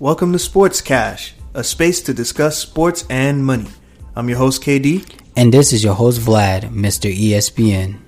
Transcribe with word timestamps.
Welcome 0.00 0.32
to 0.32 0.38
Sports 0.38 0.80
Cash, 0.80 1.34
a 1.52 1.62
space 1.62 2.00
to 2.04 2.14
discuss 2.14 2.56
sports 2.56 3.04
and 3.10 3.44
money. 3.44 3.66
I'm 4.16 4.30
your 4.30 4.38
host, 4.38 4.62
KD. 4.62 5.06
And 5.36 5.52
this 5.52 5.74
is 5.74 5.84
your 5.84 5.92
host, 5.92 6.22
Vlad, 6.22 6.62
Mr. 6.70 7.14
ESPN. 7.14 7.98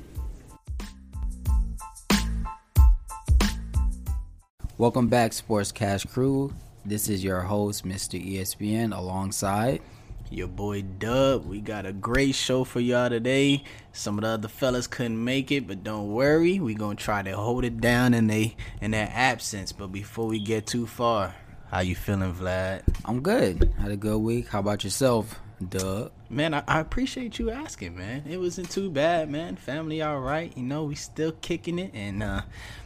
Welcome 4.78 5.08
back, 5.08 5.34
Sports 5.34 5.70
Cash 5.70 6.06
crew. 6.06 6.54
This 6.86 7.10
is 7.10 7.22
your 7.22 7.42
host, 7.42 7.84
Mr. 7.84 8.18
ESPN, 8.18 8.96
alongside 8.96 9.82
your 10.30 10.48
boy 10.48 10.80
Dub. 10.80 11.44
We 11.44 11.60
got 11.60 11.84
a 11.84 11.92
great 11.92 12.34
show 12.34 12.64
for 12.64 12.80
y'all 12.80 13.10
today. 13.10 13.64
Some 13.92 14.16
of 14.16 14.22
the 14.22 14.28
other 14.28 14.48
fellas 14.48 14.86
couldn't 14.86 15.22
make 15.22 15.52
it, 15.52 15.66
but 15.66 15.84
don't 15.84 16.10
worry, 16.10 16.58
we're 16.58 16.78
gonna 16.78 16.94
try 16.94 17.22
to 17.22 17.36
hold 17.36 17.66
it 17.66 17.82
down 17.82 18.14
in 18.14 18.28
they 18.28 18.56
in 18.80 18.92
their 18.92 19.12
absence. 19.12 19.72
But 19.72 19.88
before 19.88 20.26
we 20.26 20.38
get 20.38 20.66
too 20.66 20.86
far, 20.86 21.34
how 21.72 21.80
you 21.80 21.94
feeling, 21.94 22.34
Vlad? 22.34 22.82
I'm 23.06 23.22
good. 23.22 23.72
Had 23.80 23.90
a 23.90 23.96
good 23.96 24.18
week. 24.18 24.48
How 24.48 24.60
about 24.60 24.84
yourself, 24.84 25.40
Doug? 25.66 26.12
Man, 26.28 26.52
I, 26.52 26.62
I 26.68 26.80
appreciate 26.80 27.38
you 27.38 27.50
asking, 27.50 27.96
man. 27.96 28.24
It 28.28 28.36
wasn't 28.36 28.70
too 28.70 28.90
bad, 28.90 29.30
man. 29.30 29.56
Family 29.56 30.02
all 30.02 30.20
right. 30.20 30.54
You 30.54 30.64
know, 30.64 30.84
we 30.84 30.96
still 30.96 31.32
kicking 31.32 31.78
it, 31.78 31.92
and 31.94 32.22
uh, 32.22 32.42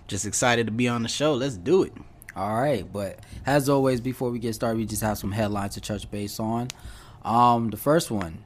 just 0.07 0.25
excited 0.25 0.67
to 0.67 0.73
be 0.73 0.87
on 0.87 1.03
the 1.03 1.09
show. 1.09 1.35
Let's 1.35 1.57
do 1.57 1.83
it. 1.83 1.95
All 2.37 2.55
right, 2.55 2.91
but 2.91 3.19
as 3.45 3.69
always, 3.69 4.01
before 4.01 4.31
we 4.31 4.39
get 4.39 4.55
started, 4.55 4.77
we 4.79 4.87
just 4.87 5.03
have 5.03 5.19
some 5.19 5.33
headlines 5.33 5.75
to 5.75 5.81
touch 5.81 6.09
base 6.09 6.39
on. 6.39 6.69
Um, 7.25 7.71
the 7.71 7.77
first 7.77 8.13
one, 8.13 8.45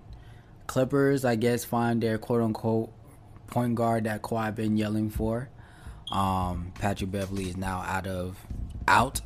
Clippers, 0.68 1.24
I 1.24 1.34
guess, 1.34 1.64
find 1.64 2.02
their 2.02 2.16
quote 2.16 2.40
unquote 2.40 2.90
point 3.48 3.74
guard 3.74 4.04
that 4.04 4.22
Kawhi 4.22 4.54
been 4.54 4.78
yelling 4.78 5.10
for. 5.10 5.50
Um, 6.10 6.72
Patrick 6.78 7.10
Beverley 7.10 7.50
is 7.50 7.58
now 7.58 7.82
out 7.86 8.06
of 8.06 8.38
out 8.88 9.20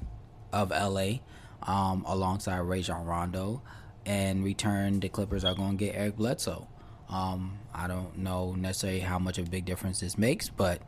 of 0.55 0.71
LA, 0.71 1.19
um, 1.63 2.05
alongside 2.07 2.61
Rajon 2.61 3.05
Rondo, 3.05 3.63
and 4.07 4.45
return 4.45 5.01
the 5.01 5.09
Clippers 5.09 5.45
are 5.45 5.55
going 5.55 5.77
to 5.77 5.85
get 5.85 5.95
Eric 5.95 6.17
Bledsoe. 6.17 6.69
Um, 7.11 7.59
I 7.75 7.87
don't 7.87 8.19
know 8.19 8.55
necessarily 8.55 9.01
how 9.01 9.19
much 9.19 9.39
of 9.39 9.47
a 9.47 9.51
big 9.51 9.65
difference 9.65 10.01
this 10.01 10.17
makes, 10.17 10.49
but 10.49 10.81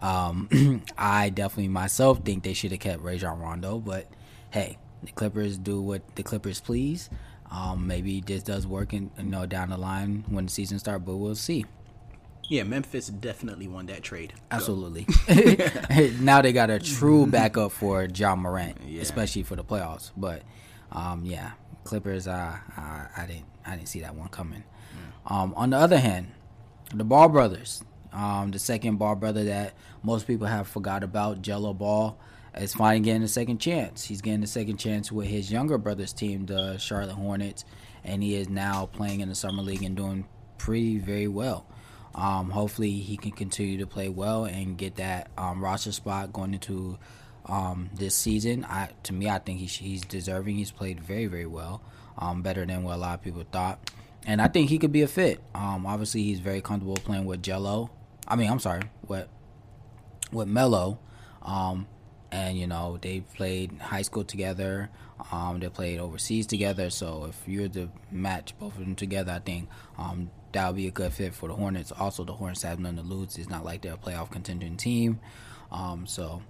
um, 0.00 0.82
I 0.98 1.30
definitely 1.30 1.68
myself 1.68 2.24
think 2.24 2.42
they 2.42 2.54
should 2.54 2.72
have 2.72 2.80
kept 2.80 3.02
Rajon 3.02 3.38
Rondo. 3.38 3.78
But 3.78 4.08
hey, 4.50 4.78
the 5.02 5.12
Clippers 5.12 5.58
do 5.58 5.80
what 5.80 6.16
the 6.16 6.22
Clippers 6.22 6.60
please. 6.60 7.10
Um, 7.50 7.86
maybe 7.86 8.22
this 8.22 8.42
does 8.42 8.66
work, 8.66 8.94
in, 8.94 9.10
you 9.18 9.24
know, 9.24 9.44
down 9.44 9.70
the 9.70 9.76
line 9.76 10.24
when 10.28 10.46
the 10.46 10.50
season 10.50 10.78
starts, 10.78 11.04
but 11.04 11.16
we'll 11.16 11.34
see. 11.34 11.66
Yeah, 12.48 12.64
Memphis 12.64 13.08
definitely 13.08 13.68
won 13.68 13.86
that 13.86 14.02
trade. 14.02 14.34
Absolutely. 14.50 15.06
now 16.20 16.42
they 16.42 16.52
got 16.52 16.70
a 16.70 16.78
true 16.78 17.26
backup 17.30 17.72
for 17.72 18.04
Ja 18.04 18.34
Morant, 18.36 18.76
yeah. 18.86 19.00
especially 19.00 19.42
for 19.42 19.56
the 19.56 19.64
playoffs. 19.64 20.10
But 20.16 20.42
um, 20.90 21.24
yeah, 21.24 21.52
Clippers, 21.84 22.26
uh, 22.26 22.58
I, 22.76 23.06
I 23.16 23.26
didn't, 23.26 23.46
I 23.64 23.76
didn't 23.76 23.88
see 23.88 24.00
that 24.00 24.14
one 24.14 24.28
coming. 24.28 24.64
Um, 25.26 25.54
on 25.56 25.70
the 25.70 25.76
other 25.76 25.98
hand, 25.98 26.32
the 26.94 27.04
Ball 27.04 27.28
brothers, 27.28 27.82
um, 28.12 28.50
the 28.50 28.58
second 28.58 28.96
Ball 28.96 29.14
brother 29.14 29.44
that 29.44 29.74
most 30.02 30.26
people 30.26 30.46
have 30.46 30.68
forgot 30.68 31.02
about, 31.02 31.42
Gelo 31.42 31.76
Ball, 31.76 32.18
is 32.56 32.74
finally 32.74 33.00
getting 33.00 33.22
a 33.22 33.28
second 33.28 33.58
chance. 33.58 34.04
He's 34.04 34.20
getting 34.20 34.42
a 34.42 34.48
second 34.48 34.76
chance 34.76 35.10
with 35.10 35.28
his 35.28 35.50
younger 35.50 35.78
brother's 35.78 36.12
team, 36.12 36.46
the 36.46 36.76
Charlotte 36.76 37.14
Hornets, 37.14 37.64
and 38.04 38.22
he 38.22 38.34
is 38.34 38.48
now 38.48 38.86
playing 38.86 39.20
in 39.20 39.28
the 39.28 39.34
summer 39.34 39.62
league 39.62 39.82
and 39.82 39.96
doing 39.96 40.26
pretty 40.58 40.98
very 40.98 41.28
well. 41.28 41.66
Um, 42.14 42.50
hopefully, 42.50 42.92
he 42.92 43.16
can 43.16 43.32
continue 43.32 43.78
to 43.78 43.86
play 43.86 44.08
well 44.08 44.44
and 44.44 44.76
get 44.76 44.96
that 44.96 45.30
um, 45.38 45.62
roster 45.62 45.92
spot 45.92 46.32
going 46.32 46.54
into 46.54 46.98
um, 47.46 47.90
this 47.94 48.14
season. 48.14 48.64
I, 48.68 48.90
to 49.04 49.12
me, 49.12 49.28
I 49.28 49.38
think 49.38 49.60
he, 49.60 49.66
he's 49.66 50.02
deserving. 50.02 50.56
He's 50.56 50.70
played 50.70 51.00
very, 51.00 51.26
very 51.26 51.46
well, 51.46 51.82
um, 52.18 52.42
better 52.42 52.66
than 52.66 52.82
what 52.82 52.96
a 52.96 52.98
lot 52.98 53.14
of 53.14 53.22
people 53.22 53.44
thought 53.50 53.90
and 54.26 54.40
I 54.40 54.48
think 54.48 54.70
he 54.70 54.78
could 54.78 54.92
be 54.92 55.02
a 55.02 55.08
fit. 55.08 55.40
Um, 55.54 55.86
obviously, 55.86 56.22
he's 56.22 56.40
very 56.40 56.60
comfortable 56.60 56.94
playing 56.94 57.24
with 57.24 57.42
Gelo. 57.42 57.90
I 58.26 58.36
mean, 58.36 58.50
I'm 58.50 58.60
sorry, 58.60 58.82
with 59.06 59.28
with 60.30 60.48
Melo. 60.48 60.98
Um, 61.42 61.88
and 62.30 62.56
you 62.56 62.66
know 62.66 62.98
they 63.00 63.20
played 63.20 63.72
high 63.80 64.02
school 64.02 64.24
together. 64.24 64.90
Um, 65.30 65.60
they 65.60 65.68
played 65.68 65.98
overseas 65.98 66.46
together. 66.46 66.90
So 66.90 67.26
if 67.28 67.42
you're 67.46 67.68
to 67.68 67.90
match 68.10 68.58
both 68.58 68.74
of 68.74 68.80
them 68.80 68.94
together, 68.94 69.32
I 69.32 69.38
think 69.40 69.68
um, 69.98 70.30
that 70.52 70.66
would 70.66 70.76
be 70.76 70.86
a 70.86 70.90
good 70.90 71.12
fit 71.12 71.34
for 71.34 71.48
the 71.48 71.54
Hornets. 71.54 71.92
Also, 71.92 72.24
the 72.24 72.32
Hornets 72.32 72.62
have 72.62 72.78
nothing 72.78 72.98
to 72.98 73.02
lose. 73.02 73.36
It's 73.38 73.48
not 73.48 73.64
like 73.64 73.82
they're 73.82 73.94
a 73.94 73.96
playoff 73.96 74.30
contending 74.30 74.76
team. 74.76 75.20
Um, 75.70 76.06
so 76.06 76.42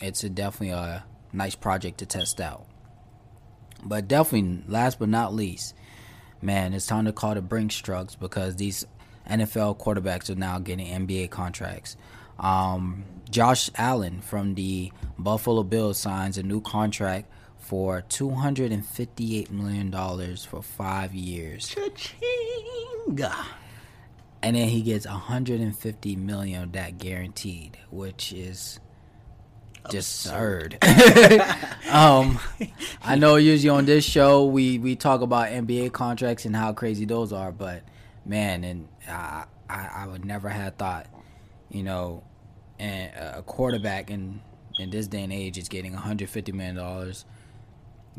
it's 0.00 0.24
a, 0.24 0.30
definitely 0.30 0.70
a 0.70 1.04
nice 1.32 1.54
project 1.54 1.98
to 1.98 2.06
test 2.06 2.40
out. 2.40 2.66
But 3.82 4.08
definitely, 4.08 4.64
last 4.66 4.98
but 4.98 5.08
not 5.08 5.34
least, 5.34 5.74
man, 6.42 6.74
it's 6.74 6.86
time 6.86 7.04
to 7.06 7.12
call 7.12 7.34
the 7.34 7.42
Brinks 7.42 7.76
trucks 7.76 8.14
because 8.14 8.56
these 8.56 8.86
NFL 9.28 9.78
quarterbacks 9.78 10.30
are 10.30 10.34
now 10.34 10.58
getting 10.58 10.86
NBA 10.86 11.30
contracts. 11.30 11.96
Um, 12.38 13.04
Josh 13.30 13.70
Allen 13.76 14.20
from 14.20 14.54
the 14.54 14.92
Buffalo 15.18 15.62
Bills 15.62 15.98
signs 15.98 16.38
a 16.38 16.42
new 16.42 16.60
contract 16.60 17.30
for 17.70 18.02
$258 18.08 19.48
million 19.52 19.92
for 20.38 20.60
five 20.60 21.14
years. 21.14 21.68
Cha-chinga. 21.68 23.32
And 24.42 24.56
then 24.56 24.68
he 24.68 24.82
gets 24.82 25.06
150 25.06 26.16
million 26.16 26.64
of 26.64 26.72
that 26.72 26.98
guaranteed, 26.98 27.78
which 27.92 28.32
is 28.32 28.80
just 29.88 30.26
absurd. 30.26 30.78
um, 31.92 32.40
I 33.04 33.14
know 33.14 33.36
usually 33.36 33.68
on 33.70 33.84
this 33.84 34.04
show 34.04 34.46
we 34.46 34.80
we 34.80 34.96
talk 34.96 35.20
about 35.20 35.50
NBA 35.50 35.92
contracts 35.92 36.46
and 36.46 36.56
how 36.56 36.72
crazy 36.72 37.04
those 37.04 37.32
are, 37.32 37.52
but 37.52 37.84
man, 38.26 38.64
and 38.64 38.88
I 39.08 39.44
I, 39.68 39.90
I 39.94 40.06
would 40.08 40.24
never 40.24 40.48
have 40.48 40.74
thought, 40.74 41.06
you 41.68 41.84
know, 41.84 42.24
and 42.80 43.12
a 43.14 43.42
quarterback 43.42 44.10
in 44.10 44.40
in 44.80 44.90
this 44.90 45.06
day 45.06 45.22
and 45.22 45.32
age 45.32 45.56
is 45.56 45.68
getting 45.68 45.92
150 45.92 46.50
million 46.50 46.74
dollars 46.74 47.24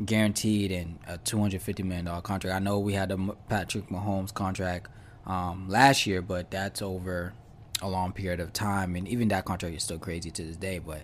guaranteed 0.05 0.71
and 0.71 0.99
a 1.07 1.17
250 1.17 1.83
million 1.83 2.05
dollar 2.05 2.21
contract. 2.21 2.55
I 2.55 2.59
know 2.59 2.79
we 2.79 2.93
had 2.93 3.09
the 3.09 3.35
Patrick 3.49 3.89
Mahomes 3.89 4.33
contract 4.33 4.89
um, 5.25 5.67
last 5.69 6.05
year, 6.05 6.21
but 6.21 6.51
that's 6.51 6.81
over 6.81 7.33
a 7.81 7.89
long 7.89 8.11
period 8.11 8.39
of 8.39 8.53
time, 8.53 8.95
and 8.95 9.07
even 9.07 9.27
that 9.29 9.45
contract 9.45 9.75
is 9.75 9.83
still 9.83 9.99
crazy 9.99 10.31
to 10.31 10.43
this 10.43 10.57
day. 10.57 10.79
But 10.79 11.03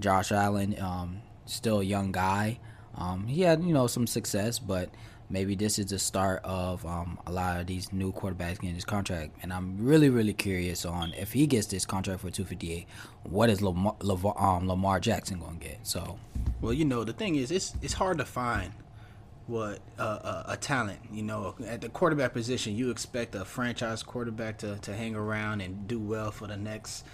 Josh 0.00 0.32
Allen, 0.32 0.76
um, 0.80 1.22
still 1.46 1.80
a 1.80 1.84
young 1.84 2.12
guy. 2.12 2.58
Um, 2.94 3.26
he 3.26 3.42
had 3.42 3.62
you 3.62 3.72
know 3.72 3.86
some 3.86 4.06
success, 4.06 4.58
but 4.58 4.90
maybe 5.30 5.54
this 5.54 5.78
is 5.78 5.86
the 5.86 5.98
start 5.98 6.40
of 6.44 6.84
um, 6.86 7.18
a 7.26 7.32
lot 7.32 7.60
of 7.60 7.66
these 7.66 7.92
new 7.92 8.12
quarterbacks 8.12 8.60
getting 8.60 8.74
this 8.74 8.84
contract. 8.84 9.32
And 9.42 9.52
I'm 9.52 9.76
really 9.78 10.10
really 10.10 10.34
curious 10.34 10.84
on 10.84 11.12
if 11.14 11.32
he 11.32 11.46
gets 11.46 11.66
this 11.66 11.84
contract 11.84 12.20
for 12.20 12.30
258, 12.30 12.86
what 13.24 13.50
is 13.50 13.62
Lamar, 13.62 13.96
Lamar, 14.00 14.34
um, 14.38 14.68
Lamar 14.68 15.00
Jackson 15.00 15.38
going 15.38 15.58
to 15.58 15.64
get? 15.66 15.86
So, 15.86 16.18
well, 16.60 16.72
you 16.72 16.84
know 16.84 17.04
the 17.04 17.12
thing 17.12 17.36
is 17.36 17.50
it's 17.50 17.74
it's 17.82 17.94
hard 17.94 18.18
to 18.18 18.24
find 18.24 18.72
what 19.46 19.80
uh, 19.98 20.02
uh, 20.02 20.42
a 20.48 20.56
talent. 20.56 21.00
You 21.12 21.22
know, 21.22 21.54
at 21.66 21.80
the 21.80 21.88
quarterback 21.88 22.32
position, 22.32 22.76
you 22.76 22.90
expect 22.90 23.34
a 23.34 23.44
franchise 23.44 24.02
quarterback 24.02 24.58
to 24.58 24.76
to 24.78 24.94
hang 24.94 25.14
around 25.14 25.60
and 25.60 25.88
do 25.88 25.98
well 25.98 26.30
for 26.30 26.46
the 26.46 26.56
next 26.56 27.04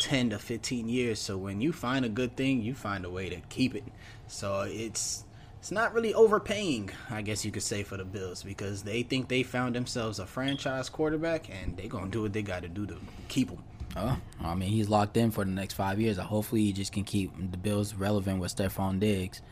10 0.00 0.30
to 0.30 0.38
15 0.38 0.88
years. 0.88 1.18
So 1.18 1.36
when 1.36 1.60
you 1.60 1.72
find 1.72 2.04
a 2.04 2.08
good 2.08 2.36
thing, 2.36 2.62
you 2.62 2.74
find 2.74 3.04
a 3.04 3.10
way 3.10 3.28
to 3.28 3.36
keep 3.48 3.74
it. 3.74 3.84
So 4.26 4.62
it's 4.66 5.24
it's 5.60 5.70
not 5.70 5.92
really 5.92 6.14
overpaying, 6.14 6.90
I 7.10 7.20
guess 7.20 7.44
you 7.44 7.52
could 7.52 7.62
say, 7.62 7.82
for 7.82 7.98
the 7.98 8.04
Bills 8.04 8.42
because 8.42 8.82
they 8.82 9.02
think 9.02 9.28
they 9.28 9.42
found 9.42 9.76
themselves 9.76 10.18
a 10.18 10.26
franchise 10.26 10.88
quarterback 10.88 11.50
and 11.50 11.76
they're 11.76 11.86
going 11.86 12.06
to 12.06 12.10
do 12.10 12.22
what 12.22 12.32
they 12.32 12.42
got 12.42 12.62
to 12.62 12.68
do 12.68 12.86
to 12.86 12.96
keep 13.28 13.50
him. 13.50 13.62
Oh, 13.94 14.16
I 14.42 14.54
mean, 14.54 14.70
he's 14.70 14.88
locked 14.88 15.18
in 15.18 15.30
for 15.30 15.44
the 15.44 15.50
next 15.50 15.74
five 15.74 16.00
years. 16.00 16.16
Hopefully, 16.16 16.62
he 16.62 16.72
just 16.72 16.92
can 16.92 17.04
keep 17.04 17.32
the 17.50 17.58
Bills 17.58 17.92
relevant 17.92 18.40
with 18.40 18.56
Stefon 18.56 19.00
Diggs, 19.00 19.42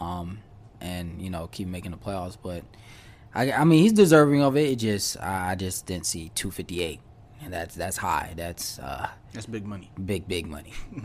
um, 0.00 0.40
and 0.80 1.20
you 1.20 1.30
know 1.30 1.46
keep 1.46 1.68
making 1.68 1.90
the 1.90 1.98
playoffs. 1.98 2.36
But 2.42 2.64
I, 3.34 3.52
I 3.52 3.64
mean, 3.64 3.82
he's 3.82 3.92
deserving 3.92 4.42
of 4.42 4.56
it. 4.56 4.70
It 4.70 4.76
just 4.76 5.16
I 5.20 5.54
just 5.54 5.86
didn't 5.86 6.06
see 6.06 6.30
258 6.34 7.00
and 7.44 7.52
that's 7.52 7.74
that's 7.74 7.96
high. 7.96 8.32
That's 8.36 8.78
uh, 8.78 9.08
that's 9.32 9.46
big 9.46 9.66
money. 9.66 9.90
Big 10.04 10.26
big 10.28 10.46
money. 10.46 10.72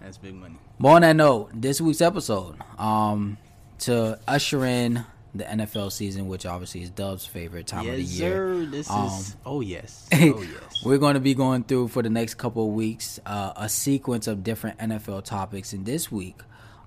that's 0.00 0.18
big 0.18 0.34
money. 0.34 0.56
But 0.78 0.88
on 0.88 1.02
that 1.02 1.16
note, 1.16 1.50
this 1.54 1.80
week's 1.80 2.00
episode, 2.00 2.56
um, 2.78 3.38
to 3.82 4.18
usher 4.26 4.64
in 4.64 5.04
the 5.34 5.44
NFL 5.44 5.92
season, 5.92 6.28
which 6.28 6.44
obviously 6.44 6.82
is 6.82 6.90
Dub's 6.90 7.24
favorite 7.24 7.66
time 7.66 7.86
yes, 7.86 7.92
of 7.92 7.96
the 7.96 8.02
year. 8.02 8.30
Sir. 8.30 8.66
This 8.66 8.90
um, 8.90 9.06
is 9.06 9.36
oh 9.46 9.60
yes, 9.60 10.08
oh 10.12 10.42
yes. 10.42 10.84
we're 10.84 10.98
going 10.98 11.14
to 11.14 11.20
be 11.20 11.34
going 11.34 11.64
through 11.64 11.88
for 11.88 12.02
the 12.02 12.10
next 12.10 12.34
couple 12.34 12.68
of 12.68 12.74
weeks 12.74 13.18
uh, 13.24 13.52
a 13.56 13.68
sequence 13.68 14.26
of 14.26 14.42
different 14.42 14.78
NFL 14.78 15.24
topics, 15.24 15.72
and 15.72 15.86
this 15.86 16.10
week. 16.10 16.36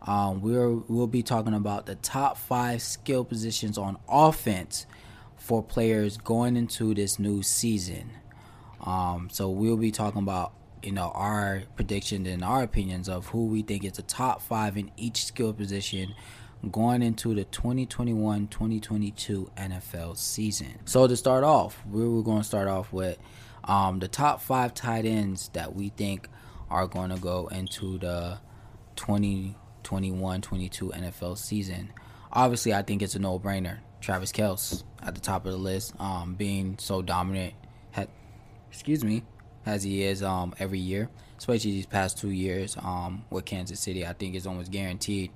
Um, 0.08 0.42
we're, 0.42 0.70
we'll 0.70 1.08
be 1.08 1.24
talking 1.24 1.56
about 1.56 1.88
the 1.88 1.96
top 1.96 2.38
five 2.38 2.84
skill 2.84 3.26
positions 3.26 3.76
on 3.76 3.98
offense 4.08 4.86
for 5.36 5.64
players 5.64 6.18
going 6.18 6.56
into 6.56 6.94
this 6.94 7.18
new 7.18 7.42
season. 7.42 8.12
Um, 8.82 9.30
so 9.32 9.50
we'll 9.50 9.78
be 9.78 9.90
talking 9.90 10.22
about 10.22 10.54
you 10.84 10.92
know 10.92 11.12
our 11.16 11.64
predictions 11.76 12.28
and 12.28 12.44
our 12.44 12.62
opinions 12.62 13.10
of 13.10 13.26
who 13.28 13.48
we 13.48 13.64
think 13.64 13.84
is 13.84 13.94
the 13.94 14.04
top 14.04 14.44
five 14.44 14.78
in 14.78 14.92
each 14.96 15.26
skill 15.26 15.54
position 15.54 16.14
going 16.72 17.02
into 17.02 17.36
the 17.36 17.46
2021-2022 17.46 19.50
NFL 19.52 20.18
season. 20.18 20.80
So 20.86 21.08
to 21.08 21.16
start 21.16 21.44
off, 21.44 21.82
we 21.90 22.08
were 22.08 22.24
going 22.24 22.40
to 22.40 22.44
start 22.44 22.68
off 22.68 22.92
with 22.92 23.18
um, 23.64 24.00
the 24.00 24.08
top 24.08 24.42
five 24.42 24.74
tight 24.74 25.06
ends 25.06 25.50
that 25.54 25.76
we 25.76 25.90
think 25.90 26.28
are 26.70 26.88
going 26.88 27.12
to 27.12 27.18
go 27.18 27.48
into 27.48 27.98
the 27.98 28.40
2021-22 28.96 29.56
NFL 30.22 31.38
season. 31.38 31.94
Obviously, 32.32 32.74
I 32.74 32.82
think 32.82 33.02
it's 33.02 33.16
a 33.16 33.20
no-brainer. 33.20 33.80
Travis 34.02 34.32
Kelce 34.32 34.84
at 35.02 35.16
the 35.16 35.22
top 35.22 35.46
of 35.46 35.52
the 35.52 35.58
list, 35.58 35.94
um, 36.00 36.36
being 36.36 36.78
so 36.78 37.02
dominant. 37.02 37.54
Ha- 37.94 38.06
excuse 38.70 39.04
me, 39.04 39.24
as 39.66 39.84
he 39.84 40.04
is 40.04 40.22
um, 40.22 40.54
every 40.60 40.80
year, 40.80 41.10
especially 41.38 41.72
these 41.72 41.88
past 41.88 42.18
two 42.18 42.30
years 42.30 42.78
um, 42.84 43.24
with 43.30 43.46
Kansas 43.46 43.80
City. 43.80 44.06
I 44.06 44.14
think 44.14 44.36
it's 44.36 44.46
almost 44.46 44.72
guaranteed. 44.72 45.32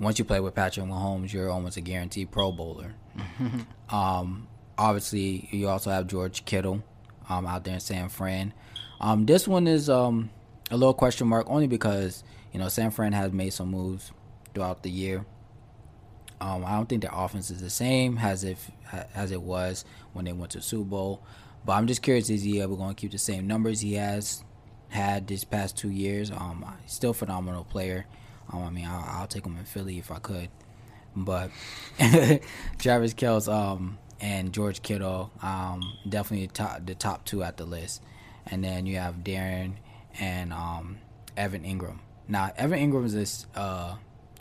Once 0.00 0.18
you 0.18 0.24
play 0.24 0.40
with 0.40 0.54
Patrick 0.54 0.86
Mahomes, 0.86 1.32
you're 1.32 1.50
almost 1.50 1.76
a 1.76 1.80
guaranteed 1.80 2.30
Pro 2.30 2.52
Bowler. 2.52 2.94
um, 3.90 4.46
obviously, 4.76 5.48
you 5.50 5.68
also 5.68 5.90
have 5.90 6.06
George 6.06 6.44
Kittle 6.44 6.82
um, 7.28 7.46
out 7.46 7.64
there 7.64 7.74
in 7.74 7.80
San 7.80 8.08
Fran. 8.08 8.54
Um, 9.00 9.26
this 9.26 9.46
one 9.48 9.66
is 9.66 9.90
um, 9.90 10.30
a 10.70 10.76
little 10.76 10.94
question 10.94 11.26
mark 11.26 11.46
only 11.48 11.66
because 11.66 12.22
you 12.52 12.58
know 12.58 12.68
San 12.68 12.90
Fran 12.90 13.12
has 13.12 13.32
made 13.32 13.50
some 13.50 13.70
moves 13.70 14.12
throughout 14.54 14.82
the 14.82 14.90
year. 14.90 15.24
Um, 16.40 16.64
I 16.64 16.76
don't 16.76 16.88
think 16.88 17.02
their 17.02 17.10
offense 17.12 17.50
is 17.50 17.60
the 17.60 17.70
same 17.70 18.18
as 18.18 18.44
if 18.44 18.70
as 19.14 19.32
it 19.32 19.42
was 19.42 19.84
when 20.12 20.24
they 20.24 20.32
went 20.32 20.52
to 20.52 20.62
Super 20.62 20.88
Bowl. 20.88 21.22
But 21.64 21.72
I'm 21.72 21.86
just 21.86 22.02
curious: 22.02 22.30
is 22.30 22.42
he 22.42 22.60
ever 22.60 22.76
going 22.76 22.94
to 22.94 23.00
keep 23.00 23.10
the 23.10 23.18
same 23.18 23.46
numbers 23.46 23.80
he 23.80 23.94
has 23.94 24.44
had 24.88 25.26
this 25.26 25.44
past 25.44 25.76
two 25.76 25.90
years? 25.90 26.30
Um, 26.30 26.64
still 26.86 27.12
phenomenal 27.12 27.64
player. 27.64 28.06
I 28.52 28.70
mean, 28.70 28.86
I'll, 28.86 29.20
I'll, 29.20 29.26
take 29.26 29.44
him 29.44 29.56
in 29.56 29.64
Philly 29.64 29.98
if 29.98 30.10
I 30.10 30.18
could. 30.18 30.48
But 31.14 31.50
Travis 32.78 33.14
Kelce 33.14 33.52
um, 33.52 33.98
and 34.20 34.52
George 34.52 34.82
Kittle, 34.82 35.30
um, 35.42 35.82
definitely 36.08 36.46
the 36.46 36.52
top, 36.52 36.86
the 36.86 36.94
top 36.94 37.24
two 37.24 37.42
at 37.42 37.56
the 37.56 37.64
list. 37.64 38.02
And 38.46 38.64
then 38.64 38.86
you 38.86 38.96
have 38.96 39.16
Darren 39.16 39.74
and 40.18 40.52
um, 40.52 40.98
Evan 41.36 41.64
Engram. 41.64 41.98
Now, 42.26 42.50
Evan 42.56 42.78
Engram 42.78 43.04
is 43.04 43.46
uh, 43.54 43.96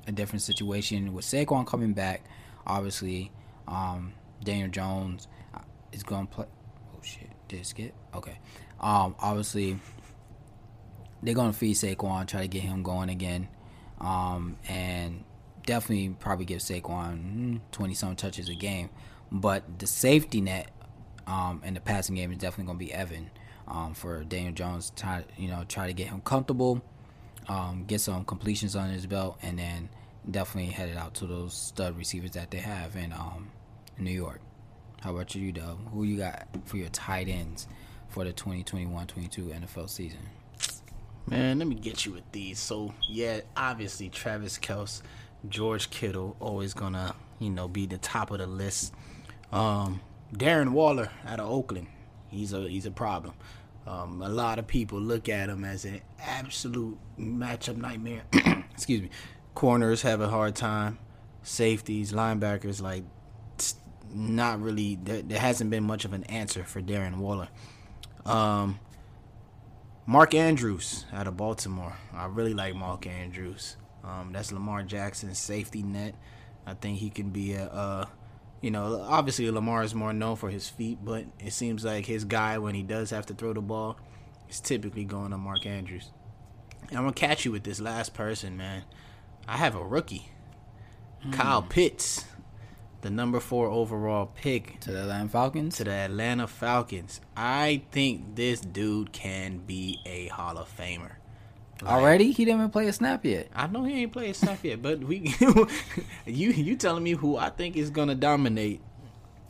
a 0.08 0.12
different 0.12 0.42
situation 0.42 1.14
with 1.14 1.26
Saquon 1.26 1.66
coming 1.66 1.94
back. 1.94 2.24
Obviously, 2.66 3.32
um, 3.68 4.14
Daniel 4.44 4.70
Jones 4.70 5.28
uh, 5.54 5.60
is 5.92 6.04
going 6.04 6.28
to 6.28 6.34
play. 6.34 6.46
Oh 6.94 7.00
shit! 7.02 7.30
Did 7.48 7.62
it 7.62 7.66
skip? 7.66 7.94
Okay. 8.14 8.38
Um, 8.80 9.16
obviously, 9.20 9.80
they're 11.24 11.34
going 11.34 11.52
to 11.52 11.58
feed 11.58 11.76
Saquon, 11.76 12.28
try 12.28 12.42
to 12.42 12.48
get 12.48 12.62
him 12.62 12.84
going 12.84 13.10
again, 13.10 13.48
um, 14.00 14.58
and 14.68 15.24
definitely 15.66 16.16
probably 16.20 16.46
give 16.46 16.60
Saquon 16.60 17.62
twenty 17.72 17.94
some 17.94 18.16
touches 18.16 18.50
a 18.50 18.56
game. 18.56 18.90
But 19.32 19.80
the 19.80 19.88
safety 19.88 20.42
net 20.42 20.72
um, 21.26 21.62
in 21.66 21.74
the 21.74 21.82
passing 21.82 22.16
game 22.16 22.32
is 22.32 22.38
definitely 22.38 22.66
going 22.66 22.80
to 22.80 22.86
be 22.86 22.94
Evan 22.94 23.30
um, 23.68 23.94
for 23.94 24.24
Daniel 24.24 24.54
Jones. 24.54 24.92
Try 24.96 25.24
you 25.38 25.50
know 25.50 25.64
try 25.68 25.88
to 25.88 25.94
get 25.94 26.08
him 26.08 26.22
comfortable, 26.22 26.82
um, 27.48 27.86
get 27.86 28.02
some 28.02 28.26
completions 28.26 28.76
on 28.76 28.90
his 28.90 29.06
belt, 29.06 29.38
and 29.42 29.60
then 29.60 29.90
definitely 30.30 30.72
headed 30.72 30.98
out 30.98 31.14
to 31.16 31.26
those 31.26 31.54
stud 31.54 31.98
receivers 31.98 32.32
that 32.32 32.52
they 32.52 32.60
have 32.60 32.96
in 32.96 33.14
um, 33.14 33.50
New 33.98 34.12
York. 34.12 34.42
How 35.02 35.12
about 35.12 35.34
you, 35.36 35.52
Dub? 35.52 35.92
Who 35.94 36.04
you 36.04 36.18
got 36.18 36.48
for 36.66 36.78
your 36.78 36.90
tight 36.90 37.30
ends 37.30 37.68
for 38.10 38.24
the 38.24 38.34
2021-22 38.34 39.60
NFL 39.60 39.90
season? 39.90 40.20
Man, 41.30 41.60
let 41.60 41.68
me 41.68 41.76
get 41.76 42.06
you 42.06 42.14
with 42.14 42.32
these. 42.32 42.58
So 42.58 42.94
yeah, 43.10 43.42
obviously 43.56 44.10
Travis 44.10 44.58
Kelce, 44.58 45.02
George 45.50 45.90
Kittle, 45.90 46.38
always 46.40 46.74
gonna 46.74 47.16
you 47.40 47.50
know 47.50 47.68
be 47.68 47.86
the 47.86 47.98
top 47.98 48.32
of 48.32 48.40
the 48.40 48.48
list. 48.48 48.94
Um, 49.52 50.02
Darren 50.34 50.70
Waller 50.70 51.12
out 51.26 51.40
of 51.40 51.50
Oakland, 51.50 51.88
he's 52.30 52.54
a 52.54 52.68
he's 52.68 52.86
a 52.86 52.92
problem. 52.92 53.34
Um, 53.86 54.22
a 54.22 54.30
lot 54.30 54.60
of 54.60 54.68
people 54.68 55.00
look 55.00 55.30
at 55.30 55.50
him 55.50 55.64
as 55.64 55.86
an 55.86 56.02
absolute 56.20 56.98
matchup 57.18 57.78
nightmare. 57.78 58.24
Excuse 58.74 59.02
me. 59.02 59.10
Corners 59.56 60.02
have 60.02 60.22
a 60.22 60.28
hard 60.28 60.56
time. 60.56 61.00
Safeties, 61.44 62.12
linebackers, 62.12 62.82
like 62.82 63.04
not 64.14 64.62
really. 64.62 64.96
There, 65.02 65.22
there 65.22 65.40
hasn't 65.40 65.70
been 65.70 65.84
much 65.84 66.06
of 66.06 66.14
an 66.14 66.24
answer 66.26 66.64
for 66.64 66.82
Darren 66.82 67.18
Waller. 67.18 67.48
Um, 68.26 68.80
Mark 70.10 70.34
Andrews 70.34 71.06
out 71.12 71.28
of 71.28 71.36
Baltimore. 71.36 71.98
I 72.14 72.28
really 72.28 72.54
like 72.54 72.74
Mark 72.76 73.06
Andrews. 73.06 73.76
Um, 74.06 74.30
that's 74.32 74.54
Lamar 74.54 74.84
Jackson's 74.84 75.38
safety 75.38 75.84
net. 75.84 76.16
I 76.66 76.76
think 76.76 77.00
he 77.00 77.10
can 77.10 77.30
be 77.30 77.56
a, 77.56 77.66
a, 77.66 78.10
you 78.62 78.72
know, 78.72 79.02
obviously 79.02 79.52
Lamar 79.52 79.84
is 79.84 79.94
more 79.94 80.14
known 80.14 80.38
for 80.38 80.50
his 80.50 80.70
feet, 80.70 81.00
but 81.04 81.26
it 81.40 81.52
seems 81.52 81.84
like 81.84 82.06
his 82.06 82.24
guy 82.24 82.58
when 82.58 82.74
he 82.74 82.84
does 82.84 83.10
have 83.10 83.26
to 83.26 83.34
throw 83.34 83.52
the 83.52 83.60
ball 83.60 83.98
is 84.50 84.62
typically 84.62 85.04
going 85.04 85.32
to 85.32 85.38
Mark 85.38 85.66
Andrews. 85.66 86.10
And 86.88 86.98
I'm 86.98 87.04
gonna 87.04 87.14
catch 87.14 87.44
you 87.44 87.52
with 87.52 87.66
this 87.66 87.82
last 87.82 88.14
person, 88.14 88.56
man. 88.56 88.84
I 89.46 89.58
have 89.58 89.76
a 89.76 89.84
rookie, 89.84 90.30
mm. 91.26 91.34
Kyle 91.34 91.62
Pitts 91.62 92.24
the 93.08 93.14
number 93.14 93.40
four 93.40 93.68
overall 93.68 94.26
pick 94.36 94.82
to 94.82 94.92
the 94.92 95.04
Atlanta 95.04 95.30
Falcons. 95.30 95.78
To 95.78 95.86
the 95.86 95.92
Atlanta 95.92 96.46
Falcons. 96.46 97.22
I 97.38 97.84
think 97.92 98.36
this 98.36 98.60
dude 98.60 99.14
can 99.14 99.60
be 99.60 100.02
a 100.06 100.28
Hall 100.28 100.58
of 100.58 100.68
Famer. 100.78 101.14
Like, 101.82 101.90
Already, 101.90 102.32
he 102.34 102.44
didn't 102.44 102.60
even 102.60 102.70
play 102.70 102.88
a 102.88 102.94
snap 102.94 103.24
yet. 103.24 103.48
I 103.56 103.68
know 103.68 103.86
he 103.86 104.02
ain't 104.02 104.12
played 104.12 104.32
a 104.32 104.34
snap 104.34 104.62
yet, 104.62 104.82
but 104.82 105.00
we, 105.00 105.34
you, 106.26 106.50
you 106.50 106.76
telling 106.76 107.02
me 107.02 107.12
who 107.12 107.38
I 107.38 107.50
think 107.50 107.78
is 107.78 107.92
gonna 107.92 108.14
dominate 108.14 108.82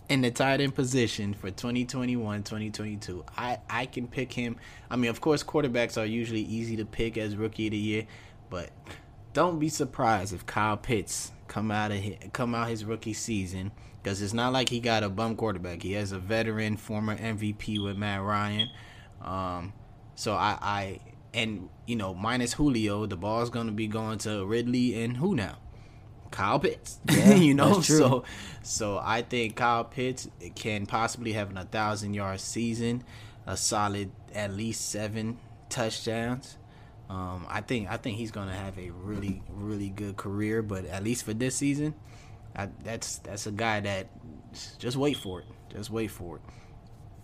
in 0.08 0.22
the 0.22 0.30
tight 0.30 0.62
end 0.62 0.76
position 0.76 1.34
for 1.34 1.52
2021 1.52 2.42
2022 2.42 3.26
i 3.38 3.58
i 3.70 3.86
can 3.86 4.08
pick 4.08 4.32
him 4.32 4.56
i 4.90 4.96
mean 4.96 5.10
of 5.10 5.20
course 5.20 5.44
quarterbacks 5.44 6.02
are 6.02 6.06
usually 6.06 6.44
easy 6.44 6.78
to 6.78 6.86
pick 6.86 7.18
as 7.18 7.36
rookie 7.36 7.68
of 7.68 7.72
the 7.72 7.78
year 7.78 8.08
but 8.50 8.70
don't 9.34 9.60
be 9.60 9.70
surprised 9.70 10.34
if 10.34 10.46
kyle 10.46 10.78
pitts 10.78 11.32
come 11.48 11.72
out 11.72 11.92
of 11.92 11.98
his, 11.98 12.16
come 12.34 12.54
out 12.54 12.70
his 12.70 12.86
rookie 12.86 13.14
season 13.14 13.72
because 14.08 14.22
it's 14.22 14.34
not 14.34 14.54
like 14.54 14.70
he 14.70 14.80
got 14.80 15.04
a 15.04 15.10
bum 15.10 15.36
quarterback. 15.36 15.82
He 15.84 15.94
has 15.94 16.14
a 16.14 16.20
veteran, 16.20 16.78
former 16.78 17.18
MVP 17.18 17.84
with 17.84 17.98
Matt 17.98 18.22
Ryan. 18.22 18.70
Um, 19.22 19.74
so 20.16 20.34
I, 20.34 20.58
I 20.62 21.00
and 21.34 21.68
you 21.86 21.96
know 21.98 22.14
minus 22.14 22.54
Julio, 22.54 23.06
the 23.06 23.18
ball's 23.18 23.50
gonna 23.50 23.74
be 23.74 23.88
going 23.88 24.20
to 24.20 24.46
Ridley 24.46 25.04
and 25.04 25.18
who 25.18 25.36
now? 25.36 25.58
Kyle 26.32 26.60
Pitts. 26.60 27.00
Yeah, 27.10 27.34
you 27.34 27.54
know, 27.54 27.82
so 27.82 28.24
so 28.64 28.98
I 29.04 29.24
think 29.24 29.56
Kyle 29.58 29.84
Pitts 29.84 30.30
can 30.56 30.86
possibly 30.86 31.34
have 31.34 31.56
a 31.58 31.64
thousand 31.66 32.14
yard 32.14 32.40
season, 32.40 33.04
a 33.46 33.58
solid 33.58 34.12
at 34.34 34.54
least 34.54 34.90
seven 34.90 35.38
touchdowns. 35.70 36.58
Um, 37.10 37.46
I 37.50 37.62
think 37.62 37.90
I 37.90 37.98
think 37.98 38.18
he's 38.18 38.32
gonna 38.32 38.56
have 38.56 38.78
a 38.78 38.90
really 38.90 39.42
really 39.50 39.90
good 39.90 40.18
career, 40.18 40.62
but 40.62 40.86
at 40.86 41.04
least 41.04 41.24
for 41.24 41.34
this 41.34 41.56
season, 41.56 41.94
I, 42.56 42.68
that's 42.84 43.20
that's 43.20 43.48
a 43.48 43.52
guy 43.52 43.80
that 43.82 44.08
just 44.78 44.98
wait 44.98 45.18
for 45.18 45.40
it. 45.40 45.46
Just 45.70 45.90
wait 45.90 46.08
for 46.08 46.38
it. 46.38 46.42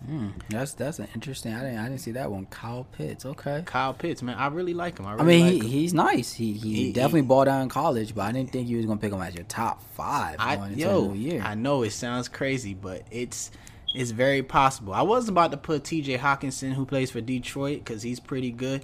Mm, 0.09 0.33
that's 0.49 0.73
that's 0.73 0.99
an 0.99 1.07
interesting. 1.15 1.53
I 1.53 1.61
didn't 1.61 1.79
I 1.79 1.83
didn't 1.87 2.01
see 2.01 2.11
that 2.11 2.29
one. 2.29 2.45
Kyle 2.45 2.85
Pitts. 2.91 3.25
Okay. 3.25 3.63
Kyle 3.65 3.93
Pitts, 3.93 4.21
man, 4.21 4.37
I 4.37 4.47
really 4.47 4.73
like 4.73 4.99
him. 4.99 5.05
I, 5.05 5.13
really 5.13 5.23
I 5.23 5.25
mean, 5.25 5.53
like 5.53 5.63
he, 5.63 5.69
he's 5.69 5.93
nice. 5.93 6.33
He 6.33 6.53
he, 6.53 6.75
he 6.75 6.91
definitely 6.93 7.21
he, 7.21 7.27
balled 7.27 7.47
out 7.47 7.61
in 7.61 7.69
college, 7.69 8.13
but 8.13 8.23
I 8.23 8.31
didn't 8.33 8.51
think 8.51 8.67
you 8.67 8.77
was 8.77 8.85
gonna 8.85 8.99
pick 8.99 9.13
him 9.13 9.21
as 9.21 9.33
your 9.33 9.45
top 9.45 9.81
five 9.95 10.37
I, 10.39 10.57
going 10.57 10.73
into 10.73 10.81
yo, 10.83 11.07
the 11.09 11.17
year. 11.17 11.41
I 11.41 11.55
know 11.55 11.83
it 11.83 11.91
sounds 11.91 12.27
crazy, 12.27 12.73
but 12.73 13.03
it's 13.11 13.51
it's 13.95 14.11
very 14.11 14.43
possible. 14.43 14.93
I 14.93 15.03
was 15.03 15.29
about 15.29 15.51
to 15.51 15.57
put 15.57 15.83
T.J. 15.83 16.17
Hockenson, 16.17 16.73
who 16.73 16.85
plays 16.85 17.11
for 17.11 17.21
Detroit, 17.21 17.79
because 17.79 18.01
he's 18.01 18.19
pretty 18.19 18.51
good. 18.51 18.83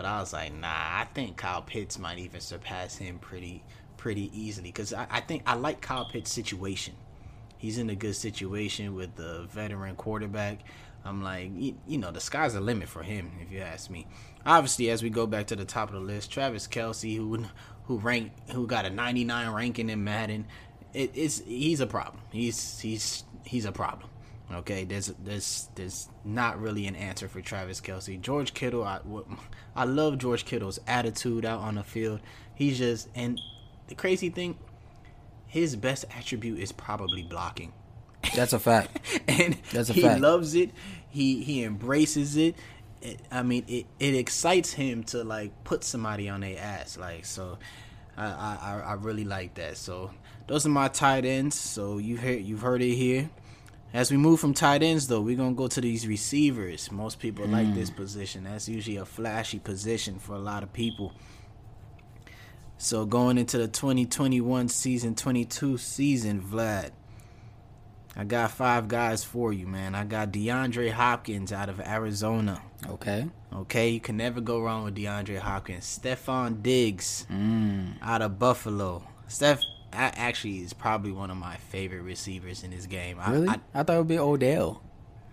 But 0.00 0.08
I 0.08 0.20
was 0.20 0.32
like, 0.32 0.54
nah, 0.54 0.66
I 0.66 1.06
think 1.12 1.36
Kyle 1.36 1.60
Pitts 1.60 1.98
might 1.98 2.16
even 2.16 2.40
surpass 2.40 2.96
him 2.96 3.18
pretty 3.18 3.62
pretty 3.98 4.30
easily 4.32 4.70
because 4.70 4.94
I, 4.94 5.06
I 5.10 5.20
think 5.20 5.42
I 5.44 5.56
like 5.56 5.82
Kyle 5.82 6.06
Pitts' 6.06 6.32
situation. 6.32 6.94
He's 7.58 7.76
in 7.76 7.90
a 7.90 7.94
good 7.94 8.16
situation 8.16 8.94
with 8.94 9.14
the 9.16 9.46
veteran 9.50 9.96
quarterback. 9.96 10.60
I'm 11.04 11.22
like, 11.22 11.50
you, 11.54 11.76
you, 11.86 11.98
know, 11.98 12.10
the 12.10 12.18
sky's 12.18 12.54
the 12.54 12.62
limit 12.62 12.88
for 12.88 13.02
him, 13.02 13.30
if 13.42 13.52
you 13.52 13.60
ask 13.60 13.90
me. 13.90 14.06
Obviously, 14.46 14.88
as 14.88 15.02
we 15.02 15.10
go 15.10 15.26
back 15.26 15.48
to 15.48 15.56
the 15.56 15.66
top 15.66 15.90
of 15.90 15.94
the 15.96 16.00
list, 16.00 16.32
Travis 16.32 16.66
Kelce, 16.66 17.14
who 17.14 17.44
who 17.84 17.98
ranked, 17.98 18.52
who 18.52 18.66
got 18.66 18.86
a 18.86 18.90
99 18.90 19.50
ranking 19.50 19.90
in 19.90 20.02
Madden, 20.02 20.46
it, 20.94 21.10
it's 21.12 21.40
he's 21.40 21.80
a 21.80 21.86
problem. 21.86 22.22
He's 22.32 22.80
he's 22.80 23.24
he's 23.44 23.66
a 23.66 23.72
problem. 23.72 24.08
Okay, 24.52 24.84
there's 24.84 25.06
there's 25.22 25.68
there's 25.76 26.08
not 26.24 26.60
really 26.60 26.86
an 26.86 26.96
answer 26.96 27.28
for 27.28 27.40
Travis 27.40 27.80
Kelce. 27.80 28.20
George 28.20 28.52
Kittle, 28.52 28.82
I 28.82 29.00
I 29.76 29.84
love 29.84 30.18
George 30.18 30.44
Kittle's 30.44 30.80
attitude 30.88 31.44
out 31.44 31.60
on 31.60 31.76
the 31.76 31.84
field. 31.84 32.20
He's 32.54 32.78
just 32.78 33.08
and 33.14 33.40
the 33.86 33.94
crazy 33.94 34.28
thing, 34.28 34.58
his 35.46 35.76
best 35.76 36.04
attribute 36.16 36.58
is 36.58 36.72
probably 36.72 37.22
blocking. 37.22 37.72
That's 38.34 38.52
a 38.52 38.58
fact. 38.58 38.98
and 39.28 39.56
That's 39.72 39.90
a 39.90 39.92
he 39.92 40.02
fact. 40.02 40.20
loves 40.20 40.54
it. 40.54 40.70
He 41.08 41.42
he 41.42 41.62
embraces 41.64 42.36
it. 42.36 42.56
it. 43.02 43.20
I 43.30 43.42
mean, 43.42 43.64
it, 43.68 43.86
it 43.98 44.14
excites 44.14 44.72
him 44.72 45.04
to 45.04 45.22
like 45.24 45.64
put 45.64 45.84
somebody 45.84 46.28
on 46.28 46.40
their 46.40 46.58
ass. 46.58 46.98
Like 46.98 47.24
so, 47.24 47.58
I, 48.16 48.26
I 48.26 48.82
I 48.86 48.92
really 48.94 49.24
like 49.24 49.54
that. 49.54 49.76
So 49.76 50.10
those 50.48 50.66
are 50.66 50.70
my 50.70 50.88
tight 50.88 51.24
ends. 51.24 51.54
So 51.58 51.98
you 51.98 52.16
heard 52.16 52.42
you've 52.42 52.62
heard 52.62 52.82
it 52.82 52.94
here. 52.94 53.30
As 53.92 54.10
we 54.10 54.16
move 54.16 54.38
from 54.38 54.54
tight 54.54 54.82
ends, 54.82 55.08
though, 55.08 55.20
we're 55.20 55.36
gonna 55.36 55.54
go 55.54 55.66
to 55.66 55.80
these 55.80 56.06
receivers. 56.06 56.92
Most 56.92 57.18
people 57.18 57.46
mm. 57.46 57.52
like 57.52 57.74
this 57.74 57.90
position. 57.90 58.44
That's 58.44 58.68
usually 58.68 58.96
a 58.96 59.04
flashy 59.04 59.58
position 59.58 60.18
for 60.18 60.34
a 60.34 60.38
lot 60.38 60.62
of 60.62 60.72
people. 60.72 61.12
So 62.78 63.04
going 63.04 63.36
into 63.36 63.58
the 63.58 63.68
2021 63.68 64.68
season, 64.68 65.14
22 65.14 65.76
season, 65.76 66.40
Vlad, 66.40 66.92
I 68.16 68.24
got 68.24 68.52
five 68.52 68.88
guys 68.88 69.22
for 69.22 69.52
you, 69.52 69.66
man. 69.66 69.94
I 69.94 70.04
got 70.04 70.32
DeAndre 70.32 70.90
Hopkins 70.92 71.52
out 71.52 71.68
of 71.68 71.80
Arizona. 71.80 72.62
Okay. 72.88 73.26
Okay, 73.52 73.88
you 73.90 74.00
can 74.00 74.16
never 74.16 74.40
go 74.40 74.60
wrong 74.60 74.84
with 74.84 74.96
DeAndre 74.96 75.38
Hopkins. 75.38 75.84
Stefon 75.84 76.62
Diggs 76.62 77.26
mm. 77.30 77.94
out 78.00 78.22
of 78.22 78.38
Buffalo. 78.38 79.06
Steph 79.28 79.62
actually 79.92 80.58
is 80.58 80.72
probably 80.72 81.12
one 81.12 81.30
of 81.30 81.36
my 81.36 81.56
favorite 81.56 82.02
receivers 82.02 82.62
in 82.62 82.70
this 82.70 82.86
game. 82.86 83.18
Really? 83.26 83.48
I, 83.48 83.52
I, 83.52 83.80
I 83.80 83.82
thought 83.82 83.94
it 83.94 83.98
would 83.98 84.08
be 84.08 84.18
Odell. 84.18 84.82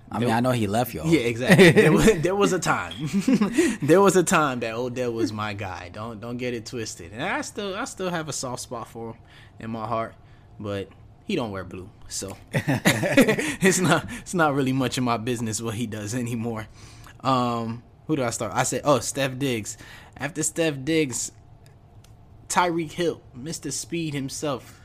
I 0.10 0.20
mean, 0.20 0.30
I 0.30 0.40
know 0.40 0.52
he 0.52 0.68
left 0.68 0.94
y'all. 0.94 1.08
Yeah, 1.08 1.22
exactly. 1.22 1.72
there, 1.72 1.92
was, 1.92 2.06
there 2.22 2.36
was 2.36 2.54
a 2.54 2.60
time. 2.60 2.94
there 3.82 4.00
was 4.00 4.16
a 4.16 4.24
time 4.24 4.62
that 4.62 4.74
Odell 4.74 5.12
was 5.12 5.34
my 5.34 5.54
guy. 5.54 5.90
Don't 5.92 6.22
don't 6.22 6.38
get 6.38 6.54
it 6.54 6.66
twisted. 6.66 7.12
And 7.12 7.22
I 7.22 7.42
still 7.42 7.76
I 7.76 7.84
still 7.86 8.10
have 8.10 8.30
a 8.30 8.34
soft 8.34 8.62
spot 8.62 8.88
for 8.88 9.12
him 9.12 9.18
in 9.60 9.72
my 9.72 9.86
heart, 9.86 10.16
but 10.60 10.88
he 11.26 11.36
don't 11.36 11.52
wear 11.52 11.66
blue, 11.66 11.90
so 12.08 12.38
it's 12.54 13.80
not 13.80 14.08
it's 14.20 14.34
not 14.34 14.56
really 14.56 14.72
much 14.72 14.98
of 14.98 15.04
my 15.04 15.18
business 15.18 15.62
what 15.62 15.76
he 15.76 15.88
does 15.88 16.16
anymore. 16.16 16.68
Um, 17.20 17.84
who 18.06 18.16
do 18.16 18.24
I 18.24 18.30
start? 18.30 18.54
I 18.56 18.64
said, 18.64 18.82
oh, 18.86 19.00
Steph 19.00 19.38
Diggs. 19.38 19.78
After 20.16 20.42
Steph 20.42 20.86
Diggs, 20.86 21.34
Tyreek 22.50 22.92
Hill, 22.92 23.22
Mr. 23.38 23.72
Speed 23.72 24.14
himself, 24.14 24.82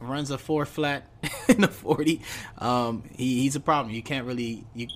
runs 0.00 0.30
a 0.30 0.38
four 0.38 0.66
flat 0.66 1.04
in 1.48 1.64
a 1.64 1.68
forty. 1.68 2.22
Um, 2.58 3.04
he, 3.16 3.42
he's 3.42 3.56
a 3.56 3.60
problem. 3.60 3.94
You 3.94 4.02
can't 4.02 4.26
really 4.26 4.64
you 4.74 4.88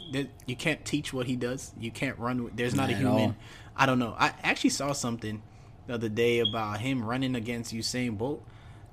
you 0.46 0.56
can't 0.56 0.84
teach 0.84 1.12
what 1.12 1.26
he 1.26 1.36
does. 1.36 1.72
You 1.78 1.90
can't 1.90 2.18
run. 2.18 2.50
There's 2.54 2.74
not, 2.74 2.90
not 2.90 2.96
a 2.96 2.96
human. 2.96 3.36
I 3.76 3.86
don't 3.86 3.98
know. 3.98 4.14
I 4.18 4.32
actually 4.42 4.70
saw 4.70 4.92
something 4.92 5.42
the 5.86 5.94
other 5.94 6.08
day 6.08 6.40
about 6.40 6.80
him 6.80 7.04
running 7.04 7.34
against 7.34 7.74
Usain 7.74 8.18
Bolt. 8.18 8.44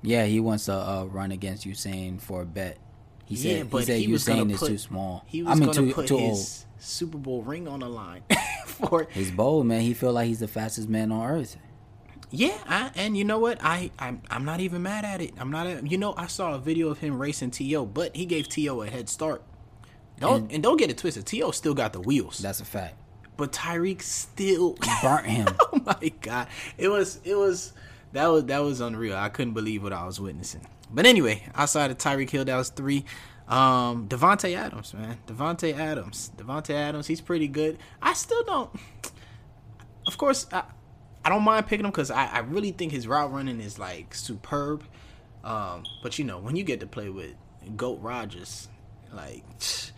Yeah, 0.02 0.24
he 0.24 0.40
wants 0.40 0.66
to 0.66 0.74
uh, 0.74 1.04
run 1.04 1.32
against 1.32 1.66
Usain 1.66 2.20
for 2.20 2.42
a 2.42 2.46
bet. 2.46 2.78
He 3.24 3.36
said, 3.36 3.56
yeah, 3.56 3.62
but 3.64 3.78
he 3.78 3.84
said 3.84 4.00
he 4.00 4.08
Usain 4.08 4.50
is 4.50 4.58
put, 4.58 4.68
too 4.68 4.78
small. 4.78 5.22
He 5.26 5.42
was 5.42 5.52
I 5.52 5.60
mean, 5.60 5.72
too, 5.72 5.92
put 5.92 6.06
too 6.06 6.16
his 6.16 6.64
old. 6.66 6.82
Super 6.82 7.18
Bowl 7.18 7.42
ring 7.42 7.68
on 7.68 7.80
the 7.80 7.88
line 7.88 8.22
for. 8.66 9.06
He's 9.10 9.30
bold, 9.30 9.66
man. 9.66 9.82
He 9.82 9.92
feel 9.92 10.12
like 10.12 10.28
he's 10.28 10.40
the 10.40 10.48
fastest 10.48 10.88
man 10.88 11.12
on 11.12 11.26
earth. 11.26 11.56
Yeah, 12.30 12.58
I, 12.66 12.90
and 12.94 13.16
you 13.16 13.24
know 13.24 13.38
what? 13.38 13.58
I 13.62 13.90
I'm, 13.98 14.20
I'm 14.30 14.44
not 14.44 14.60
even 14.60 14.82
mad 14.82 15.04
at 15.04 15.20
it. 15.20 15.32
I'm 15.38 15.50
not. 15.50 15.66
A, 15.66 15.80
you 15.84 15.96
know, 15.96 16.14
I 16.16 16.26
saw 16.26 16.54
a 16.54 16.58
video 16.58 16.88
of 16.88 16.98
him 16.98 17.18
racing 17.18 17.52
To, 17.52 17.86
but 17.86 18.14
he 18.14 18.26
gave 18.26 18.48
To 18.50 18.82
a 18.82 18.90
head 18.90 19.08
start. 19.08 19.42
Don't 20.18 20.42
and, 20.42 20.52
and 20.52 20.62
don't 20.62 20.76
get 20.76 20.90
it 20.90 20.98
twisted. 20.98 21.26
To 21.26 21.52
still 21.52 21.74
got 21.74 21.92
the 21.92 22.00
wheels. 22.00 22.38
That's 22.38 22.60
a 22.60 22.64
fact. 22.64 22.96
But 23.36 23.52
Tyreek 23.52 24.02
still 24.02 24.76
burnt 25.02 25.26
him. 25.26 25.46
oh 25.72 25.80
my 25.86 26.12
god! 26.20 26.48
It 26.76 26.88
was 26.88 27.20
it 27.24 27.36
was 27.36 27.72
that 28.12 28.26
was 28.26 28.44
that 28.46 28.58
was 28.58 28.80
unreal. 28.80 29.16
I 29.16 29.28
couldn't 29.28 29.54
believe 29.54 29.82
what 29.82 29.92
I 29.92 30.04
was 30.04 30.20
witnessing. 30.20 30.66
But 30.90 31.06
anyway, 31.06 31.44
outside 31.54 31.90
of 31.90 31.98
Tyreek 31.98 32.30
Hill, 32.30 32.44
that 32.44 32.56
was 32.56 32.70
three. 32.70 33.04
Um, 33.46 34.08
Davante 34.08 34.54
Adams, 34.54 34.92
man, 34.92 35.16
Davante 35.26 35.74
Adams, 35.74 36.30
Davante 36.36 36.74
Adams. 36.74 37.06
He's 37.06 37.22
pretty 37.22 37.48
good. 37.48 37.78
I 38.02 38.12
still 38.12 38.42
don't. 38.42 38.70
Of 40.06 40.18
course, 40.18 40.46
I, 40.52 40.64
I 41.28 41.30
don't 41.30 41.42
mind 41.42 41.66
picking 41.66 41.84
him 41.84 41.90
because 41.90 42.10
I, 42.10 42.24
I 42.24 42.38
really 42.38 42.70
think 42.70 42.90
his 42.90 43.06
route 43.06 43.30
running 43.30 43.60
is 43.60 43.78
like 43.78 44.14
superb. 44.14 44.82
Um, 45.44 45.84
but 46.02 46.18
you 46.18 46.24
know, 46.24 46.38
when 46.38 46.56
you 46.56 46.64
get 46.64 46.80
to 46.80 46.86
play 46.86 47.10
with 47.10 47.34
Goat 47.76 48.00
Rodgers, 48.00 48.66
like 49.12 49.44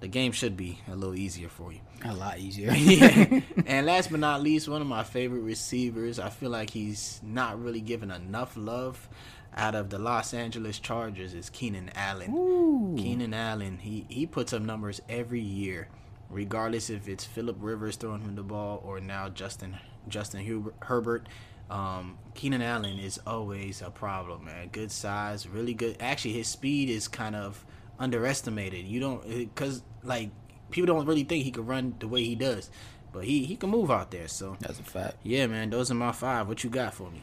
the 0.00 0.06
game 0.06 0.30
should 0.30 0.56
be 0.56 0.78
a 0.86 0.94
little 0.94 1.16
easier 1.16 1.48
for 1.48 1.72
you. 1.72 1.80
A 2.04 2.14
lot 2.14 2.38
easier. 2.38 2.72
yeah. 2.76 3.40
And 3.66 3.84
last 3.84 4.12
but 4.12 4.20
not 4.20 4.42
least, 4.42 4.68
one 4.68 4.80
of 4.80 4.86
my 4.86 5.02
favorite 5.02 5.40
receivers. 5.40 6.20
I 6.20 6.28
feel 6.28 6.50
like 6.50 6.70
he's 6.70 7.20
not 7.24 7.60
really 7.60 7.80
given 7.80 8.12
enough 8.12 8.56
love 8.56 9.08
out 9.56 9.74
of 9.74 9.90
the 9.90 9.98
Los 9.98 10.32
Angeles 10.34 10.78
Chargers 10.78 11.34
is 11.34 11.50
Keenan 11.50 11.90
Allen. 11.96 12.32
Ooh. 12.32 12.94
Keenan 12.96 13.34
Allen, 13.34 13.78
he 13.78 14.06
he 14.08 14.24
puts 14.24 14.52
up 14.52 14.62
numbers 14.62 15.02
every 15.08 15.40
year, 15.40 15.88
regardless 16.30 16.90
if 16.90 17.08
it's 17.08 17.24
Philip 17.24 17.56
Rivers 17.58 17.96
throwing 17.96 18.20
him 18.20 18.36
the 18.36 18.44
ball 18.44 18.80
or 18.86 19.00
now 19.00 19.28
Justin 19.28 19.76
Justin 20.08 20.40
Huber, 20.40 20.74
Herbert. 20.80 21.28
Um, 21.68 22.18
Keenan 22.34 22.62
Allen 22.62 22.98
is 22.98 23.18
always 23.26 23.82
a 23.82 23.90
problem, 23.90 24.44
man. 24.44 24.68
Good 24.68 24.92
size, 24.92 25.48
really 25.48 25.74
good. 25.74 25.96
Actually, 26.00 26.34
his 26.34 26.46
speed 26.46 26.88
is 26.88 27.08
kind 27.08 27.34
of 27.34 27.64
underestimated. 27.98 28.86
You 28.86 29.00
don't 29.00 29.28
because 29.28 29.82
like 30.02 30.30
people 30.70 30.94
don't 30.94 31.06
really 31.06 31.24
think 31.24 31.44
he 31.44 31.50
could 31.50 31.66
run 31.66 31.94
the 31.98 32.08
way 32.08 32.22
he 32.22 32.36
does, 32.36 32.70
but 33.12 33.24
he 33.24 33.44
he 33.44 33.56
can 33.56 33.70
move 33.70 33.90
out 33.90 34.10
there. 34.10 34.28
So 34.28 34.56
that's 34.60 34.78
a 34.78 34.84
fact. 34.84 35.16
Yeah, 35.24 35.46
man. 35.48 35.70
Those 35.70 35.90
are 35.90 35.94
my 35.94 36.12
five. 36.12 36.46
What 36.46 36.62
you 36.62 36.70
got 36.70 36.94
for 36.94 37.10
me? 37.10 37.22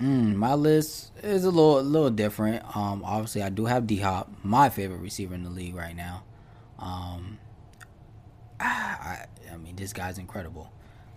Mm, 0.00 0.34
my 0.34 0.54
list 0.54 1.12
is 1.22 1.44
a 1.44 1.50
little 1.50 1.78
a 1.78 1.80
little 1.80 2.10
different. 2.10 2.64
Um, 2.76 3.02
obviously, 3.04 3.42
I 3.42 3.48
do 3.48 3.66
have 3.66 3.86
D 3.86 3.98
Hop, 3.98 4.30
my 4.42 4.68
favorite 4.68 4.98
receiver 4.98 5.34
in 5.34 5.44
the 5.44 5.50
league 5.50 5.74
right 5.74 5.96
now. 5.96 6.24
Um, 6.78 7.38
I, 8.60 9.26
I 9.52 9.56
mean, 9.56 9.76
this 9.76 9.92
guy's 9.92 10.18
incredible. 10.18 10.70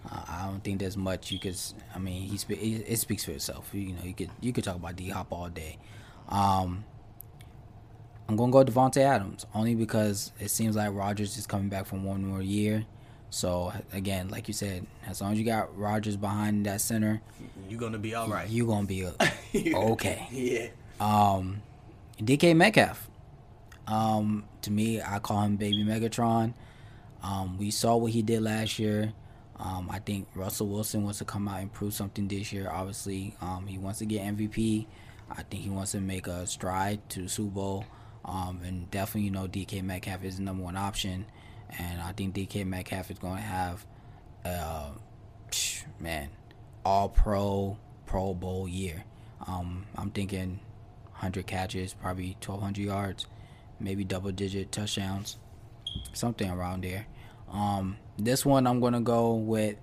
Uh, 0.05 0.21
I 0.27 0.45
don't 0.47 0.63
think 0.63 0.79
there's 0.79 0.97
much 0.97 1.31
you 1.31 1.39
could. 1.39 1.57
I 1.93 1.99
mean, 1.99 2.23
he 2.23 2.37
spe- 2.37 2.51
it, 2.51 2.97
speaks 2.97 3.25
for 3.25 3.31
itself. 3.31 3.69
You 3.73 3.93
know, 3.93 4.03
you 4.03 4.13
could 4.13 4.29
you 4.41 4.53
could 4.53 4.63
talk 4.63 4.75
about 4.75 4.95
D 4.95 5.09
Hop 5.09 5.27
all 5.31 5.49
day. 5.49 5.77
Um, 6.29 6.85
I'm 8.27 8.35
gonna 8.35 8.51
go 8.51 8.63
Davante 8.63 9.01
Adams 9.01 9.45
only 9.53 9.75
because 9.75 10.31
it 10.39 10.49
seems 10.49 10.75
like 10.75 10.93
Rodgers 10.93 11.37
is 11.37 11.47
coming 11.47 11.69
back 11.69 11.85
from 11.85 12.03
one 12.03 12.23
more 12.23 12.41
year. 12.41 12.85
So 13.31 13.73
again, 13.91 14.29
like 14.29 14.47
you 14.47 14.53
said, 14.53 14.85
as 15.07 15.21
long 15.21 15.33
as 15.33 15.39
you 15.39 15.45
got 15.45 15.75
Rodgers 15.77 16.15
behind 16.15 16.65
that 16.65 16.81
center, 16.81 17.21
you're 17.67 17.79
gonna 17.79 17.97
be 17.97 18.15
all 18.15 18.27
right. 18.27 18.49
You're 18.49 18.67
gonna 18.67 18.87
be 18.87 19.05
okay. 19.55 20.27
yeah. 20.31 20.67
Um, 20.99 21.61
DK 22.19 22.55
Metcalf. 22.55 23.09
Um, 23.87 24.45
to 24.61 24.71
me, 24.71 25.01
I 25.01 25.19
call 25.19 25.41
him 25.41 25.55
Baby 25.55 25.83
Megatron. 25.83 26.53
Um, 27.23 27.57
we 27.57 27.71
saw 27.71 27.95
what 27.97 28.11
he 28.11 28.21
did 28.21 28.41
last 28.43 28.77
year. 28.79 29.13
Um, 29.59 29.89
I 29.91 29.99
think 29.99 30.27
Russell 30.35 30.67
Wilson 30.67 31.03
wants 31.03 31.19
to 31.19 31.25
come 31.25 31.47
out 31.47 31.59
and 31.59 31.71
prove 31.71 31.93
something 31.93 32.27
this 32.27 32.53
year. 32.53 32.69
Obviously, 32.71 33.35
um, 33.41 33.67
he 33.67 33.77
wants 33.77 33.99
to 33.99 34.05
get 34.05 34.25
MVP. 34.25 34.87
I 35.29 35.43
think 35.43 35.63
he 35.63 35.69
wants 35.69 35.91
to 35.91 35.99
make 35.99 36.27
a 36.27 36.47
stride 36.47 37.07
to 37.09 37.27
Super 37.27 37.51
Bowl. 37.51 37.85
Um, 38.23 38.61
and 38.63 38.89
definitely, 38.89 39.23
you 39.23 39.31
know, 39.31 39.47
DK 39.47 39.83
Metcalf 39.83 40.23
is 40.23 40.37
the 40.37 40.43
number 40.43 40.63
one 40.63 40.77
option. 40.77 41.25
And 41.77 42.01
I 42.01 42.13
think 42.13 42.35
DK 42.35 42.65
Metcalf 42.65 43.11
is 43.11 43.19
going 43.19 43.35
to 43.35 43.41
have, 43.41 43.85
uh, 44.45 44.91
man, 45.99 46.29
all 46.85 47.09
pro, 47.09 47.77
Pro 48.05 48.33
Bowl 48.33 48.67
year. 48.67 49.03
Um, 49.45 49.85
I'm 49.95 50.11
thinking 50.11 50.59
100 51.11 51.45
catches, 51.45 51.93
probably 51.93 52.37
1,200 52.45 52.81
yards, 52.81 53.27
maybe 53.79 54.03
double 54.03 54.31
digit 54.31 54.71
touchdowns, 54.71 55.37
something 56.13 56.49
around 56.49 56.83
there. 56.83 57.05
Um, 57.51 57.97
this 58.19 58.45
one 58.45 58.67
I'm 58.67 58.79
going 58.79 58.93
to 58.93 58.99
go 58.99 59.33
with, 59.33 59.77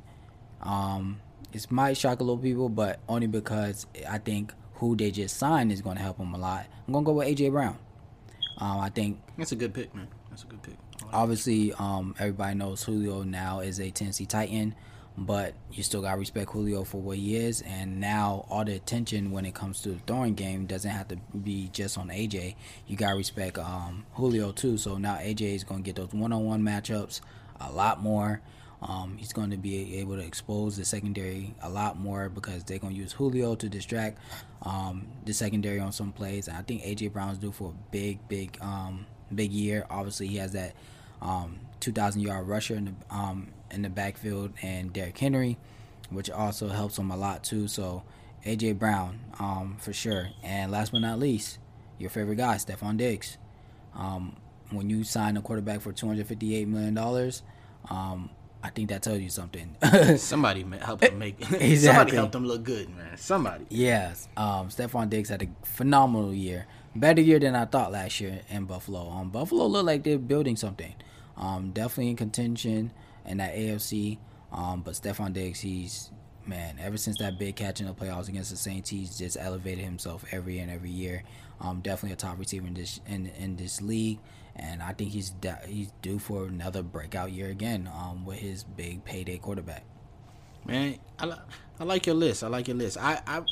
um, 0.62 1.20
it 1.52 1.70
might 1.70 1.96
shock 1.96 2.20
a 2.20 2.24
little 2.24 2.38
people, 2.38 2.68
but 2.68 3.00
only 3.08 3.26
because 3.26 3.86
I 4.08 4.18
think 4.18 4.52
who 4.74 4.94
they 4.94 5.10
just 5.10 5.36
signed 5.36 5.72
is 5.72 5.80
going 5.80 5.96
to 5.96 6.02
help 6.02 6.18
them 6.18 6.34
a 6.34 6.38
lot. 6.38 6.66
I'm 6.86 6.92
going 6.92 7.04
to 7.04 7.06
go 7.06 7.12
with 7.14 7.28
A.J. 7.28 7.48
Brown. 7.50 7.78
Um, 8.58 8.80
I 8.80 8.88
think 8.90 9.20
that's 9.36 9.52
a 9.52 9.56
good 9.56 9.74
pick, 9.74 9.94
man. 9.94 10.08
That's 10.30 10.44
a 10.44 10.46
good 10.46 10.62
pick. 10.62 10.76
Like 11.02 11.14
obviously, 11.14 11.72
um, 11.74 12.14
everybody 12.18 12.56
knows 12.56 12.82
Julio 12.82 13.22
now 13.22 13.60
is 13.60 13.80
a 13.80 13.90
Tennessee 13.90 14.26
Titan, 14.26 14.74
but 15.18 15.54
you 15.72 15.82
still 15.82 16.02
got 16.02 16.12
to 16.12 16.18
respect 16.18 16.50
Julio 16.50 16.84
for 16.84 17.00
what 17.00 17.18
he 17.18 17.36
is. 17.36 17.62
And 17.62 18.00
now 18.00 18.46
all 18.48 18.64
the 18.64 18.74
attention 18.74 19.30
when 19.30 19.44
it 19.44 19.54
comes 19.54 19.82
to 19.82 19.90
the 19.90 19.98
throwing 20.06 20.34
game 20.34 20.66
doesn't 20.66 20.90
have 20.90 21.08
to 21.08 21.16
be 21.16 21.68
just 21.72 21.98
on 21.98 22.08
AJ. 22.08 22.54
You 22.86 22.96
got 22.96 23.10
to 23.10 23.16
respect 23.16 23.58
um, 23.58 24.06
Julio 24.14 24.52
too. 24.52 24.78
So 24.78 24.96
now 24.96 25.16
AJ 25.16 25.54
is 25.54 25.64
going 25.64 25.82
to 25.82 25.84
get 25.84 25.96
those 25.96 26.12
one-on-one 26.12 26.62
matchups 26.62 27.20
a 27.60 27.70
lot 27.72 28.02
more. 28.02 28.40
Um, 28.82 29.16
he's 29.16 29.32
going 29.32 29.50
to 29.50 29.56
be 29.56 29.98
able 29.98 30.16
to 30.16 30.22
expose 30.22 30.76
the 30.76 30.84
secondary 30.84 31.54
a 31.62 31.68
lot 31.68 31.98
more 31.98 32.28
because 32.28 32.62
they're 32.64 32.78
going 32.78 32.94
to 32.94 32.98
use 32.98 33.12
Julio 33.12 33.54
to 33.56 33.68
distract 33.68 34.18
um, 34.62 35.06
the 35.24 35.32
secondary 35.32 35.80
on 35.80 35.92
some 35.92 36.12
plays. 36.12 36.46
And 36.46 36.56
I 36.56 36.62
think 36.62 36.82
AJ 36.82 37.12
Brown's 37.12 37.38
due 37.38 37.52
for 37.52 37.70
a 37.70 37.90
big, 37.90 38.18
big, 38.28 38.58
um, 38.60 39.06
big 39.34 39.50
year. 39.50 39.86
Obviously, 39.88 40.26
he 40.26 40.36
has 40.36 40.52
that 40.52 40.74
um, 41.22 41.58
2,000 41.80 42.20
yard 42.20 42.46
rusher 42.46 42.74
in 42.74 42.84
the 42.84 43.14
um, 43.14 43.48
in 43.70 43.82
the 43.82 43.88
backfield 43.88 44.52
and 44.62 44.92
Derrick 44.92 45.18
Henry, 45.18 45.58
which 46.10 46.30
also 46.30 46.68
helps 46.68 46.98
him 46.98 47.10
a 47.10 47.16
lot 47.16 47.42
too. 47.42 47.68
So 47.68 48.04
AJ 48.44 48.78
Brown 48.78 49.20
um, 49.38 49.76
for 49.80 49.92
sure. 49.92 50.28
And 50.42 50.70
last 50.70 50.92
but 50.92 51.00
not 51.00 51.18
least, 51.18 51.58
your 51.98 52.10
favorite 52.10 52.36
guy, 52.36 52.56
Stefon 52.56 52.96
Diggs. 52.96 53.38
When 54.70 54.90
you 54.90 55.04
sign 55.04 55.36
a 55.36 55.42
quarterback 55.42 55.80
for 55.80 55.92
258 55.92 56.66
million 56.68 56.94
dollars. 56.94 57.42
Um, 57.88 58.30
I 58.62 58.70
think 58.70 58.88
that 58.88 59.02
tells 59.02 59.20
you 59.20 59.28
something. 59.30 59.76
Somebody 60.16 60.64
helped 60.80 61.04
him 61.04 61.18
make. 61.20 61.40
Somebody 61.76 62.16
helped 62.16 62.34
him 62.34 62.44
look 62.46 62.64
good, 62.64 62.88
man. 62.88 63.16
Somebody. 63.16 63.64
yes, 63.68 64.28
um, 64.36 64.70
Stefon 64.70 65.08
Diggs 65.08 65.28
had 65.28 65.42
a 65.42 65.46
phenomenal 65.64 66.34
year, 66.34 66.66
better 66.96 67.20
year 67.20 67.38
than 67.38 67.54
I 67.54 67.66
thought 67.66 67.92
last 67.92 68.20
year 68.20 68.40
in 68.48 68.64
Buffalo. 68.64 69.08
Um, 69.08 69.30
Buffalo 69.30 69.66
looked 69.66 69.86
like 69.86 70.02
they're 70.02 70.18
building 70.18 70.56
something. 70.56 70.94
Um, 71.36 71.70
definitely 71.70 72.10
in 72.10 72.16
contention 72.16 72.90
in 73.24 73.36
that 73.38 73.54
AFC. 73.54 74.18
Um, 74.50 74.80
but 74.82 74.94
Stefon 74.94 75.32
Diggs, 75.32 75.60
he's 75.60 76.10
man. 76.46 76.76
Ever 76.80 76.96
since 76.96 77.18
that 77.18 77.38
big 77.38 77.56
catch 77.56 77.80
in 77.80 77.86
the 77.86 77.94
playoffs 77.94 78.28
against 78.28 78.50
the 78.50 78.56
Saints, 78.56 78.90
he's 78.90 79.16
just 79.18 79.36
elevated 79.38 79.84
himself 79.84 80.24
every 80.32 80.58
and 80.58 80.70
every 80.70 80.90
year. 80.90 81.22
Um, 81.60 81.80
definitely 81.80 82.14
a 82.14 82.16
top 82.16 82.38
receiver 82.38 82.66
in 82.66 82.74
this 82.74 83.00
in 83.06 83.26
in 83.38 83.56
this 83.56 83.80
league, 83.80 84.18
and 84.56 84.82
I 84.82 84.92
think 84.92 85.10
he's 85.10 85.32
he's 85.66 85.92
due 86.02 86.18
for 86.18 86.46
another 86.46 86.82
breakout 86.82 87.32
year 87.32 87.48
again. 87.48 87.88
Um, 87.92 88.24
with 88.24 88.38
his 88.38 88.64
big 88.64 89.04
payday 89.04 89.38
quarterback. 89.38 89.84
Man, 90.64 90.98
I, 91.18 91.38
I 91.78 91.84
like 91.84 92.06
your 92.06 92.16
list. 92.16 92.42
I 92.42 92.48
like 92.48 92.66
your 92.66 92.76
list. 92.76 92.98
I, 92.98 93.20
I 93.26 93.42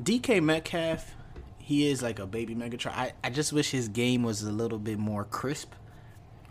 DK 0.00 0.40
Metcalf, 0.42 1.16
he 1.58 1.88
is 1.88 2.02
like 2.02 2.18
a 2.18 2.26
baby 2.26 2.54
Megatron. 2.54 2.92
I, 2.92 3.12
I 3.24 3.30
just 3.30 3.52
wish 3.52 3.70
his 3.70 3.88
game 3.88 4.22
was 4.22 4.42
a 4.42 4.52
little 4.52 4.78
bit 4.78 4.98
more 4.98 5.24
crisp, 5.24 5.72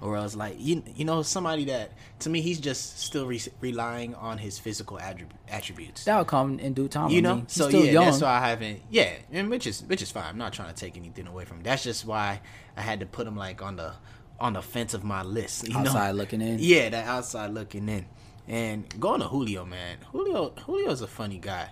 or 0.01 0.15
else 0.15 0.35
like 0.35 0.55
you 0.59 0.83
you 0.95 1.05
know 1.05 1.21
somebody 1.23 1.65
that 1.65 1.91
to 2.19 2.29
me 2.29 2.41
he's 2.41 2.59
just 2.59 2.99
still 2.99 3.25
re- 3.25 3.41
relying 3.61 4.13
on 4.15 4.37
his 4.37 4.59
physical 4.59 4.97
attrib- 4.97 5.29
attributes. 5.47 6.03
That'll 6.03 6.25
come 6.25 6.59
in 6.59 6.73
due 6.73 6.87
time. 6.87 7.09
you 7.09 7.17
I 7.19 7.21
know, 7.21 7.35
mean, 7.35 7.43
he's 7.45 7.53
so 7.53 7.69
still 7.69 7.85
yeah, 7.85 7.91
young. 7.91 8.05
that's 8.05 8.21
why 8.21 8.29
I 8.29 8.47
haven't. 8.49 8.81
Yeah, 8.89 9.13
and 9.31 9.49
which 9.49 9.65
is 9.65 9.83
which 9.83 10.01
is 10.01 10.11
fine. 10.11 10.25
I'm 10.25 10.37
not 10.37 10.53
trying 10.53 10.73
to 10.73 10.75
take 10.79 10.97
anything 10.97 11.27
away 11.27 11.45
from. 11.45 11.57
Him. 11.57 11.63
That's 11.63 11.83
just 11.83 12.05
why 12.05 12.41
I 12.75 12.81
had 12.81 12.99
to 12.99 13.05
put 13.05 13.25
him 13.27 13.35
like 13.35 13.61
on 13.61 13.75
the 13.75 13.93
on 14.39 14.53
the 14.53 14.61
fence 14.61 14.93
of 14.93 15.03
my 15.03 15.23
list. 15.23 15.67
You 15.67 15.73
know? 15.73 15.79
Outside 15.79 16.11
looking 16.11 16.41
in. 16.41 16.57
Yeah, 16.59 16.89
that 16.89 17.07
outside 17.07 17.51
looking 17.51 17.89
in. 17.89 18.05
And 18.47 18.87
going 18.99 19.19
to 19.21 19.27
Julio, 19.27 19.65
man. 19.65 19.97
Julio 20.11 20.53
Julio's 20.65 21.01
a 21.01 21.07
funny 21.07 21.39
guy. 21.39 21.69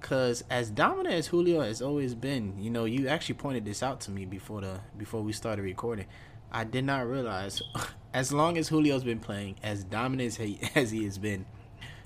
Cause 0.00 0.44
as 0.50 0.70
dominant 0.70 1.14
as 1.14 1.26
Julio 1.28 1.62
has 1.62 1.80
always 1.82 2.14
been, 2.14 2.62
you 2.62 2.70
know, 2.70 2.84
you 2.84 3.08
actually 3.08 3.36
pointed 3.36 3.64
this 3.64 3.82
out 3.82 4.00
to 4.02 4.10
me 4.10 4.24
before 4.24 4.60
the 4.60 4.80
before 4.96 5.22
we 5.22 5.32
started 5.32 5.62
recording. 5.62 6.06
I 6.50 6.64
did 6.64 6.84
not 6.84 7.08
realize 7.08 7.62
as 8.14 8.32
long 8.32 8.56
as 8.58 8.68
Julio's 8.68 9.04
been 9.04 9.20
playing, 9.20 9.56
as 9.62 9.84
dominant 9.84 10.28
as 10.28 10.36
he, 10.36 10.60
as 10.74 10.90
he 10.90 11.04
has 11.04 11.18
been, 11.18 11.46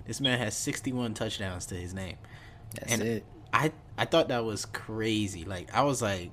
this 0.06 0.20
man 0.20 0.38
has 0.38 0.56
61 0.56 1.14
touchdowns 1.14 1.66
to 1.66 1.74
his 1.74 1.94
name. 1.94 2.16
That's 2.74 2.92
and 2.92 3.02
it. 3.02 3.24
I 3.52 3.72
I 3.98 4.04
thought 4.04 4.28
that 4.28 4.44
was 4.44 4.64
crazy. 4.64 5.44
Like 5.44 5.74
I 5.74 5.82
was 5.82 6.00
like, 6.02 6.30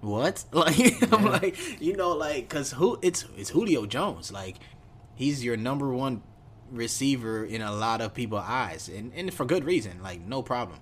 what? 0.00 0.44
Like 0.52 1.12
I'm 1.12 1.24
like, 1.24 1.80
you 1.80 1.96
know, 1.96 2.12
like 2.12 2.48
because 2.48 2.72
who 2.72 2.98
it's 3.02 3.26
it's 3.36 3.50
Julio 3.50 3.86
Jones. 3.86 4.32
Like 4.32 4.56
he's 5.14 5.44
your 5.44 5.56
number 5.56 5.88
one 5.90 6.22
receiver 6.70 7.44
in 7.44 7.62
a 7.62 7.72
lot 7.72 8.00
of 8.00 8.14
people's 8.14 8.44
eyes, 8.46 8.88
and 8.88 9.12
and 9.14 9.32
for 9.32 9.44
good 9.44 9.64
reason. 9.64 10.02
Like 10.02 10.20
no 10.20 10.42
problem. 10.42 10.78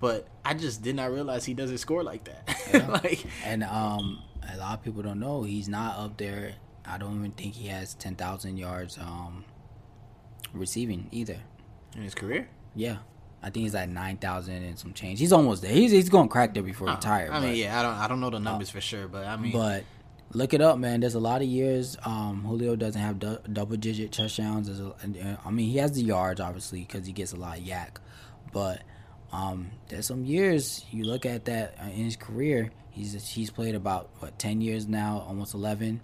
But 0.00 0.26
I 0.44 0.54
just 0.54 0.82
did 0.82 0.96
not 0.96 1.12
realize 1.12 1.44
he 1.44 1.54
doesn't 1.54 1.78
score 1.78 2.02
like 2.02 2.24
that. 2.24 2.88
like 3.02 3.24
And 3.44 3.62
um, 3.62 4.20
a 4.52 4.56
lot 4.56 4.78
of 4.78 4.82
people 4.84 5.02
don't 5.02 5.20
know 5.20 5.42
he's 5.42 5.68
not 5.68 5.98
up 5.98 6.16
there. 6.16 6.54
I 6.84 6.98
don't 6.98 7.16
even 7.18 7.32
think 7.32 7.54
he 7.54 7.68
has 7.68 7.94
ten 7.94 8.14
thousand 8.16 8.56
yards 8.56 8.98
um 8.98 9.44
receiving 10.52 11.08
either. 11.12 11.38
in 11.96 12.02
his 12.02 12.14
career. 12.14 12.48
Yeah, 12.74 12.98
I 13.42 13.50
think 13.50 13.64
he's 13.64 13.74
at 13.74 13.88
nine 13.88 14.16
thousand 14.16 14.62
and 14.64 14.78
some 14.78 14.92
change. 14.92 15.18
He's 15.18 15.32
almost 15.32 15.62
there. 15.62 15.72
He's 15.72 15.90
he's 15.92 16.08
going 16.08 16.28
to 16.28 16.32
crack 16.32 16.54
there 16.54 16.62
before 16.62 16.88
he 16.88 16.94
retire. 16.94 17.28
I 17.30 17.40
mean, 17.40 17.50
but- 17.50 17.56
yeah, 17.56 17.78
I 17.78 17.82
don't 17.82 17.94
I 17.94 18.08
don't 18.08 18.20
know 18.20 18.30
the 18.30 18.40
numbers 18.40 18.70
for 18.70 18.80
sure, 18.80 19.08
but 19.08 19.26
I 19.26 19.36
mean, 19.36 19.52
But 19.52 19.84
look 20.32 20.54
it 20.54 20.60
up, 20.60 20.78
man. 20.78 21.00
There's 21.00 21.14
a 21.14 21.20
lot 21.20 21.42
of 21.42 21.48
years 21.48 21.96
um, 22.04 22.42
Julio 22.44 22.74
doesn't 22.76 23.00
have 23.00 23.18
du- 23.18 23.40
double 23.52 23.76
digit 23.76 24.12
touchdowns. 24.12 24.68
A, 24.80 24.86
uh, 24.88 25.36
I 25.44 25.50
mean, 25.50 25.70
he 25.70 25.76
has 25.78 25.92
the 25.92 26.02
yards 26.02 26.40
obviously 26.40 26.80
because 26.80 27.06
he 27.06 27.12
gets 27.12 27.32
a 27.32 27.36
lot 27.36 27.58
of 27.58 27.64
YAC. 27.64 27.96
But 28.52 28.82
um, 29.32 29.70
there's 29.88 30.06
some 30.06 30.24
years 30.24 30.84
you 30.90 31.04
look 31.04 31.24
at 31.24 31.46
that 31.46 31.76
uh, 31.80 31.86
in 31.86 32.04
his 32.04 32.16
career. 32.16 32.70
He's 32.90 33.26
he's 33.26 33.50
played 33.50 33.74
about 33.74 34.10
what 34.18 34.38
ten 34.38 34.60
years 34.60 34.86
now, 34.86 35.24
almost 35.26 35.54
eleven. 35.54 36.00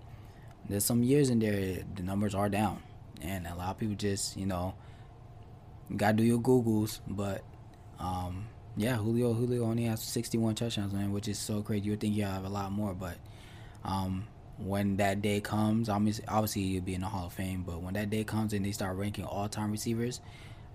There's 0.68 0.84
some 0.84 1.02
years 1.02 1.30
in 1.30 1.38
there 1.38 1.84
the 1.94 2.02
numbers 2.02 2.34
are 2.34 2.48
down, 2.48 2.82
and 3.20 3.46
a 3.46 3.54
lot 3.54 3.70
of 3.70 3.78
people 3.78 3.96
just 3.96 4.36
you 4.36 4.46
know 4.46 4.74
gotta 5.94 6.16
do 6.16 6.24
your 6.24 6.38
googles. 6.38 7.00
But 7.06 7.42
um, 7.98 8.46
yeah, 8.76 8.96
Julio 8.96 9.34
Julio 9.34 9.64
only 9.64 9.84
has 9.84 10.02
61 10.02 10.54
touchdowns, 10.54 10.92
man, 10.92 11.12
which 11.12 11.28
is 11.28 11.38
so 11.38 11.62
crazy. 11.62 11.84
You 11.86 11.92
would 11.92 12.00
think 12.00 12.14
you 12.14 12.24
have 12.24 12.44
a 12.44 12.48
lot 12.48 12.72
more, 12.72 12.94
but 12.94 13.16
um, 13.84 14.26
when 14.56 14.96
that 14.96 15.20
day 15.20 15.40
comes, 15.40 15.88
obviously, 15.88 16.24
obviously 16.28 16.62
you'll 16.62 16.82
be 16.84 16.94
in 16.94 17.02
the 17.02 17.06
Hall 17.06 17.26
of 17.26 17.32
Fame. 17.32 17.64
But 17.66 17.82
when 17.82 17.94
that 17.94 18.08
day 18.08 18.24
comes 18.24 18.52
and 18.52 18.64
they 18.64 18.72
start 18.72 18.96
ranking 18.96 19.24
all-time 19.24 19.70
receivers, 19.70 20.20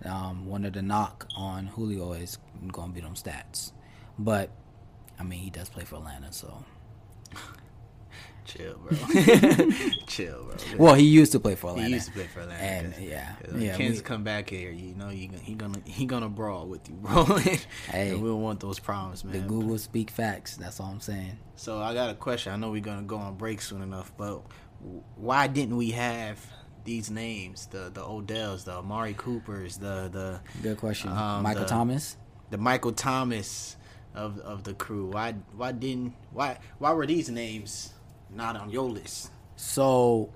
um, 0.05 0.45
one 0.45 0.65
of 0.65 0.73
the 0.73 0.81
knock 0.81 1.27
on 1.35 1.67
Julio 1.67 2.13
is 2.13 2.37
going 2.71 2.89
to 2.89 2.93
be 2.95 3.01
them 3.01 3.15
stats. 3.15 3.71
But 4.19 4.49
I 5.19 5.23
mean, 5.23 5.39
he 5.39 5.49
does 5.49 5.69
play 5.69 5.83
for 5.85 5.95
Atlanta, 5.97 6.31
so 6.33 6.63
chill, 8.45 8.75
bro. 8.77 8.97
chill, 10.07 10.43
bro. 10.43 10.55
well, 10.77 10.93
he 10.95 11.05
used 11.05 11.31
to 11.31 11.39
play 11.39 11.55
for 11.55 11.69
Atlanta. 11.71 11.87
He 11.87 11.93
used 11.95 12.07
to 12.07 12.13
play 12.13 12.27
for 12.27 12.41
Atlanta. 12.41 12.61
and 12.61 12.93
'cause- 12.93 13.01
yeah, 13.01 13.35
'cause 13.43 13.53
yeah. 13.61 13.77
Kansas 13.77 13.99
we- 14.01 14.03
come 14.05 14.23
back 14.23 14.49
here, 14.49 14.69
you 14.71 14.93
know, 14.95 15.09
you, 15.09 15.29
he 15.41 15.53
gonna 15.55 15.79
he 15.85 16.05
gonna 16.05 16.29
brawl 16.29 16.67
with 16.67 16.87
you, 16.89 16.95
bro. 16.95 17.23
Hey. 17.87 18.09
and 18.11 18.21
we 18.21 18.29
don't 18.29 18.41
want 18.41 18.59
those 18.59 18.79
problems, 18.79 19.21
the 19.21 19.29
man. 19.29 19.47
Google 19.47 19.77
speak 19.77 20.09
facts. 20.11 20.57
That's 20.57 20.79
all 20.79 20.87
I'm 20.87 20.99
saying. 20.99 21.37
So 21.55 21.81
I 21.81 21.93
got 21.93 22.09
a 22.09 22.15
question. 22.15 22.51
I 22.51 22.57
know 22.57 22.71
we're 22.71 22.81
gonna 22.81 23.03
go 23.03 23.17
on 23.17 23.35
break 23.35 23.61
soon 23.61 23.81
enough, 23.81 24.11
but 24.17 24.41
why 25.15 25.47
didn't 25.47 25.77
we 25.77 25.91
have 25.91 26.39
these 26.83 27.09
names? 27.09 27.67
The 27.67 27.89
the 27.93 28.01
Odells, 28.01 28.65
the 28.65 28.73
Amari 28.73 29.13
Coopers, 29.13 29.77
the 29.77 30.09
the 30.11 30.39
Good 30.61 30.77
question, 30.77 31.11
Um, 31.11 31.43
Michael 31.43 31.63
the- 31.63 31.69
Thomas. 31.69 32.17
the 32.49 32.57
Michael 32.57 32.91
Thomas 32.93 33.75
of 34.13 34.37
of 34.39 34.63
the 34.63 34.73
crew. 34.73 35.07
Why 35.07 35.33
why 35.55 35.71
didn't 35.71 36.13
why 36.31 36.59
why 36.79 36.91
were 36.93 37.05
these 37.07 37.29
names 37.29 37.93
not 38.29 38.55
on 38.55 38.69
your 38.69 38.89
list? 38.89 39.29
So, 39.55 40.29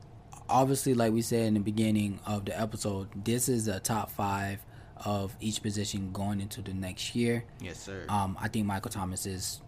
obviously, 0.49 0.93
like 0.93 1.11
we 1.13 1.21
said 1.21 1.47
in 1.47 1.53
the 1.55 1.59
beginning 1.59 2.19
of 2.25 2.45
the 2.45 2.59
episode, 2.59 3.09
this 3.25 3.49
is 3.49 3.67
a 3.67 3.79
top 3.79 4.09
five 4.11 4.63
of 5.05 5.35
each 5.39 5.61
position 5.61 6.11
going 6.11 6.41
into 6.41 6.61
the 6.61 6.73
next 6.73 7.15
year. 7.15 7.43
Yes, 7.61 7.79
sir. 7.79 8.05
Um, 8.09 8.37
I 8.39 8.47
think 8.47 8.65
Michael 8.65 8.89
Thomas 8.91 9.25
is 9.25 9.61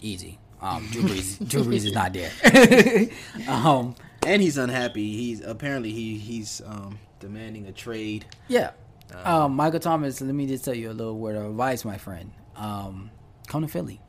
easy. 0.00 0.38
Um, 0.60 0.86
Drew 0.90 1.02
Brees, 1.02 1.46
Drew 1.48 1.62
Brees 1.64 1.84
is 1.84 1.92
not 1.92 2.12
there. 2.12 2.30
um, 3.48 3.94
and 4.26 4.42
he's 4.42 4.58
unhappy. 4.58 5.16
He's 5.16 5.40
apparently 5.40 5.92
he 5.92 6.18
he's 6.18 6.60
um 6.66 6.98
demanding 7.20 7.66
a 7.66 7.72
trade. 7.72 8.26
yeah. 8.48 8.70
Uh, 9.14 9.44
Um, 9.44 9.54
Michael 9.54 9.80
Thomas. 9.80 10.20
Let 10.20 10.34
me 10.34 10.46
just 10.46 10.64
tell 10.64 10.74
you 10.74 10.90
a 10.90 10.92
little 10.92 11.18
word 11.18 11.36
of 11.36 11.44
advice, 11.44 11.84
my 11.84 11.98
friend. 11.98 12.32
Um, 12.56 13.10
come 13.46 13.62
to 13.62 13.68
Philly. 13.68 14.00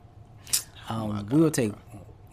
Oh 0.88 1.10
Um, 1.12 1.26
we 1.30 1.40
will 1.40 1.50
take 1.50 1.72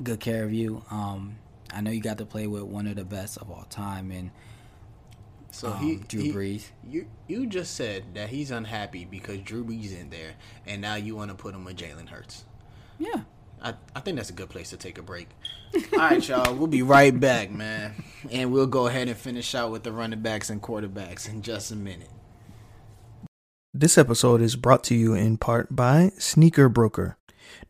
good 0.01 0.19
care 0.19 0.43
of 0.43 0.53
you. 0.53 0.83
Um, 0.89 1.37
I 1.73 1.81
know 1.81 1.91
you 1.91 2.01
got 2.01 2.19
to 2.19 2.25
play 2.25 2.47
with 2.47 2.63
one 2.63 2.87
of 2.87 2.95
the 2.95 3.03
best 3.03 3.37
of 3.37 3.49
all 3.51 3.65
time, 3.69 4.11
and 4.11 4.31
So 5.51 5.69
um, 5.71 5.77
he 5.83 5.95
Drew 5.97 6.21
he- 6.21 6.31
Brees. 6.33 6.63
You 6.87 7.07
you 7.27 7.45
just 7.47 7.75
said 7.75 8.15
that 8.15 8.29
he's 8.29 8.49
unhappy 8.51 9.05
because 9.05 9.39
Drew 9.39 9.63
Brees 9.65 9.99
in 9.99 10.09
there, 10.09 10.33
and 10.65 10.81
now 10.81 10.95
you 10.95 11.15
want 11.15 11.31
to 11.31 11.35
put 11.35 11.53
him 11.53 11.65
with 11.65 11.75
Jalen 11.77 12.09
Hurts. 12.09 12.45
Yeah. 12.97 13.21
I, 13.63 13.75
I 13.95 14.01
think 14.01 14.17
that's 14.17 14.29
a 14.29 14.33
good 14.33 14.49
place 14.49 14.71
to 14.71 14.77
take 14.77 14.97
a 14.97 15.01
break. 15.01 15.29
All 15.93 15.99
right, 15.99 16.27
y'all. 16.27 16.53
We'll 16.53 16.67
be 16.67 16.81
right 16.81 17.17
back, 17.17 17.49
man. 17.49 17.93
And 18.29 18.51
we'll 18.51 18.67
go 18.67 18.87
ahead 18.87 19.07
and 19.07 19.17
finish 19.17 19.55
out 19.55 19.71
with 19.71 19.83
the 19.83 19.91
running 19.91 20.21
backs 20.21 20.49
and 20.49 20.61
quarterbacks 20.61 21.29
in 21.29 21.41
just 21.41 21.71
a 21.71 21.75
minute. 21.75 22.09
This 23.73 23.97
episode 23.97 24.41
is 24.41 24.55
brought 24.55 24.83
to 24.85 24.95
you 24.95 25.13
in 25.13 25.37
part 25.37 25.75
by 25.75 26.11
Sneaker 26.19 26.69
Broker. 26.69 27.17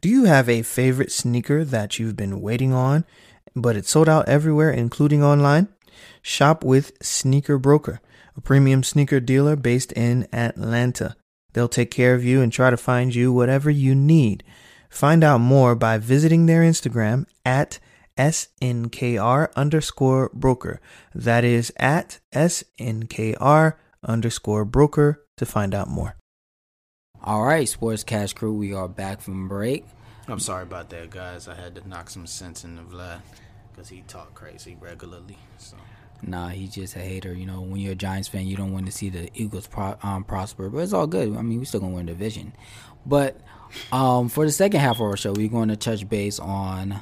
Do 0.01 0.09
you 0.09 0.25
have 0.25 0.49
a 0.49 0.63
favorite 0.63 1.11
sneaker 1.11 1.63
that 1.63 1.99
you've 1.99 2.17
been 2.17 2.41
waiting 2.41 2.73
on, 2.73 3.05
but 3.55 3.75
it's 3.75 3.91
sold 3.91 4.09
out 4.09 4.27
everywhere, 4.27 4.71
including 4.71 5.23
online? 5.23 5.69
Shop 6.21 6.63
with 6.63 6.91
Sneaker 7.01 7.57
Broker, 7.57 8.01
a 8.35 8.41
premium 8.41 8.83
sneaker 8.83 9.19
dealer 9.19 9.55
based 9.55 9.91
in 9.93 10.27
Atlanta. 10.33 11.15
They'll 11.53 11.69
take 11.69 11.91
care 11.91 12.15
of 12.15 12.25
you 12.25 12.41
and 12.41 12.51
try 12.51 12.69
to 12.69 12.77
find 12.77 13.13
you 13.13 13.31
whatever 13.31 13.69
you 13.69 13.93
need. 13.93 14.43
Find 14.93 15.23
out 15.23 15.39
more 15.39 15.73
by 15.73 15.97
visiting 15.97 16.45
their 16.45 16.61
Instagram 16.61 17.25
at 17.43 17.79
SNKR 18.15 19.51
underscore 19.55 20.29
broker. 20.35 20.79
That 21.15 21.43
is 21.43 21.73
at 21.77 22.19
SNKR 22.31 23.73
underscore 24.03 24.65
broker 24.65 25.25
to 25.37 25.47
find 25.47 25.73
out 25.73 25.89
more. 25.89 26.15
All 27.23 27.41
right, 27.41 27.67
Sports 27.67 28.03
Cash 28.03 28.33
Crew, 28.33 28.53
we 28.53 28.71
are 28.71 28.87
back 28.87 29.19
from 29.19 29.47
break. 29.47 29.83
I'm 30.27 30.37
sorry 30.37 30.61
about 30.61 30.91
that, 30.91 31.09
guys. 31.09 31.47
I 31.47 31.55
had 31.55 31.73
to 31.73 31.89
knock 31.89 32.11
some 32.11 32.27
sense 32.27 32.63
into 32.63 32.83
Vlad 32.83 33.21
because 33.71 33.89
he 33.89 34.03
talk 34.07 34.35
crazy 34.35 34.77
regularly. 34.79 35.39
So 35.57 35.75
Nah, 36.21 36.49
he's 36.49 36.75
just 36.75 36.95
a 36.95 36.99
hater. 36.99 37.33
You 37.33 37.47
know, 37.47 37.61
when 37.61 37.81
you're 37.81 37.93
a 37.93 37.95
Giants 37.95 38.27
fan, 38.27 38.45
you 38.45 38.55
don't 38.55 38.71
want 38.71 38.85
to 38.85 38.91
see 38.91 39.09
the 39.09 39.31
Eagles 39.33 39.65
pro- 39.65 39.97
um, 40.03 40.23
prosper, 40.23 40.69
but 40.69 40.79
it's 40.79 40.93
all 40.93 41.07
good. 41.07 41.35
I 41.35 41.41
mean, 41.41 41.57
we 41.57 41.65
still 41.65 41.79
gonna 41.79 41.95
win 41.95 42.05
the 42.05 42.13
division. 42.13 42.53
But 43.05 43.41
um, 43.91 44.29
for 44.29 44.45
the 44.45 44.51
second 44.51 44.79
half 44.79 44.95
of 44.95 45.01
our 45.01 45.17
show, 45.17 45.33
we're 45.33 45.49
going 45.49 45.69
to 45.69 45.75
touch 45.75 46.07
base 46.07 46.39
on 46.39 47.01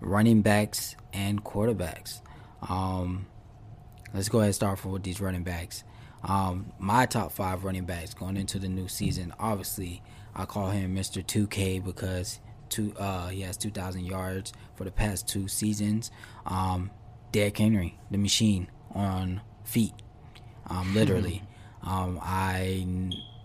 running 0.00 0.42
backs 0.42 0.96
and 1.12 1.42
quarterbacks. 1.42 2.20
Um, 2.68 3.26
let's 4.12 4.28
go 4.28 4.38
ahead 4.38 4.48
and 4.48 4.54
start 4.54 4.84
with 4.84 5.02
these 5.02 5.20
running 5.20 5.42
backs. 5.42 5.84
Um, 6.22 6.72
my 6.78 7.06
top 7.06 7.32
five 7.32 7.64
running 7.64 7.84
backs 7.84 8.14
going 8.14 8.36
into 8.36 8.58
the 8.58 8.68
new 8.68 8.88
season. 8.88 9.34
Obviously, 9.38 10.02
I 10.34 10.46
call 10.46 10.70
him 10.70 10.94
Mr. 10.94 11.24
2K 11.24 11.84
because 11.84 12.40
two 12.70 12.94
uh, 12.98 13.28
he 13.28 13.42
has 13.42 13.56
2,000 13.56 14.04
yards 14.04 14.52
for 14.74 14.84
the 14.84 14.90
past 14.90 15.28
two 15.28 15.48
seasons. 15.48 16.10
Um, 16.46 16.90
Derrick 17.32 17.58
Henry, 17.58 17.98
the 18.10 18.18
machine 18.18 18.70
on 18.92 19.42
feet, 19.64 19.94
um, 20.68 20.94
literally. 20.94 21.42
um, 21.82 22.18
I 22.22 22.86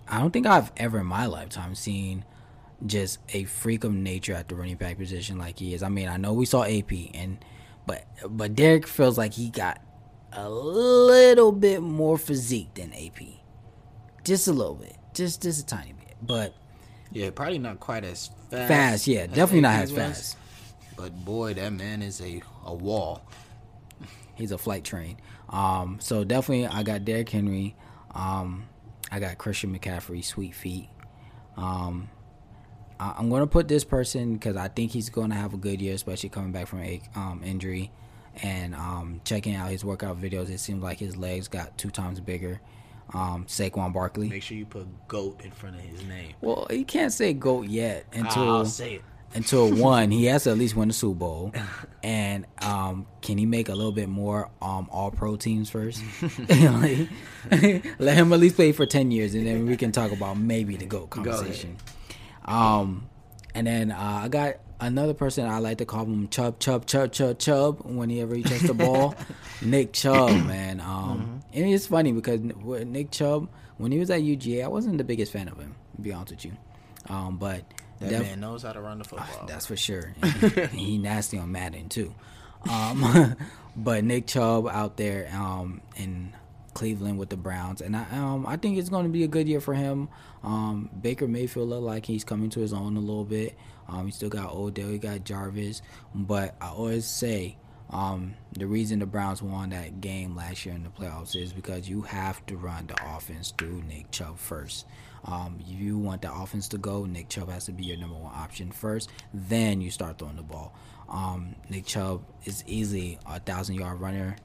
I 0.08 0.20
don't 0.20 0.32
think 0.32 0.48
I've 0.48 0.72
ever 0.78 1.00
in 1.00 1.06
my 1.06 1.26
lifetime 1.26 1.76
seen 1.76 2.24
just 2.86 3.20
a 3.34 3.44
freak 3.46 3.84
of 3.84 3.94
nature 3.94 4.34
at 4.34 4.48
the 4.48 4.56
running 4.56 4.76
back 4.78 4.98
position 4.98 5.38
like 5.38 5.60
he 5.60 5.74
is. 5.74 5.84
I 5.84 5.90
mean, 5.90 6.08
I 6.08 6.18
know 6.18 6.34
we 6.34 6.46
saw 6.46 6.64
AP 6.64 6.92
and 7.14 7.44
but 7.86 8.06
but 8.30 8.56
Derrick 8.56 8.88
feels 8.88 9.18
like 9.18 9.34
he 9.34 9.50
got 9.50 9.82
a 10.32 10.50
little 10.50 11.52
bit 11.52 11.82
more 11.82 12.18
physique 12.18 12.74
than 12.76 12.94
AP. 12.94 13.20
Just 14.24 14.48
a 14.48 14.54
little 14.54 14.76
bit. 14.76 14.96
Just 15.14 15.42
just 15.42 15.62
a 15.62 15.66
tiny 15.66 15.94
bit. 15.94 16.16
But 16.22 16.54
Yeah, 17.12 17.32
probably 17.32 17.60
not 17.60 17.80
quite 17.80 18.04
as 18.04 18.30
fast. 18.52 18.68
fast, 18.68 19.08
yeah, 19.08 19.28
definitely 19.28 19.62
not 19.62 19.76
as 19.82 19.92
was, 19.92 19.98
fast. 20.00 20.38
But 20.96 21.26
boy, 21.26 21.54
that 21.56 21.74
man 21.74 22.02
is 22.02 22.22
a 22.22 22.42
a 22.66 22.74
wall. 22.74 23.24
He's 24.36 24.52
a 24.52 24.58
flight 24.58 24.84
train. 24.84 25.18
Um, 25.50 25.98
so 26.00 26.24
definitely, 26.24 26.68
I 26.68 26.84
got 26.84 27.04
Derrick 27.04 27.30
Henry. 27.30 27.76
Um, 28.14 28.66
I 29.12 29.20
got 29.20 29.38
Christian 29.38 29.78
McCaffrey, 29.78 30.24
sweet 30.24 30.54
feet. 30.56 30.90
Um, 31.58 32.10
I, 33.00 33.16
I'm 33.18 33.30
going 33.30 33.42
to 33.42 33.48
put 33.48 33.68
this 33.68 33.84
person 33.84 34.34
because 34.34 34.56
I 34.56 34.68
think 34.68 34.92
he's 34.92 35.10
going 35.10 35.30
to 35.30 35.36
have 35.36 35.54
a 35.54 35.58
good 35.58 35.82
year, 35.82 35.94
especially 35.96 36.30
coming 36.30 36.52
back 36.52 36.68
from 36.68 36.82
a 36.82 37.02
um, 37.16 37.42
injury. 37.44 37.92
And 38.42 38.74
um, 38.76 39.22
checking 39.26 39.56
out 39.56 39.70
his 39.70 39.84
workout 39.84 40.22
videos, 40.22 40.50
it 40.50 40.60
seems 40.60 40.82
like 40.84 40.98
his 41.00 41.18
legs 41.18 41.48
got 41.48 41.78
two 41.78 41.90
times 41.90 42.20
bigger. 42.20 42.62
Um, 43.14 43.46
Saquon 43.46 43.92
Barkley. 43.92 44.30
Make 44.30 44.44
sure 44.44 44.56
you 44.56 44.66
put 44.68 44.88
goat 45.08 45.42
in 45.44 45.52
front 45.52 45.76
of 45.76 45.82
his 45.82 46.04
name. 46.06 46.34
Well, 46.42 46.68
he 46.70 46.84
can't 46.84 47.12
say 47.12 47.34
GOAT 47.34 47.68
yet 47.68 48.06
until 48.14 48.50
I'll 48.50 48.66
say 48.66 48.96
it. 48.96 49.02
until 49.34 49.74
one, 49.76 50.12
he 50.12 50.26
has 50.26 50.44
to 50.44 50.52
at 50.52 50.60
least 50.60 50.76
win 50.76 50.90
the 50.90 50.94
Super 50.94 51.18
Bowl. 51.18 51.52
And 52.04 52.46
um, 52.62 53.08
can 53.24 53.40
he 53.40 53.48
make 53.48 53.68
a 53.68 53.74
little 53.74 53.92
bit 53.92 54.10
more 54.10 54.52
um, 54.62 54.88
all 54.92 55.10
pro 55.10 55.38
teams 55.38 55.72
first? 55.72 56.04
Let 57.50 58.16
him 58.16 58.32
at 58.32 58.40
least 58.40 58.56
play 58.56 58.72
for 58.74 58.86
10 58.86 59.10
years 59.10 59.34
and 59.34 59.48
then 59.48 59.66
we 59.66 59.76
can 59.76 59.92
talk 59.92 60.12
about 60.12 60.38
maybe 60.38 60.78
the 60.78 60.86
GOAT 60.86 61.10
conversation. 61.10 61.78
Um, 62.50 63.08
and 63.56 63.66
then 63.68 63.92
uh, 63.92 64.22
I 64.24 64.28
got 64.28 64.56
another 64.80 65.14
person 65.14 65.46
I 65.46 65.60
like 65.60 65.78
to 65.80 65.86
call 65.86 66.04
him 66.06 66.28
Chub, 66.30 66.60
Chub, 66.60 66.86
Chub, 66.86 67.12
Chub, 67.12 67.38
Chub 67.40 67.82
whenever 67.86 68.36
he 68.36 68.44
touches 68.44 68.64
the 68.64 68.74
ball. 68.74 69.16
Nick 69.62 69.94
Chubb, 69.94 70.32
man. 70.46 70.80
Um, 70.82 71.42
And 71.54 71.66
it's 71.74 71.88
funny 71.88 72.12
because 72.12 72.40
Nick 72.42 73.12
Chubb, 73.12 73.50
when 73.78 73.92
he 73.92 74.00
was 74.00 74.10
at 74.10 74.22
UGA, 74.22 74.64
I 74.64 74.68
wasn't 74.68 74.98
the 74.98 75.04
biggest 75.04 75.32
fan 75.32 75.48
of 75.48 75.58
him, 75.58 75.76
to 75.96 76.02
be 76.02 76.12
honest 76.14 76.32
with 76.32 76.46
you. 76.46 76.54
Um, 77.08 77.38
but 77.38 77.64
That 78.00 78.10
def- 78.10 78.22
man 78.22 78.40
knows 78.40 78.64
how 78.64 78.72
to 78.74 78.82
run 78.82 78.98
the 79.00 79.04
football. 79.04 79.46
that's 79.48 79.66
for 79.66 79.76
sure. 79.78 80.14
And 80.22 80.34
he, 80.34 80.66
he 80.86 80.98
nasty 80.98 81.38
on 81.38 81.52
Madden 81.52 81.90
too. 81.90 82.14
Um, 82.70 83.36
but 83.76 84.04
Nick 84.04 84.28
Chubb 84.28 84.68
out 84.68 84.98
there 84.98 85.30
um, 85.34 85.82
in 85.98 86.34
Cleveland 86.80 87.20
with 87.20 87.28
the 87.28 87.36
Browns, 87.36 87.82
and 87.82 87.94
I 87.94 88.06
um, 88.14 88.46
I 88.48 88.56
think 88.56 88.78
it's 88.78 88.88
going 88.88 89.04
to 89.04 89.12
be 89.12 89.26
a 89.26 89.28
good 89.28 89.50
year 89.50 89.60
for 89.60 89.74
him. 89.74 90.08
Um, 90.44 90.90
Baker 91.02 91.28
Mayfield 91.28 91.68
look 91.68 91.84
like 91.84 92.06
he's 92.06 92.24
coming 92.24 92.50
to 92.52 92.62
his 92.62 92.72
own 92.72 92.96
a 92.96 93.02
little 93.02 93.26
bit. 93.26 93.58
Um, 93.90 94.06
he 94.06 94.12
still 94.14 94.30
got 94.30 94.54
Odell, 94.54 94.88
he 94.88 94.98
got 94.98 95.26
Jarvis, 95.26 95.82
but 96.16 96.56
I 96.62 96.70
always 96.70 97.06
say. 97.06 97.58
Um, 97.92 98.36
the 98.52 98.68
reason 98.68 99.00
the 99.00 99.08
Browns 99.08 99.42
won 99.42 99.72
that 99.72 100.00
game 100.00 100.36
last 100.36 100.64
year 100.64 100.76
in 100.76 100.84
the 100.84 100.92
playoffs 100.92 101.36
is 101.36 101.52
because 101.52 101.90
you 101.90 102.04
have 102.04 102.46
to 102.46 102.56
run 102.56 102.86
the 102.86 102.96
offense 103.16 103.52
through 103.58 103.82
Nick 103.82 104.12
Chubb 104.12 104.38
first. 104.38 104.86
Um, 105.26 105.58
you 105.66 105.98
want 105.98 106.22
the 106.22 106.32
offense 106.32 106.68
to 106.68 106.78
go, 106.78 107.06
Nick 107.06 107.30
Chubb 107.30 107.50
has 107.50 107.66
to 107.66 107.72
be 107.72 107.86
your 107.86 107.98
number 107.98 108.16
one 108.16 108.32
option 108.32 108.72
first. 108.72 109.10
Then 109.34 109.82
you 109.82 109.90
start 109.90 110.20
throwing 110.20 110.36
the 110.36 110.44
ball. 110.44 110.76
Um, 111.10 111.56
Nick 111.68 111.88
Chubb 111.88 112.22
is 112.46 112.64
easily 112.68 113.18
a 113.26 113.40
thousand 113.40 113.76
yard 113.76 114.00
runner. 114.00 114.36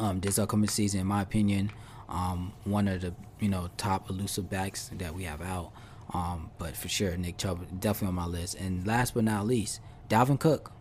Um, 0.00 0.20
this 0.20 0.38
upcoming 0.38 0.70
season, 0.70 1.00
in 1.00 1.06
my 1.06 1.20
opinion, 1.20 1.70
um, 2.08 2.52
one 2.64 2.88
of 2.88 3.02
the 3.02 3.14
you 3.38 3.48
know 3.48 3.68
top 3.76 4.08
elusive 4.10 4.48
backs 4.48 4.90
that 4.94 5.14
we 5.14 5.24
have 5.24 5.42
out. 5.42 5.72
Um, 6.12 6.50
but 6.58 6.76
for 6.76 6.88
sure, 6.88 7.16
Nick 7.16 7.36
Chubb 7.36 7.60
definitely 7.80 8.08
on 8.08 8.14
my 8.14 8.26
list. 8.26 8.56
And 8.56 8.86
last 8.86 9.14
but 9.14 9.24
not 9.24 9.46
least, 9.46 9.80
Dalvin 10.08 10.40
Cook. 10.40 10.72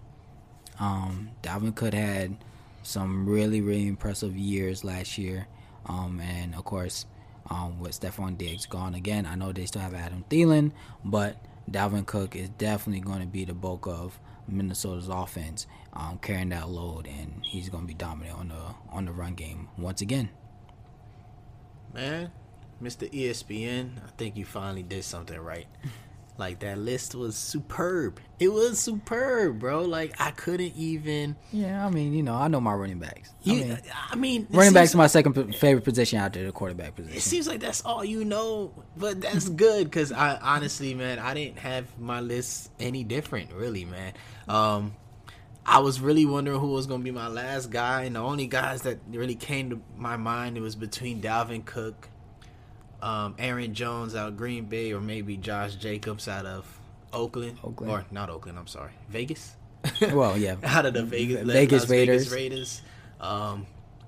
Um, 0.80 1.32
Dalvin 1.44 1.76
Cook 1.76 1.94
had 1.94 2.38
some 2.82 3.28
really, 3.28 3.62
really 3.62 3.88
impressive 3.88 4.36
years 4.36 4.84
last 4.84 5.18
year. 5.18 5.48
Um, 5.86 6.20
and 6.22 6.56
of 6.56 6.64
course, 6.64 7.06
um, 7.50 7.80
with 7.80 8.00
Stefon 8.00 8.38
Diggs 8.38 8.66
gone 8.66 8.96
again, 8.96 9.26
I 9.26 9.36
know 9.36 9.52
they 9.52 9.66
still 9.66 9.82
have 9.82 9.94
Adam 9.94 10.24
Thielen, 10.30 10.72
but 11.04 11.38
Dalvin 11.70 12.06
Cook 12.06 12.36
is 12.36 12.50
definitely 12.50 13.02
going 13.02 13.20
to 13.22 13.28
be 13.28 13.46
the 13.46 13.54
bulk 13.54 13.88
of 13.88 14.20
Minnesota's 14.52 15.08
offense, 15.10 15.68
um, 15.94 16.20
carrying 16.22 16.50
that 16.50 16.70
load, 16.70 17.08
and 17.08 17.44
he's 17.46 17.70
going 17.70 17.84
to 17.84 17.88
be 17.88 17.94
dominant 17.94 18.38
on 18.38 18.48
the 18.50 18.62
on 18.92 19.06
the 19.06 19.12
run 19.12 19.36
game 19.36 19.70
once 19.78 20.02
again. 20.02 20.30
Man, 21.94 22.32
Mr. 22.82 23.12
ESPN, 23.12 23.98
I 24.06 24.10
think 24.18 24.38
you 24.38 24.46
finally 24.46 24.84
did 24.84 25.04
something 25.04 25.40
right. 25.40 25.68
Like 26.40 26.60
that 26.60 26.78
list 26.78 27.16
was 27.16 27.36
superb. 27.36 28.22
It 28.40 28.48
was 28.48 28.80
superb, 28.80 29.60
bro. 29.60 29.82
Like 29.82 30.14
I 30.22 30.32
couldn't 30.32 30.74
even. 30.78 31.36
Yeah, 31.52 31.86
I 31.86 31.90
mean, 31.90 32.14
you 32.14 32.24
know, 32.24 32.34
I 32.34 32.48
know 32.48 32.62
my 32.62 32.74
running 32.74 33.00
backs. 33.00 33.34
I 33.46 33.50
mean, 33.50 33.78
I 34.10 34.16
mean, 34.16 34.48
running 34.50 34.72
backs 34.74 34.96
are 34.96 34.98
my 34.98 35.08
second 35.08 35.34
p- 35.34 35.52
favorite 35.52 35.84
position 35.84 36.18
after 36.18 36.42
the 36.46 36.54
quarterback 36.54 36.96
position. 36.96 37.18
It 37.18 37.24
seems 37.24 37.46
like 37.46 37.60
that's 37.60 37.84
all 37.84 38.06
you 38.06 38.24
know, 38.24 38.72
but 38.96 39.20
that's 39.20 39.50
good 39.50 39.84
because 39.84 40.14
I 40.14 40.38
honestly, 40.38 40.94
man, 40.94 41.20
I 41.20 41.34
didn't 41.34 41.60
have 41.60 42.00
my 42.00 42.22
list 42.22 42.72
any 42.80 43.04
different, 43.04 43.52
really, 43.52 43.84
man. 43.84 44.14
Um, 44.50 44.94
I 45.66 45.80
was 45.80 46.02
really 46.02 46.26
wondering 46.26 46.60
who 46.60 46.68
was 46.70 46.88
gonna 46.88 47.04
be 47.04 47.12
my 47.12 47.28
last 47.28 47.70
guy, 47.70 48.04
and 48.04 48.16
the 48.16 48.20
only 48.20 48.48
guys 48.48 48.82
that 48.82 48.98
really 49.12 49.36
came 49.36 49.70
to 49.70 49.82
my 49.96 50.18
mind 50.18 50.58
it 50.58 50.62
was 50.62 50.76
between 50.76 51.22
Dalvin 51.22 51.64
Cook, 51.64 52.10
um, 53.02 53.36
Aaron 53.38 53.74
Jones 53.76 54.16
out 54.16 54.30
of 54.30 54.38
Green 54.38 54.66
Bay, 54.66 54.92
or 54.92 55.00
maybe 55.00 55.38
Josh 55.38 55.76
Jacobs 55.76 56.28
out 56.28 56.48
of 56.48 56.80
Oakland, 57.14 57.60
Oakland. 57.64 57.92
or 57.92 58.06
not 58.12 58.30
Oakland. 58.32 58.58
I'm 58.58 58.68
sorry, 58.68 58.92
Vegas. 59.10 59.56
Well, 60.12 60.38
yeah. 60.38 60.56
out 60.64 60.86
of 60.86 60.94
the 60.94 61.04
Vegas, 61.04 61.46
Vegas 61.48 61.82
Las 61.84 61.90
Raiders. 61.90 62.24
Vegas 62.28 62.34
Raiders. 62.34 62.82
Um, 63.22 63.68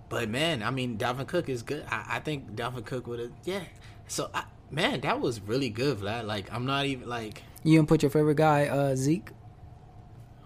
but 0.10 0.28
man, 0.30 0.64
I 0.64 0.72
mean, 0.72 0.98
Dalvin 0.98 1.28
Cook 1.28 1.48
is 1.48 1.62
good. 1.64 1.86
I, 1.90 2.18
I 2.18 2.20
think 2.20 2.56
Dalvin 2.56 2.84
Cook 2.86 3.08
would 3.08 3.20
have, 3.20 3.32
yeah. 3.46 3.62
So, 4.08 4.30
I, 4.34 4.44
man, 4.72 5.02
that 5.02 5.22
was 5.22 5.40
really 5.42 5.70
good, 5.70 6.00
Vlad. 6.00 6.26
Like, 6.26 6.52
I'm 6.52 6.66
not 6.66 6.86
even 6.88 7.08
like 7.08 7.44
You 7.64 7.78
didn't 7.78 7.88
put 7.88 8.02
your 8.02 8.10
favorite 8.10 8.36
guy, 8.36 8.68
uh, 8.68 8.96
Zeke. 8.96 9.30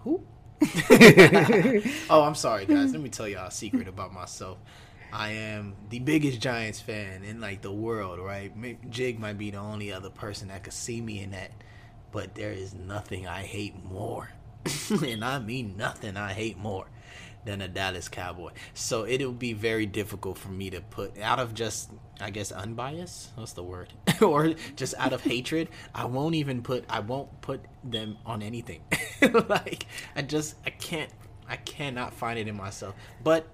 Who. 0.06 0.22
oh, 2.08 2.22
I'm 2.22 2.34
sorry, 2.34 2.64
guys. 2.64 2.92
Let 2.92 3.00
me 3.00 3.10
tell 3.10 3.28
y'all 3.28 3.48
a 3.48 3.50
secret 3.50 3.88
about 3.88 4.12
myself. 4.12 4.58
I 5.12 5.32
am 5.32 5.74
the 5.90 5.98
biggest 5.98 6.40
Giants 6.40 6.80
fan 6.80 7.24
in 7.24 7.40
like 7.40 7.62
the 7.62 7.72
world, 7.72 8.18
right? 8.18 8.52
Jig 8.90 9.18
might 9.18 9.38
be 9.38 9.50
the 9.50 9.58
only 9.58 9.92
other 9.92 10.10
person 10.10 10.48
that 10.48 10.62
could 10.62 10.72
see 10.72 11.00
me 11.00 11.22
in 11.22 11.32
that, 11.32 11.50
but 12.12 12.34
there 12.34 12.52
is 12.52 12.74
nothing 12.74 13.26
I 13.26 13.42
hate 13.42 13.84
more, 13.84 14.30
and 14.90 15.24
I 15.24 15.38
mean 15.38 15.76
nothing 15.76 16.16
I 16.16 16.32
hate 16.32 16.58
more 16.58 16.86
than 17.46 17.62
a 17.62 17.68
Dallas 17.68 18.08
Cowboy. 18.08 18.50
So 18.74 19.06
it'll 19.06 19.32
be 19.32 19.54
very 19.54 19.86
difficult 19.86 20.36
for 20.36 20.48
me 20.48 20.68
to 20.70 20.80
put 20.80 21.18
out 21.18 21.38
of 21.38 21.54
just, 21.54 21.90
I 22.20 22.30
guess, 22.30 22.52
unbiased. 22.52 23.30
What's 23.36 23.52
the 23.52 23.62
word? 23.62 23.92
or 24.20 24.54
just 24.74 24.94
out 24.98 25.12
of 25.12 25.22
hatred. 25.22 25.68
I 25.94 26.04
won't 26.04 26.34
even 26.34 26.62
put. 26.62 26.84
I 26.90 27.00
won't 27.00 27.40
put 27.40 27.64
them 27.82 28.18
on 28.26 28.42
anything. 28.42 28.82
like 29.48 29.86
I 30.14 30.22
just, 30.22 30.56
I 30.66 30.70
can't. 30.70 31.10
I 31.48 31.56
cannot 31.56 32.12
find 32.12 32.38
it 32.38 32.48
in 32.48 32.56
myself. 32.56 32.94
But 33.22 33.46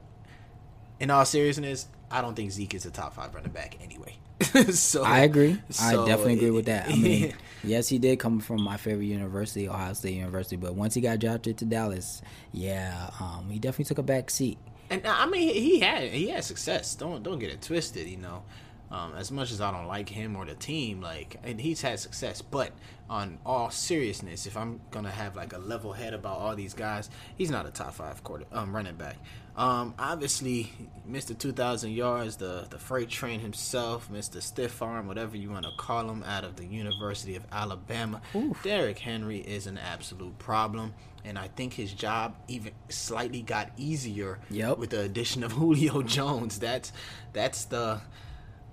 in 0.98 1.10
all 1.10 1.24
seriousness, 1.24 1.88
I 2.10 2.22
don't 2.22 2.34
think 2.34 2.50
Zeke 2.50 2.74
is 2.74 2.86
a 2.86 2.90
top 2.90 3.14
five 3.14 3.34
running 3.34 3.52
back 3.52 3.76
anyway. 3.82 4.16
so 4.72 5.02
I 5.04 5.20
agree. 5.20 5.60
so 5.70 5.84
I 6.04 6.06
definitely 6.06 6.34
agree 6.34 6.50
with 6.50 6.66
that. 6.66 6.88
I 6.88 6.96
mean, 6.96 7.34
yes, 7.64 7.88
he 7.88 7.98
did 7.98 8.18
come 8.18 8.40
from 8.40 8.62
my 8.62 8.76
favorite 8.76 9.06
university, 9.06 9.68
Ohio 9.68 9.92
State 9.94 10.14
University, 10.14 10.56
but 10.56 10.74
once 10.74 10.94
he 10.94 11.00
got 11.00 11.18
drafted 11.18 11.58
to 11.58 11.64
Dallas, 11.64 12.22
yeah, 12.52 13.10
um, 13.20 13.48
he 13.50 13.58
definitely 13.58 13.86
took 13.86 13.98
a 13.98 14.02
back 14.02 14.30
seat. 14.30 14.58
And 14.90 15.06
I 15.06 15.26
mean, 15.26 15.54
he 15.54 15.80
had 15.80 16.04
he 16.10 16.28
had 16.28 16.44
success. 16.44 16.94
Don't 16.94 17.22
don't 17.22 17.38
get 17.38 17.50
it 17.50 17.62
twisted. 17.62 18.06
You 18.08 18.18
know, 18.18 18.42
Um, 18.90 19.14
as 19.16 19.30
much 19.32 19.50
as 19.52 19.60
I 19.62 19.70
don't 19.70 19.86
like 19.86 20.08
him 20.10 20.36
or 20.36 20.44
the 20.44 20.54
team, 20.54 21.00
like 21.00 21.36
and 21.42 21.58
he's 21.60 21.80
had 21.80 21.98
success, 21.98 22.42
but 22.42 22.72
on 23.08 23.38
all 23.46 23.70
seriousness, 23.70 24.46
if 24.46 24.54
I'm 24.56 24.80
gonna 24.90 25.10
have 25.10 25.34
like 25.34 25.52
a 25.54 25.58
level 25.58 25.92
head 25.94 26.12
about 26.12 26.38
all 26.38 26.54
these 26.54 26.74
guys, 26.74 27.08
he's 27.38 27.50
not 27.50 27.64
a 27.66 27.70
top 27.70 27.94
five 27.94 28.22
quarter 28.22 28.44
um, 28.52 28.74
running 28.74 28.96
back. 28.96 29.16
Um, 29.54 29.94
obviously, 29.98 30.72
Mr. 31.08 31.36
2,000 31.36 31.90
yards, 31.90 32.36
the 32.36 32.66
the 32.70 32.78
freight 32.78 33.10
train 33.10 33.40
himself, 33.40 34.08
Mr. 34.10 34.40
Stiff 34.40 34.80
Arm, 34.80 35.06
whatever 35.06 35.36
you 35.36 35.50
want 35.50 35.66
to 35.66 35.72
call 35.76 36.08
him, 36.08 36.22
out 36.22 36.44
of 36.44 36.56
the 36.56 36.64
University 36.64 37.36
of 37.36 37.44
Alabama. 37.52 38.22
Oof. 38.34 38.62
Derrick 38.62 38.98
Henry 38.98 39.38
is 39.38 39.66
an 39.66 39.76
absolute 39.76 40.38
problem, 40.38 40.94
and 41.24 41.38
I 41.38 41.48
think 41.48 41.74
his 41.74 41.92
job 41.92 42.34
even 42.48 42.72
slightly 42.88 43.42
got 43.42 43.70
easier 43.76 44.38
yep. 44.48 44.78
with 44.78 44.90
the 44.90 45.02
addition 45.02 45.42
of 45.44 45.52
Julio 45.60 46.02
Jones. 46.02 46.58
That's 46.58 46.90
that's 47.34 47.66
the 47.66 48.00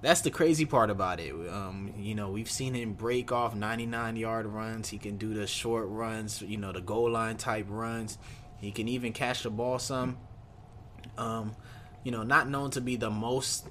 that's 0.01 0.21
the 0.21 0.31
crazy 0.31 0.65
part 0.65 0.89
about 0.89 1.19
it. 1.19 1.33
Um, 1.49 1.93
you 1.97 2.15
know, 2.15 2.29
we've 2.29 2.49
seen 2.49 2.73
him 2.73 2.93
break 2.93 3.33
off 3.33 3.53
99 3.53 4.15
yard 4.15 4.45
runs. 4.45 4.87
He 4.87 4.97
can 4.97 5.17
do 5.17 5.33
the 5.33 5.45
short 5.45 5.87
runs, 5.89 6.41
you 6.41 6.55
know, 6.55 6.71
the 6.71 6.79
goal 6.79 7.11
line 7.11 7.35
type 7.35 7.65
runs. 7.67 8.17
He 8.59 8.71
can 8.71 8.87
even 8.87 9.11
catch 9.11 9.43
the 9.43 9.49
ball 9.49 9.77
some. 9.77 10.17
Um, 11.19 11.55
you 12.03 12.11
know, 12.11 12.23
not 12.23 12.49
known 12.49 12.71
to 12.71 12.81
be 12.81 12.95
the 12.95 13.09
most 13.09 13.67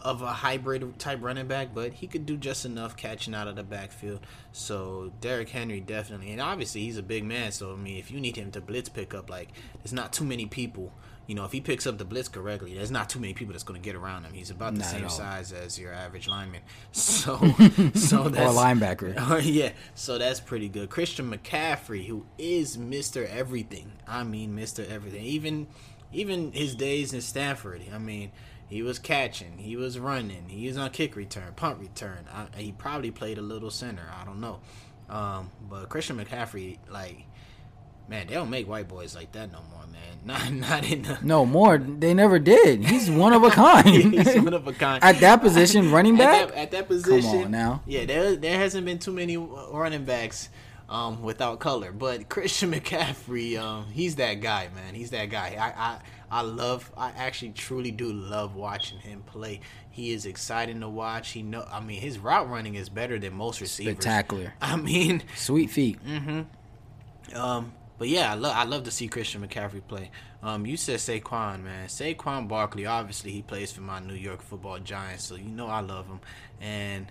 of 0.00 0.22
a 0.22 0.32
hybrid 0.32 0.98
type 0.98 1.18
running 1.20 1.48
back, 1.48 1.74
but 1.74 1.92
he 1.92 2.06
could 2.06 2.24
do 2.24 2.36
just 2.36 2.64
enough 2.64 2.96
catching 2.96 3.34
out 3.34 3.48
of 3.48 3.56
the 3.56 3.64
backfield. 3.64 4.20
So 4.52 5.12
Derrick 5.20 5.48
Henry 5.48 5.80
definitely, 5.80 6.30
and 6.30 6.40
obviously 6.40 6.82
he's 6.82 6.96
a 6.96 7.02
big 7.02 7.24
man. 7.24 7.50
So 7.52 7.72
I 7.72 7.76
mean, 7.76 7.98
if 7.98 8.10
you 8.10 8.20
need 8.20 8.36
him 8.36 8.52
to 8.52 8.60
blitz 8.60 8.88
pick 8.88 9.12
up, 9.12 9.28
like 9.28 9.48
there's 9.82 9.92
not 9.92 10.12
too 10.12 10.24
many 10.24 10.46
people 10.46 10.92
you 11.28 11.34
know, 11.34 11.44
if 11.44 11.52
he 11.52 11.60
picks 11.60 11.86
up 11.86 11.98
the 11.98 12.06
blitz 12.06 12.26
correctly, 12.26 12.72
there's 12.74 12.90
not 12.90 13.10
too 13.10 13.20
many 13.20 13.34
people 13.34 13.52
that's 13.52 13.62
going 13.62 13.78
to 13.78 13.84
get 13.84 13.94
around 13.94 14.24
him. 14.24 14.32
He's 14.32 14.50
about 14.50 14.72
the 14.72 14.80
not 14.80 14.88
same 14.88 15.08
size 15.10 15.52
as 15.52 15.78
your 15.78 15.92
average 15.92 16.26
lineman. 16.26 16.62
So, 16.92 17.36
so 17.94 18.28
that's 18.28 18.54
or 18.54 18.58
linebacker. 18.58 19.30
Uh, 19.30 19.36
yeah, 19.42 19.72
so 19.94 20.16
that's 20.16 20.40
pretty 20.40 20.68
good. 20.70 20.88
Christian 20.88 21.30
McCaffrey, 21.30 22.06
who 22.06 22.24
is 22.38 22.78
Mister 22.78 23.26
Everything. 23.26 23.92
I 24.06 24.24
mean, 24.24 24.54
Mister 24.54 24.86
Everything. 24.88 25.22
Even, 25.24 25.66
even 26.12 26.52
his 26.52 26.74
days 26.74 27.12
in 27.12 27.20
Stanford. 27.20 27.82
I 27.92 27.98
mean, 27.98 28.32
he 28.68 28.82
was 28.82 28.98
catching, 28.98 29.58
he 29.58 29.76
was 29.76 29.98
running, 29.98 30.48
he 30.48 30.66
was 30.68 30.76
on 30.76 30.90
kick 30.90 31.16
return, 31.16 31.54
punt 31.56 31.78
return. 31.80 32.26
I, 32.32 32.46
he 32.56 32.72
probably 32.72 33.10
played 33.10 33.38
a 33.38 33.42
little 33.42 33.70
center. 33.70 34.04
I 34.20 34.24
don't 34.24 34.40
know. 34.40 34.60
Um, 35.08 35.50
but 35.68 35.88
Christian 35.88 36.18
McCaffrey, 36.18 36.78
like, 36.90 37.24
man, 38.08 38.26
they 38.26 38.34
don't 38.34 38.50
make 38.50 38.68
white 38.68 38.88
boys 38.88 39.14
like 39.14 39.32
that 39.32 39.50
no 39.50 39.58
more. 39.70 39.86
Man. 39.86 39.94
Not 40.24 40.52
not 40.52 40.84
in 40.90 41.02
the 41.02 41.18
No 41.22 41.46
more. 41.46 41.78
They 41.78 42.12
never 42.12 42.38
did. 42.38 42.84
He's 42.84 43.10
one 43.10 43.32
of 43.32 43.44
a 43.44 43.50
kind. 43.64 43.86
He's 44.12 44.34
one 44.34 44.52
of 44.52 44.66
a 44.66 44.72
kind. 44.72 45.02
at 45.02 45.20
that 45.20 45.40
position, 45.40 45.90
running 45.90 46.16
back. 46.18 46.42
At 46.42 46.48
that, 46.48 46.58
at 46.58 46.70
that 46.72 46.88
position, 46.88 47.30
Come 47.30 47.44
on 47.44 47.50
now. 47.50 47.82
Yeah, 47.86 48.04
there 48.04 48.36
there 48.36 48.58
hasn't 48.58 48.84
been 48.84 48.98
too 48.98 49.12
many 49.12 49.36
running 49.36 50.04
backs 50.04 50.50
um, 50.88 51.22
without 51.22 51.60
color, 51.60 51.92
but 51.92 52.28
Christian 52.28 52.72
McCaffrey, 52.74 53.58
um, 53.58 53.86
he's 53.92 54.16
that 54.16 54.34
guy, 54.34 54.68
man. 54.74 54.94
He's 54.94 55.10
that 55.10 55.26
guy. 55.26 55.56
I, 55.58 55.82
I 55.82 55.98
I 56.30 56.42
love. 56.42 56.90
I 56.96 57.10
actually 57.16 57.52
truly 57.52 57.90
do 57.90 58.12
love 58.12 58.54
watching 58.54 58.98
him 58.98 59.22
play. 59.22 59.60
He 59.90 60.12
is 60.12 60.26
exciting 60.26 60.80
to 60.80 60.88
watch. 60.88 61.30
He 61.30 61.42
know. 61.42 61.66
I 61.70 61.80
mean, 61.80 62.00
his 62.00 62.18
route 62.18 62.48
running 62.48 62.74
is 62.74 62.88
better 62.88 63.18
than 63.18 63.34
most 63.34 63.60
receivers. 63.60 63.94
Spectacular. 63.94 64.54
I 64.60 64.76
mean, 64.76 65.22
sweet 65.34 65.70
feet. 65.70 66.04
Mm-hmm. 66.04 67.36
Um, 67.36 67.72
but 67.98 68.08
yeah, 68.08 68.30
I 68.30 68.34
love 68.34 68.54
I 68.54 68.64
love 68.64 68.84
to 68.84 68.90
see 68.90 69.08
Christian 69.08 69.46
McCaffrey 69.46 69.82
play. 69.86 70.10
Um, 70.42 70.66
you 70.66 70.76
said 70.76 70.98
Saquon, 70.98 71.64
man. 71.64 71.88
Saquon 71.88 72.46
Barkley, 72.46 72.86
obviously 72.86 73.32
he 73.32 73.42
plays 73.42 73.72
for 73.72 73.80
my 73.80 73.98
New 73.98 74.14
York 74.14 74.40
Football 74.40 74.78
Giants, 74.78 75.24
so 75.24 75.34
you 75.34 75.48
know 75.48 75.66
I 75.66 75.80
love 75.80 76.06
him. 76.06 76.20
And 76.60 77.10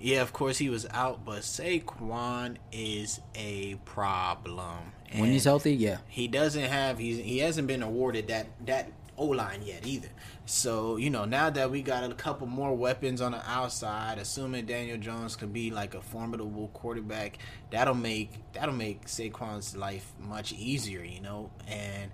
yeah, 0.00 0.22
of 0.22 0.32
course 0.32 0.58
he 0.58 0.68
was 0.68 0.86
out, 0.90 1.24
but 1.24 1.40
Saquon 1.40 2.56
is 2.72 3.20
a 3.34 3.76
problem. 3.84 4.92
And 5.10 5.20
when 5.20 5.30
he's 5.30 5.44
healthy, 5.44 5.74
yeah, 5.74 5.98
he 6.08 6.28
doesn't 6.28 6.64
have 6.64 6.98
he's 6.98 7.18
he 7.18 7.38
hasn't 7.38 7.68
been 7.68 7.82
awarded 7.82 8.28
that 8.28 8.46
that 8.66 8.90
O 9.18 9.26
line 9.26 9.62
yet 9.64 9.86
either. 9.86 10.08
So 10.44 10.96
you 10.96 11.10
know 11.10 11.24
now 11.24 11.50
that 11.50 11.70
we 11.70 11.82
got 11.82 12.10
a 12.10 12.14
couple 12.14 12.46
more 12.46 12.74
weapons 12.74 13.20
on 13.20 13.32
the 13.32 13.50
outside, 13.50 14.18
assuming 14.18 14.66
Daniel 14.66 14.98
Jones 14.98 15.36
could 15.36 15.52
be 15.52 15.70
like 15.70 15.94
a 15.94 16.00
formidable 16.00 16.68
quarterback, 16.68 17.38
that'll 17.70 17.94
make 17.94 18.30
that'll 18.52 18.74
make 18.74 19.06
Saquon's 19.06 19.76
life 19.76 20.12
much 20.18 20.52
easier. 20.52 21.02
You 21.02 21.20
know, 21.20 21.50
and 21.66 22.10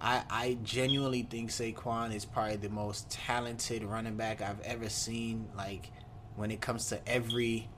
I 0.00 0.22
I 0.30 0.58
genuinely 0.62 1.22
think 1.22 1.50
Saquon 1.50 2.14
is 2.14 2.24
probably 2.24 2.56
the 2.56 2.70
most 2.70 3.10
talented 3.10 3.84
running 3.84 4.16
back 4.16 4.40
I've 4.40 4.60
ever 4.60 4.88
seen. 4.88 5.48
Like 5.56 5.90
when 6.36 6.50
it 6.50 6.60
comes 6.60 6.88
to 6.88 7.08
every 7.08 7.68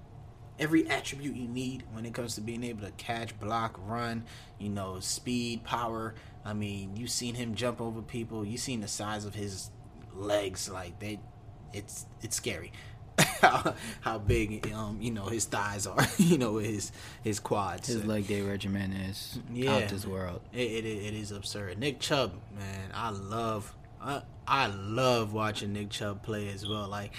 every 0.59 0.89
attribute 0.89 1.37
you 1.37 1.49
need 1.49 1.85
when 1.93 2.05
it 2.05 2.13
comes 2.13 2.35
to 2.35 2.41
being 2.41 2.65
able 2.65 2.85
to 2.85 2.91
catch, 2.93 3.39
block, 3.39 3.79
run, 3.87 4.25
you 4.59 4.69
know, 4.69 4.99
speed, 5.01 5.65
power. 5.65 6.15
I 6.45 6.53
mean, 6.53 6.97
you've 6.97 7.11
seen 7.11 7.35
him 7.35 7.55
jump 7.55 7.81
over 7.81 8.03
people. 8.03 8.45
You've 8.45 8.61
seen 8.61 8.81
the 8.81 8.89
size 8.89 9.25
of 9.25 9.35
his 9.35 9.71
legs. 10.15 10.69
Like 10.69 10.99
they, 10.99 11.21
it's 11.73 12.07
it's 12.23 12.37
scary. 12.37 12.73
how, 13.41 13.75
how 14.01 14.19
big 14.19 14.71
um 14.73 14.99
you 15.01 15.11
know 15.11 15.25
his 15.25 15.45
thighs 15.45 15.89
are 15.89 16.07
you 16.19 16.39
know 16.39 16.59
his 16.59 16.93
his 17.25 17.41
quads 17.41 17.89
his 17.89 18.05
leg 18.05 18.29
day 18.29 18.43
regimen 18.43 18.93
is 18.93 19.41
yeah, 19.53 19.75
out 19.75 19.89
this 19.89 20.07
world 20.07 20.41
it, 20.53 20.59
it, 20.59 20.85
it 20.85 21.15
is 21.15 21.33
absurd 21.33 21.79
Nick 21.79 21.99
Chubb 21.99 22.33
man 22.57 22.91
I 22.95 23.11
love 23.11 23.75
I, 24.01 24.23
I 24.47 24.69
love 24.69 25.33
watching 25.33 25.73
Nick 25.73 25.91
Chubb 25.91 26.23
play 26.23 26.49
as 26.51 26.65
well 26.69 26.87
like 26.87 27.13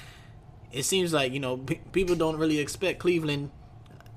it 0.72 0.84
seems 0.84 1.14
like 1.14 1.34
you 1.34 1.40
know 1.40 1.58
p- 1.58 1.82
people 1.92 2.16
don't 2.16 2.38
really 2.38 2.60
expect 2.60 3.00
Cleveland 3.00 3.52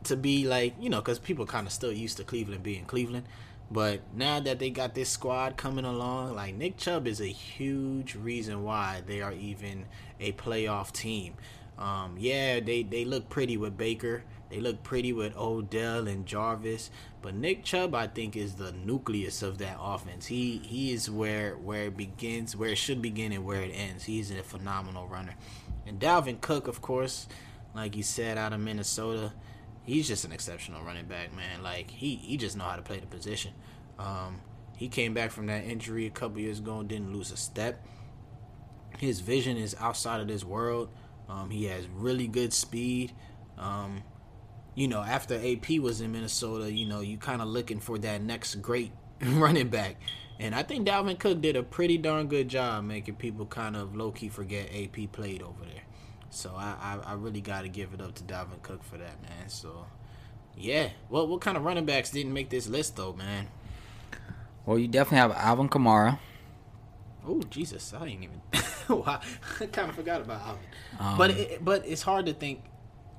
to 0.04 0.16
be 0.16 0.46
like 0.46 0.74
you 0.80 0.90
know 0.90 1.00
because 1.00 1.18
people 1.18 1.46
kind 1.46 1.66
of 1.66 1.72
still 1.72 1.92
used 1.92 2.16
to 2.18 2.24
Cleveland 2.24 2.62
being 2.62 2.84
Cleveland, 2.84 3.26
but 3.70 4.00
now 4.14 4.40
that 4.40 4.58
they 4.58 4.70
got 4.70 4.94
this 4.94 5.08
squad 5.08 5.56
coming 5.56 5.84
along, 5.84 6.34
like 6.34 6.54
Nick 6.54 6.76
Chubb 6.76 7.06
is 7.06 7.20
a 7.20 7.26
huge 7.26 8.14
reason 8.14 8.64
why 8.64 9.02
they 9.06 9.20
are 9.22 9.32
even 9.32 9.86
a 10.20 10.32
playoff 10.32 10.92
team. 10.92 11.34
Um, 11.78 12.16
yeah, 12.18 12.60
they 12.60 12.82
they 12.82 13.04
look 13.04 13.28
pretty 13.28 13.56
with 13.56 13.76
Baker. 13.76 14.24
They 14.52 14.60
look 14.60 14.82
pretty 14.82 15.14
with 15.14 15.34
Odell 15.34 16.06
and 16.06 16.26
Jarvis, 16.26 16.90
but 17.22 17.34
Nick 17.34 17.64
Chubb, 17.64 17.94
I 17.94 18.06
think, 18.06 18.36
is 18.36 18.56
the 18.56 18.70
nucleus 18.72 19.42
of 19.42 19.56
that 19.58 19.78
offense. 19.80 20.26
He 20.26 20.58
he 20.58 20.92
is 20.92 21.08
where 21.08 21.56
where 21.56 21.84
it 21.84 21.96
begins, 21.96 22.54
where 22.54 22.68
it 22.68 22.76
should 22.76 23.00
begin, 23.00 23.32
and 23.32 23.46
where 23.46 23.62
it 23.62 23.70
ends. 23.70 24.04
He's 24.04 24.30
a 24.30 24.42
phenomenal 24.42 25.08
runner. 25.08 25.36
And 25.86 25.98
Dalvin 25.98 26.38
Cook, 26.42 26.68
of 26.68 26.82
course, 26.82 27.28
like 27.74 27.96
you 27.96 28.02
said, 28.02 28.36
out 28.36 28.52
of 28.52 28.60
Minnesota, 28.60 29.32
he's 29.84 30.06
just 30.06 30.26
an 30.26 30.32
exceptional 30.32 30.82
running 30.82 31.06
back, 31.06 31.34
man. 31.34 31.62
Like 31.62 31.90
he 31.90 32.16
he 32.16 32.36
just 32.36 32.54
know 32.54 32.64
how 32.64 32.76
to 32.76 32.82
play 32.82 33.00
the 33.00 33.06
position. 33.06 33.54
Um, 33.98 34.42
he 34.76 34.88
came 34.88 35.14
back 35.14 35.30
from 35.30 35.46
that 35.46 35.64
injury 35.64 36.04
a 36.04 36.10
couple 36.10 36.40
years 36.40 36.58
ago 36.58 36.80
and 36.80 36.88
didn't 36.90 37.10
lose 37.10 37.32
a 37.32 37.38
step. 37.38 37.86
His 38.98 39.20
vision 39.20 39.56
is 39.56 39.74
outside 39.80 40.20
of 40.20 40.28
this 40.28 40.44
world. 40.44 40.90
Um, 41.26 41.48
he 41.48 41.64
has 41.64 41.86
really 41.88 42.26
good 42.26 42.52
speed. 42.52 43.12
Um, 43.56 44.02
you 44.74 44.88
know, 44.88 45.02
after 45.02 45.34
AP 45.34 45.78
was 45.80 46.00
in 46.00 46.12
Minnesota, 46.12 46.72
you 46.72 46.86
know, 46.86 47.00
you 47.00 47.18
kind 47.18 47.42
of 47.42 47.48
looking 47.48 47.80
for 47.80 47.98
that 47.98 48.22
next 48.22 48.56
great 48.56 48.92
running 49.22 49.68
back. 49.68 49.96
And 50.40 50.54
I 50.54 50.62
think 50.62 50.88
Dalvin 50.88 51.18
Cook 51.18 51.40
did 51.40 51.56
a 51.56 51.62
pretty 51.62 51.98
darn 51.98 52.26
good 52.26 52.48
job 52.48 52.84
making 52.84 53.16
people 53.16 53.46
kind 53.46 53.76
of 53.76 53.94
low 53.94 54.10
key 54.10 54.28
forget 54.28 54.70
AP 54.74 55.12
played 55.12 55.42
over 55.42 55.64
there. 55.64 55.82
So 56.30 56.54
I, 56.56 56.74
I, 56.80 57.10
I 57.10 57.12
really 57.14 57.42
got 57.42 57.62
to 57.62 57.68
give 57.68 57.92
it 57.92 58.00
up 58.00 58.14
to 58.14 58.22
Dalvin 58.24 58.62
Cook 58.62 58.82
for 58.82 58.96
that, 58.96 59.22
man. 59.22 59.48
So 59.48 59.86
yeah, 60.56 60.88
what 61.08 61.28
what 61.28 61.40
kind 61.40 61.56
of 61.56 61.64
running 61.64 61.84
backs 61.84 62.10
didn't 62.10 62.32
make 62.32 62.50
this 62.50 62.68
list 62.68 62.96
though, 62.96 63.12
man? 63.12 63.48
Well, 64.64 64.78
you 64.78 64.88
definitely 64.88 65.18
have 65.18 65.32
Alvin 65.32 65.68
Kamara. 65.68 66.18
Oh 67.26 67.42
Jesus, 67.50 67.92
I 67.92 68.08
didn't 68.08 68.24
even. 68.24 68.40
I 68.88 69.20
kind 69.70 69.90
of 69.90 69.94
forgot 69.94 70.22
about 70.22 70.40
Alvin. 70.40 70.64
Um, 70.98 71.18
but 71.18 71.30
it, 71.30 71.64
but 71.64 71.86
it's 71.86 72.02
hard 72.02 72.26
to 72.26 72.32
think. 72.32 72.62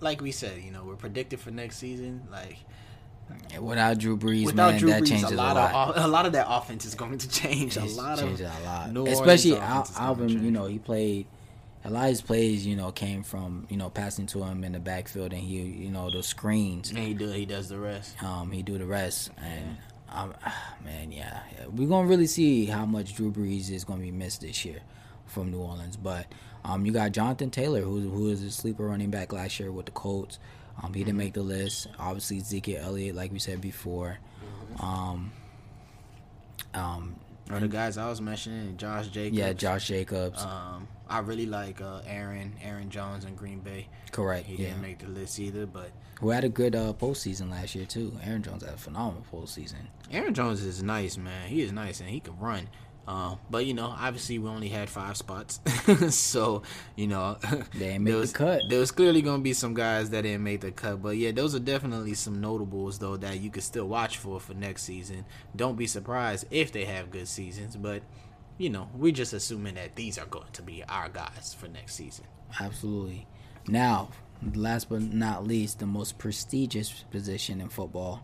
Like 0.04 0.22
we 0.22 0.32
said, 0.32 0.62
you 0.62 0.72
know, 0.72 0.84
we're 0.84 0.96
predicted 0.96 1.40
for 1.40 1.52
next 1.52 1.78
season. 1.78 2.28
Like 2.32 2.58
Without 3.60 3.98
Drew 4.00 4.18
Brees, 4.18 4.46
Without 4.46 4.72
man, 4.72 4.80
Drew 4.80 4.90
that 4.90 5.04
Brees, 5.04 5.08
changes 5.08 5.32
a 5.32 5.36
lot, 5.36 5.56
a 5.56 5.60
lot. 5.60 5.96
Of, 5.98 6.06
a 6.06 6.08
lot 6.08 6.26
of 6.26 6.34
that 6.34 6.48
offense 6.50 6.86
is 6.86 6.96
going 6.96 7.18
to 7.20 7.30
change. 7.42 7.78
a 7.78 7.86
lot 7.86 8.22
of 8.22 8.40
a 8.40 8.52
lot. 8.66 8.92
New 8.92 9.08
Especially 9.08 9.58
Al- 9.58 9.90
Alvin, 9.98 10.30
you 10.30 10.52
know, 10.52 10.66
he 10.66 10.80
played. 10.80 11.28
A 11.86 11.90
lot 11.90 12.06
of 12.06 12.10
his 12.12 12.22
plays, 12.22 12.66
you 12.66 12.78
know, 12.78 12.92
came 12.94 13.24
from 13.24 13.68
you 13.70 13.76
know 13.76 13.90
passing 13.90 14.26
to 14.28 14.44
him 14.44 14.64
in 14.64 14.72
the 14.72 14.80
backfield, 14.80 15.34
and 15.34 15.42
he, 15.42 15.58
you 15.58 15.90
know, 15.90 16.10
those 16.10 16.28
screens. 16.28 16.90
And 16.90 17.00
he 17.00 17.14
do, 17.14 17.30
he 17.30 17.46
does 17.46 17.68
the 17.68 17.78
rest. 17.78 18.22
Um, 18.24 18.52
he 18.52 18.64
do 18.64 18.78
the 18.78 18.86
rest, 18.86 19.32
and 19.38 19.78
um, 20.10 20.34
man, 20.86 21.12
yeah, 21.12 21.42
we're 21.70 21.90
gonna 21.90 22.08
really 22.08 22.28
see 22.28 22.66
how 22.66 22.86
much 22.86 23.16
Drew 23.16 23.32
Brees 23.32 23.70
is 23.70 23.84
gonna 23.84 24.02
be 24.02 24.12
missed 24.12 24.42
this 24.42 24.64
year 24.64 24.80
from 25.26 25.52
New 25.52 25.60
Orleans. 25.60 25.98
But 25.98 26.28
um, 26.66 26.86
you 26.86 26.92
got 26.92 27.12
Jonathan 27.12 27.50
Taylor, 27.50 27.82
who 27.82 28.10
who 28.10 28.30
is 28.30 28.44
a 28.44 28.52
sleeper 28.52 28.86
running 28.86 29.10
back 29.10 29.34
last 29.34 29.60
year 29.60 29.72
with 29.72 29.86
the 29.86 29.92
Colts. 29.92 30.40
Um, 30.82 30.94
he 30.94 31.04
didn't 31.04 31.18
make 31.18 31.34
the 31.34 31.44
list. 31.44 31.88
Obviously, 32.00 32.40
Zeke 32.40 32.70
Elliott, 32.70 33.16
like 33.16 33.32
we 33.32 33.40
said 33.40 33.62
before. 33.62 34.18
Um, 34.80 35.32
um, 36.74 37.16
or 37.52 37.60
the 37.60 37.68
guys 37.68 37.98
I 37.98 38.10
was 38.10 38.22
mentioning, 38.22 38.78
Josh 38.78 39.08
Jacobs. 39.10 39.38
Yeah, 39.38 39.54
Josh 39.54 39.88
Jacobs. 39.88 40.42
Um, 40.44 40.88
I 41.10 41.20
really 41.20 41.46
like 41.46 41.82
uh, 41.82 42.02
Aaron 42.08 42.54
Aaron 42.64 42.90
Jones 42.90 43.26
in 43.26 43.36
Green 43.36 43.60
Bay. 43.60 43.88
Correct. 44.12 44.46
He 44.46 44.56
yeah. 44.56 44.70
didn't 44.70 44.82
make 44.82 45.00
the 45.00 45.08
list 45.08 45.40
either, 45.40 45.66
but 45.66 45.92
Who 46.22 46.30
had 46.30 46.44
a 46.44 46.50
good 46.50 46.76
uh, 46.76 46.94
postseason 46.94 47.52
last 47.52 47.76
year 47.76 47.86
too? 47.86 48.18
Aaron 48.24 48.42
Jones 48.42 48.64
had 48.64 48.74
a 48.74 48.78
phenomenal 48.78 49.26
postseason. 49.32 49.88
Aaron 50.12 50.34
Jones 50.34 50.64
is 50.64 50.82
nice, 50.82 51.18
man. 51.18 51.48
He 51.50 51.62
is 51.62 51.72
nice 51.72 52.00
and 52.00 52.10
he 52.10 52.20
can 52.20 52.40
run. 52.40 52.70
Uh, 53.06 53.36
but 53.50 53.66
you 53.66 53.74
know, 53.74 53.94
obviously 53.98 54.40
we 54.40 54.48
only 54.50 54.70
had 54.70 54.90
five 54.90 55.18
spots, 55.18 55.60
so 56.10 56.64
you 56.96 57.08
know 57.08 57.38
They 57.76 57.90
ain't 57.90 58.04
make 58.04 58.12
there 58.12 58.16
the 58.16 58.22
was, 58.22 58.32
cut. 58.32 58.62
There 58.70 58.80
was 58.80 58.92
clearly 58.92 59.22
gonna 59.22 59.44
be 59.44 59.54
some 59.54 59.74
guys 59.74 60.10
that 60.12 60.22
didn't 60.22 60.44
make 60.44 60.62
the 60.62 60.72
cut, 60.72 61.02
but 61.02 61.18
yeah, 61.18 61.32
those 61.32 61.54
are 61.54 61.60
definitely 61.60 62.14
some 62.14 62.40
notables 62.40 63.00
though 63.00 63.18
that 63.18 63.42
you 63.42 63.50
could 63.50 63.64
still 63.64 63.88
watch 63.90 64.18
for 64.18 64.40
for 64.40 64.54
next 64.54 64.84
season. 64.84 65.26
Don't 65.56 65.76
be 65.76 65.86
surprised 65.86 66.46
if 66.50 66.72
they 66.72 66.86
have 66.86 67.12
good 67.12 67.28
seasons, 67.28 67.76
but 67.76 68.04
you 68.58 68.70
know, 68.70 68.90
we're 68.96 69.12
just 69.12 69.34
assuming 69.34 69.76
that 69.76 69.96
these 69.96 70.18
are 70.18 70.26
going 70.28 70.52
to 70.54 70.62
be 70.62 70.84
our 70.88 71.10
guys 71.10 71.56
for 71.60 71.68
next 71.68 71.96
season. 71.96 72.26
Absolutely. 72.60 73.28
Now, 73.68 74.10
last 74.54 74.90
but 74.90 75.02
not 75.02 75.46
least, 75.46 75.80
the 75.80 75.86
most 75.86 76.18
prestigious 76.18 77.04
position 77.12 77.62
in 77.62 77.70
football, 77.70 78.24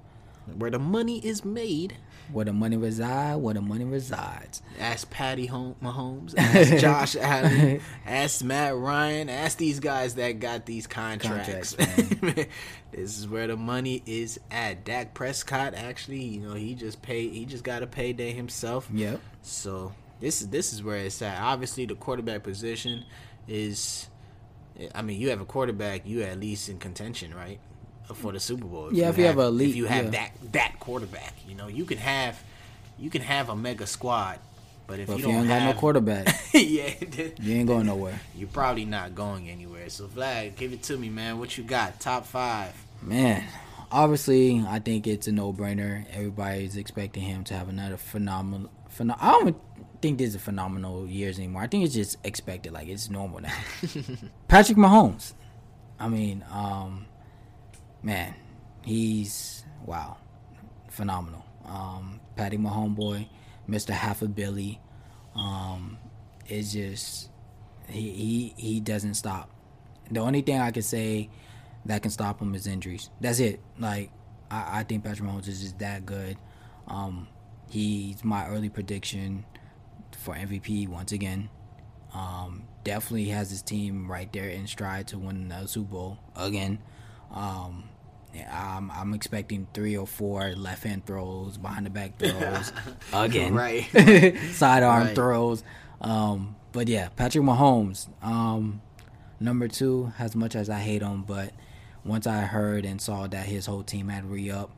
Where 0.57 0.71
the 0.71 0.79
money 0.79 1.19
is 1.25 1.43
made, 1.43 1.97
where 2.31 2.45
the 2.45 2.53
money 2.53 2.77
resides, 2.77 3.39
where 3.41 3.53
the 3.53 3.61
money 3.61 3.85
resides. 3.85 4.61
ask 4.79 5.09
Patty 5.09 5.45
Hom- 5.47 5.75
Mahomes, 5.81 6.33
ask 6.37 6.77
Josh 6.77 7.15
Allen, 7.15 7.81
ask 8.05 8.43
Matt 8.43 8.75
Ryan, 8.75 9.29
ask 9.29 9.57
these 9.57 9.79
guys 9.79 10.15
that 10.15 10.39
got 10.39 10.65
these 10.65 10.87
contracts. 10.87 11.75
Contracts, 11.75 12.49
this 12.91 13.17
is 13.17 13.27
where 13.27 13.47
the 13.47 13.57
money 13.57 14.03
is 14.05 14.39
at. 14.51 14.85
Dak 14.85 15.13
Prescott 15.13 15.73
actually, 15.73 16.21
you 16.23 16.41
know, 16.41 16.53
he 16.53 16.75
just 16.75 17.01
paid. 17.01 17.33
He 17.33 17.45
just 17.45 17.63
got 17.63 17.83
a 17.83 17.87
payday 17.87 18.31
himself. 18.31 18.87
Yep. 18.93 19.19
So 19.41 19.93
this 20.19 20.41
is 20.41 20.49
this 20.49 20.73
is 20.73 20.83
where 20.83 20.97
it's 20.97 21.21
at. 21.21 21.39
Obviously, 21.41 21.85
the 21.85 21.95
quarterback 21.95 22.43
position 22.43 23.05
is. 23.47 24.07
I 24.95 25.01
mean, 25.01 25.19
you 25.19 25.29
have 25.29 25.41
a 25.41 25.45
quarterback, 25.45 26.07
you 26.07 26.21
at 26.21 26.39
least 26.39 26.69
in 26.69 26.77
contention, 26.79 27.33
right, 27.35 27.59
for 28.15 28.31
the 28.31 28.39
Super 28.39 28.65
Bowl. 28.65 28.93
Yeah, 28.93 29.09
if 29.09 29.17
you 29.17 29.25
have 29.25 29.37
a 29.37 29.43
elite- 29.43 29.69
if 29.71 29.75
you 29.75 29.85
have 29.85 30.05
yeah. 30.05 30.11
that 30.11 30.31
that 30.53 30.79
quarterback, 30.79 31.33
you 31.47 31.55
know, 31.55 31.67
you 31.67 31.85
can 31.85 31.97
have 31.97 32.41
you 32.97 33.09
can 33.09 33.21
have 33.21 33.49
a 33.49 33.55
mega 33.55 33.87
squad, 33.87 34.39
but 34.87 34.99
if 34.99 35.07
But 35.07 35.13
you 35.13 35.17
if 35.19 35.23
don't 35.25 35.33
you 35.33 35.39
ain't 35.39 35.47
have 35.49 35.61
got 35.69 35.75
no 35.75 35.79
quarterback, 35.79 36.27
yeah, 36.53 36.93
you 37.41 37.55
ain't 37.55 37.67
going 37.67 37.85
nowhere. 37.85 38.19
you're 38.35 38.47
probably 38.49 38.85
not 38.85 39.15
going 39.15 39.49
anywhere. 39.49 39.89
So 39.89 40.07
Vlad, 40.07 40.55
give 40.55 40.73
it 40.73 40.83
to 40.83 40.97
me, 40.97 41.09
man. 41.09 41.39
What 41.39 41.57
you 41.57 41.63
got? 41.63 41.99
Top 41.99 42.25
five. 42.25 42.73
Man, 43.01 43.45
obviously, 43.91 44.63
I 44.67 44.79
think 44.79 45.07
it's 45.07 45.27
a 45.27 45.31
no-brainer. 45.31 46.05
Everybody's 46.11 46.75
expecting 46.75 47.23
him 47.23 47.43
to 47.45 47.53
have 47.53 47.69
another 47.69 47.95
phenomenal. 47.97 48.69
Phenom- 48.97 49.17
I 49.21 49.31
don't 49.31 49.55
think 50.01 50.17
this 50.17 50.35
is 50.35 50.41
phenomenal 50.41 51.07
years 51.07 51.37
anymore. 51.37 51.61
I 51.61 51.67
think 51.67 51.85
it's 51.85 51.93
just 51.93 52.17
expected. 52.25 52.73
Like 52.73 52.87
it's 52.87 53.09
normal 53.09 53.39
now. 53.41 53.53
Patrick 54.47 54.77
Mahomes. 54.77 55.33
I 55.99 56.07
mean, 56.09 56.43
um, 56.51 57.05
man, 58.01 58.33
he's 58.83 59.63
wow, 59.85 60.17
phenomenal. 60.89 61.43
Um, 61.65 62.19
Patty 62.35 62.57
Mahomes 62.57 62.95
boy, 62.95 63.27
Mister 63.67 63.93
Half 63.93 64.21
a 64.21 64.27
Billy. 64.27 64.79
Um, 65.35 65.97
it's 66.47 66.73
just 66.73 67.29
he 67.87 68.11
he 68.11 68.53
he 68.57 68.79
doesn't 68.79 69.15
stop. 69.15 69.49
The 70.11 70.19
only 70.19 70.41
thing 70.41 70.59
I 70.59 70.71
can 70.71 70.81
say 70.81 71.29
that 71.85 72.01
can 72.01 72.11
stop 72.11 72.41
him 72.41 72.55
is 72.55 72.67
injuries. 72.67 73.09
That's 73.21 73.39
it. 73.39 73.59
Like 73.77 74.11
I, 74.49 74.79
I 74.79 74.83
think 74.83 75.03
Patrick 75.03 75.27
Mahomes 75.27 75.47
is 75.47 75.61
just 75.61 75.79
that 75.79 76.05
good. 76.05 76.37
Um, 76.87 77.27
he's 77.69 78.23
my 78.23 78.47
early 78.47 78.69
prediction 78.69 79.45
for 80.17 80.33
MVP 80.35 80.87
once 80.87 81.11
again. 81.11 81.49
Um, 82.13 82.63
definitely 82.83 83.25
has 83.25 83.51
his 83.51 83.61
team 83.61 84.09
right 84.09 84.31
there 84.33 84.49
in 84.49 84.65
stride 84.65 85.07
to 85.09 85.19
win 85.19 85.49
the 85.49 85.67
Super 85.67 85.91
Bowl 85.91 86.19
again. 86.35 86.79
Um, 87.31 87.88
I'm, 88.51 88.91
I'm 88.91 89.13
expecting 89.13 89.67
three 89.73 89.97
or 89.97 90.05
four 90.07 90.51
left 90.55 90.83
hand 90.83 91.05
throws, 91.05 91.57
behind 91.57 91.85
the 91.85 91.89
back 91.89 92.17
throws 92.19 92.71
again, 93.13 93.53
Right. 93.55 93.85
sidearm 94.51 95.07
Right. 95.07 95.15
throws. 95.15 95.63
Um, 96.01 96.55
but 96.71 96.87
yeah, 96.87 97.09
Patrick 97.09 97.43
Mahomes. 97.43 98.07
Um, 98.23 98.81
number 99.39 99.67
two, 99.67 100.13
as 100.19 100.35
much 100.35 100.55
as 100.55 100.69
I 100.69 100.79
hate 100.79 101.01
him, 101.01 101.23
but 101.23 101.53
once 102.05 102.27
I 102.27 102.41
heard 102.41 102.85
and 102.85 103.01
saw 103.01 103.27
that 103.27 103.45
his 103.45 103.65
whole 103.65 103.83
team 103.83 104.07
had 104.09 104.29
re 104.29 104.51
up, 104.51 104.71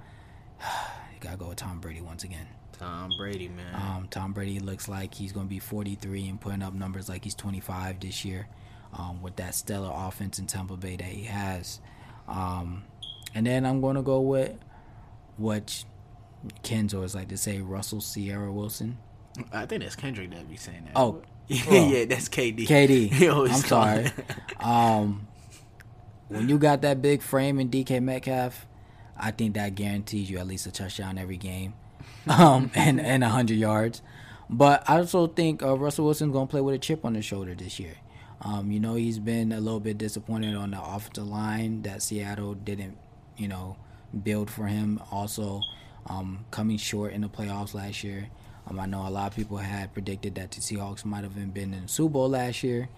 you 0.62 1.20
gotta 1.20 1.38
go 1.38 1.50
with 1.50 1.58
Tom 1.58 1.80
Brady 1.80 2.02
once 2.02 2.24
again. 2.24 2.48
Tom 2.80 3.12
Brady, 3.16 3.48
man. 3.48 3.76
Um, 3.76 4.08
Tom 4.10 4.34
Brady 4.34 4.60
looks 4.60 4.88
like 4.90 5.14
he's 5.14 5.32
going 5.32 5.46
to 5.46 5.50
be 5.50 5.60
43 5.60 6.28
and 6.30 6.42
putting 6.42 6.64
up 6.64 6.74
numbers 6.74 7.08
like 7.10 7.24
he's 7.24 7.36
25 7.36 8.00
this 8.00 8.26
year 8.26 8.48
um, 8.94 9.22
with 9.22 9.36
that 9.36 9.54
stellar 9.54 9.92
offense 9.94 10.40
in 10.40 10.48
Tampa 10.48 10.76
Bay 10.78 10.96
that 10.96 11.06
he 11.06 11.26
has. 11.26 11.80
Um, 12.28 12.84
and 13.34 13.46
then 13.46 13.66
I'm 13.66 13.82
going 13.82 13.96
to 13.96 14.02
go 14.02 14.22
with 14.22 14.58
what 15.38 15.84
Ken's 16.64 16.94
always 16.94 17.16
like 17.16 17.30
to 17.30 17.38
say 17.38 17.60
Russell 17.60 18.02
Sierra 18.02 18.52
Wilson. 18.52 18.98
I 19.54 19.66
think 19.66 19.84
that's 19.84 19.96
Kendrick 19.96 20.32
that 20.32 20.50
be 20.50 20.58
saying 20.58 20.86
that. 20.86 20.94
Oh, 20.96 21.22
yeah, 21.48 21.64
oh. 21.70 21.90
yeah, 21.90 22.06
that's 22.06 22.30
KD. 22.30 22.68
KD. 22.68 23.50
I'm 23.52 23.62
sorry. 23.62 24.12
Um, 24.60 25.28
when 26.28 26.48
you 26.48 26.58
got 26.58 26.82
that 26.82 27.02
big 27.02 27.22
frame 27.22 27.60
in 27.60 27.70
DK 27.70 28.02
Metcalf, 28.02 28.66
I 29.18 29.32
think 29.32 29.56
that 29.56 29.76
guarantees 29.76 30.30
you 30.30 30.40
at 30.40 30.48
least 30.48 30.66
a 30.66 30.72
touchdown 30.72 31.18
every 31.18 31.38
game, 31.38 31.74
um, 32.28 32.72
and 32.74 33.00
and 33.00 33.24
hundred 33.24 33.58
yards. 33.58 34.02
But 34.50 34.90
I 34.90 34.98
also 34.98 35.28
think 35.28 35.62
uh, 35.62 35.78
Russell 35.78 36.06
Wilson's 36.06 36.34
gonna 36.34 36.48
play 36.48 36.62
with 36.62 36.76
a 36.76 36.80
chip 36.80 37.06
on 37.06 37.16
his 37.16 37.26
shoulder 37.26 37.54
this 37.54 37.80
year. 37.80 37.96
Um, 38.42 38.72
you 38.72 38.80
know 38.80 38.96
he's 38.96 39.20
been 39.20 39.52
a 39.52 39.60
little 39.60 39.80
bit 39.80 39.98
disappointed 39.98 40.56
on 40.56 40.72
the 40.72 40.82
offensive 40.82 41.28
line 41.28 41.84
that 41.84 42.02
Seattle 42.02 42.56
didn't, 42.56 42.98
you 43.42 43.48
know, 43.48 43.76
build 44.24 44.50
for 44.50 44.68
him. 44.68 45.02
Also, 45.12 45.62
um, 46.08 46.46
coming 46.52 46.78
short 46.78 47.14
in 47.14 47.22
the 47.22 47.30
playoffs 47.30 47.74
last 47.74 48.04
year. 48.04 48.30
Um, 48.68 48.80
I 48.80 48.86
know 48.86 49.08
a 49.08 49.10
lot 49.10 49.28
of 49.32 49.36
people 49.36 49.58
had 49.58 49.94
predicted 49.94 50.36
that 50.36 50.52
the 50.52 50.62
Seahawks 50.62 51.04
might 51.04 51.24
have 51.24 51.36
been 51.54 51.74
in 51.74 51.82
the 51.84 51.88
Super 51.88 52.14
Bowl 52.14 52.30
last 52.30 52.64
year, 52.64 52.90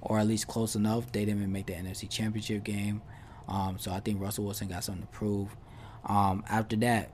or 0.00 0.18
at 0.18 0.26
least 0.26 0.46
close 0.46 0.76
enough. 0.76 1.10
They 1.10 1.24
didn't 1.24 1.40
even 1.40 1.52
make 1.52 1.66
the 1.66 1.72
NFC 1.72 2.08
Championship 2.08 2.62
game. 2.64 3.02
Um, 3.48 3.78
so 3.78 3.90
I 3.90 4.00
think 4.00 4.20
Russell 4.20 4.44
Wilson 4.44 4.68
got 4.68 4.84
something 4.84 5.02
to 5.02 5.08
prove. 5.08 5.56
Um, 6.04 6.44
after 6.48 6.76
that, 6.76 7.10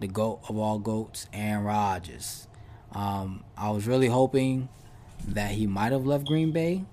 the 0.00 0.06
goat 0.06 0.40
of 0.48 0.56
all 0.56 0.78
goats, 0.78 1.26
Aaron 1.32 1.64
Rodgers. 1.64 2.48
Um, 2.92 3.44
I 3.56 3.70
was 3.70 3.86
really 3.86 4.08
hoping 4.08 4.68
that 5.28 5.50
he 5.52 5.66
might 5.66 5.92
have 5.92 6.06
left 6.06 6.26
Green 6.26 6.52
Bay, 6.52 6.84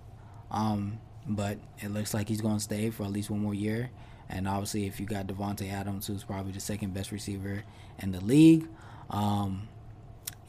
um, 0.49 0.99
but 1.27 1.57
it 1.79 1.89
looks 1.91 2.13
like 2.13 2.27
he's 2.27 2.41
going 2.41 2.57
to 2.57 2.63
stay 2.63 2.89
for 2.89 3.03
at 3.03 3.11
least 3.11 3.29
one 3.29 3.41
more 3.41 3.53
year. 3.53 3.89
And 4.31 4.47
obviously, 4.47 4.87
if 4.87 4.99
you 4.99 5.05
got 5.05 5.27
Davante 5.27 5.71
Adams, 5.71 6.07
who's 6.07 6.23
probably 6.23 6.53
the 6.53 6.59
second 6.59 6.93
best 6.93 7.11
receiver 7.11 7.63
in 7.99 8.11
the 8.11 8.21
league, 8.21 8.67
um, 9.09 9.67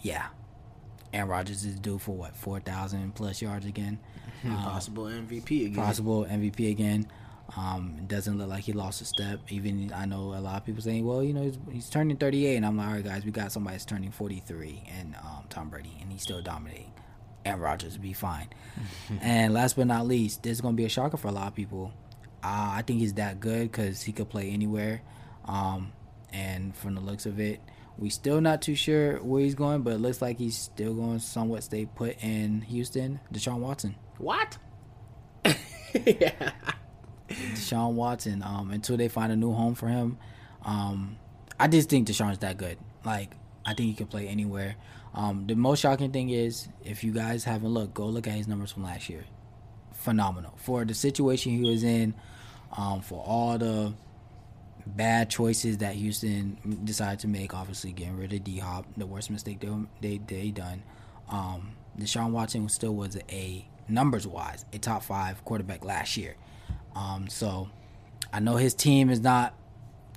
yeah, 0.00 0.26
Aaron 1.12 1.28
Rodgers 1.28 1.64
is 1.64 1.78
due 1.78 1.98
for 1.98 2.16
what 2.16 2.36
four 2.36 2.60
thousand 2.60 3.14
plus 3.14 3.42
yards 3.42 3.66
again. 3.66 3.98
Possible 4.44 5.04
MVP 5.04 5.66
again. 5.66 5.74
Possible 5.74 6.24
MVP 6.24 6.70
again. 6.70 7.08
Um, 7.56 7.96
it 7.98 8.08
doesn't 8.08 8.38
look 8.38 8.48
like 8.48 8.64
he 8.64 8.72
lost 8.72 9.02
a 9.02 9.04
step. 9.04 9.40
Even 9.50 9.92
I 9.94 10.06
know 10.06 10.34
a 10.34 10.40
lot 10.40 10.56
of 10.56 10.64
people 10.64 10.80
saying, 10.80 11.04
well, 11.04 11.22
you 11.22 11.34
know, 11.34 11.42
he's, 11.42 11.58
he's 11.70 11.90
turning 11.90 12.16
38, 12.16 12.56
and 12.56 12.64
I'm 12.64 12.76
like, 12.78 12.86
all 12.86 12.94
right, 12.94 13.04
guys, 13.04 13.24
we 13.24 13.30
got 13.30 13.52
somebody 13.52 13.74
that's 13.74 13.84
turning 13.84 14.10
43, 14.10 14.84
and 14.98 15.14
um, 15.16 15.44
Tom 15.50 15.68
Brady, 15.68 15.96
and 16.00 16.10
he's 16.10 16.22
still 16.22 16.40
dominating. 16.40 16.92
Aaron 17.44 17.60
Rodgers 17.60 17.94
will 17.96 18.02
be 18.02 18.12
fine. 18.14 18.48
and 19.20 19.52
last 19.52 19.76
but 19.76 19.86
not 19.86 20.06
least, 20.06 20.42
this 20.42 20.52
is 20.52 20.60
going 20.60 20.74
to 20.74 20.76
be 20.76 20.84
a 20.84 20.88
shocker 20.88 21.16
for 21.16 21.28
a 21.28 21.32
lot 21.32 21.48
of 21.48 21.54
people. 21.54 21.92
Uh, 22.42 22.74
I 22.76 22.82
think 22.86 23.00
he's 23.00 23.14
that 23.14 23.40
good 23.40 23.70
because 23.70 24.02
he 24.02 24.12
could 24.12 24.28
play 24.28 24.50
anywhere. 24.50 25.02
Um, 25.44 25.92
and 26.32 26.74
from 26.74 26.94
the 26.94 27.00
looks 27.00 27.26
of 27.26 27.38
it, 27.38 27.60
we 27.98 28.10
still 28.10 28.40
not 28.40 28.62
too 28.62 28.74
sure 28.74 29.18
where 29.18 29.42
he's 29.42 29.54
going, 29.54 29.82
but 29.82 29.94
it 29.94 29.98
looks 29.98 30.22
like 30.22 30.38
he's 30.38 30.56
still 30.56 30.94
going 30.94 31.18
somewhat 31.18 31.62
stay 31.62 31.86
put 31.86 32.16
in 32.22 32.62
Houston. 32.62 33.20
Deshaun 33.32 33.58
Watson. 33.58 33.94
What? 34.18 34.58
yeah. 35.44 36.52
Deshaun 37.28 37.92
Watson 37.92 38.42
um, 38.42 38.70
until 38.70 38.96
they 38.96 39.08
find 39.08 39.32
a 39.32 39.36
new 39.36 39.52
home 39.52 39.74
for 39.74 39.88
him. 39.88 40.18
Um, 40.64 41.16
I 41.58 41.68
just 41.68 41.88
think 41.88 42.08
Deshaun's 42.08 42.38
that 42.38 42.56
good. 42.56 42.78
Like 43.04 43.32
I 43.64 43.74
think 43.74 43.88
he 43.88 43.94
can 43.94 44.06
play 44.06 44.28
anywhere. 44.28 44.76
Um, 45.14 45.46
the 45.46 45.54
most 45.54 45.80
shocking 45.80 46.10
thing 46.10 46.30
is 46.30 46.68
if 46.84 47.04
you 47.04 47.12
guys 47.12 47.44
haven't 47.44 47.68
looked, 47.68 47.94
go 47.94 48.06
look 48.06 48.26
at 48.26 48.34
his 48.34 48.48
numbers 48.48 48.72
from 48.72 48.84
last 48.84 49.08
year. 49.08 49.24
Phenomenal 49.92 50.54
for 50.56 50.84
the 50.84 50.94
situation 50.94 51.52
he 51.52 51.70
was 51.70 51.84
in, 51.84 52.14
um, 52.72 53.00
for 53.00 53.22
all 53.26 53.58
the 53.58 53.92
bad 54.86 55.30
choices 55.30 55.78
that 55.78 55.94
Houston 55.94 56.80
decided 56.84 57.20
to 57.20 57.28
make. 57.28 57.54
Obviously, 57.54 57.92
getting 57.92 58.16
rid 58.16 58.32
of 58.32 58.44
D 58.44 58.58
Hop, 58.58 58.86
the 58.96 59.06
worst 59.06 59.30
mistake 59.30 59.60
they 59.60 59.70
they 60.00 60.18
they 60.18 60.50
done. 60.50 60.82
Um, 61.28 61.72
Deshaun 61.98 62.30
Watson 62.30 62.68
still 62.68 62.94
was 62.94 63.18
a 63.30 63.66
numbers 63.88 64.26
wise 64.26 64.64
a 64.72 64.78
top 64.78 65.02
five 65.02 65.44
quarterback 65.44 65.84
last 65.84 66.16
year. 66.16 66.36
Um, 66.94 67.28
so 67.28 67.68
I 68.32 68.40
know 68.40 68.56
his 68.56 68.74
team 68.74 69.10
is 69.10 69.20
not 69.20 69.54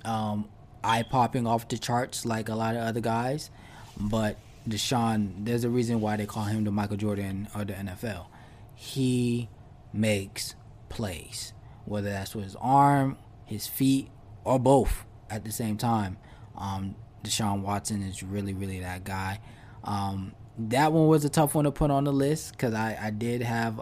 um, 0.04 0.48
eye 0.84 1.02
popping 1.02 1.46
off 1.46 1.68
the 1.68 1.78
charts 1.78 2.24
like 2.26 2.48
a 2.48 2.54
lot 2.54 2.76
of 2.76 2.82
other 2.82 3.00
guys, 3.00 3.50
but 3.98 4.36
Deshaun, 4.68 5.44
there's 5.44 5.64
a 5.64 5.70
reason 5.70 6.00
why 6.00 6.16
they 6.16 6.26
call 6.26 6.44
him 6.44 6.64
the 6.64 6.70
Michael 6.70 6.96
Jordan 6.96 7.48
of 7.54 7.68
the 7.68 7.74
NFL. 7.74 8.26
he 8.74 9.48
makes 9.92 10.54
plays, 10.88 11.52
whether 11.86 12.10
that's 12.10 12.34
with 12.34 12.44
his 12.44 12.56
arm, 12.60 13.16
his 13.46 13.66
feet, 13.66 14.10
or 14.44 14.58
both 14.58 15.04
at 15.30 15.44
the 15.44 15.52
same 15.52 15.76
time. 15.76 16.18
Um, 16.56 16.94
Deshaun 17.24 17.62
Watson 17.62 18.02
is 18.02 18.22
really, 18.22 18.54
really 18.54 18.80
that 18.80 19.04
guy. 19.04 19.40
Um, 19.84 20.32
that 20.58 20.92
one 20.92 21.06
was 21.08 21.24
a 21.24 21.28
tough 21.28 21.54
one 21.54 21.64
to 21.64 21.70
put 21.72 21.90
on 21.90 22.04
the 22.04 22.12
list 22.12 22.52
because 22.52 22.74
I, 22.74 22.98
I 23.00 23.10
did 23.10 23.42
have, 23.42 23.80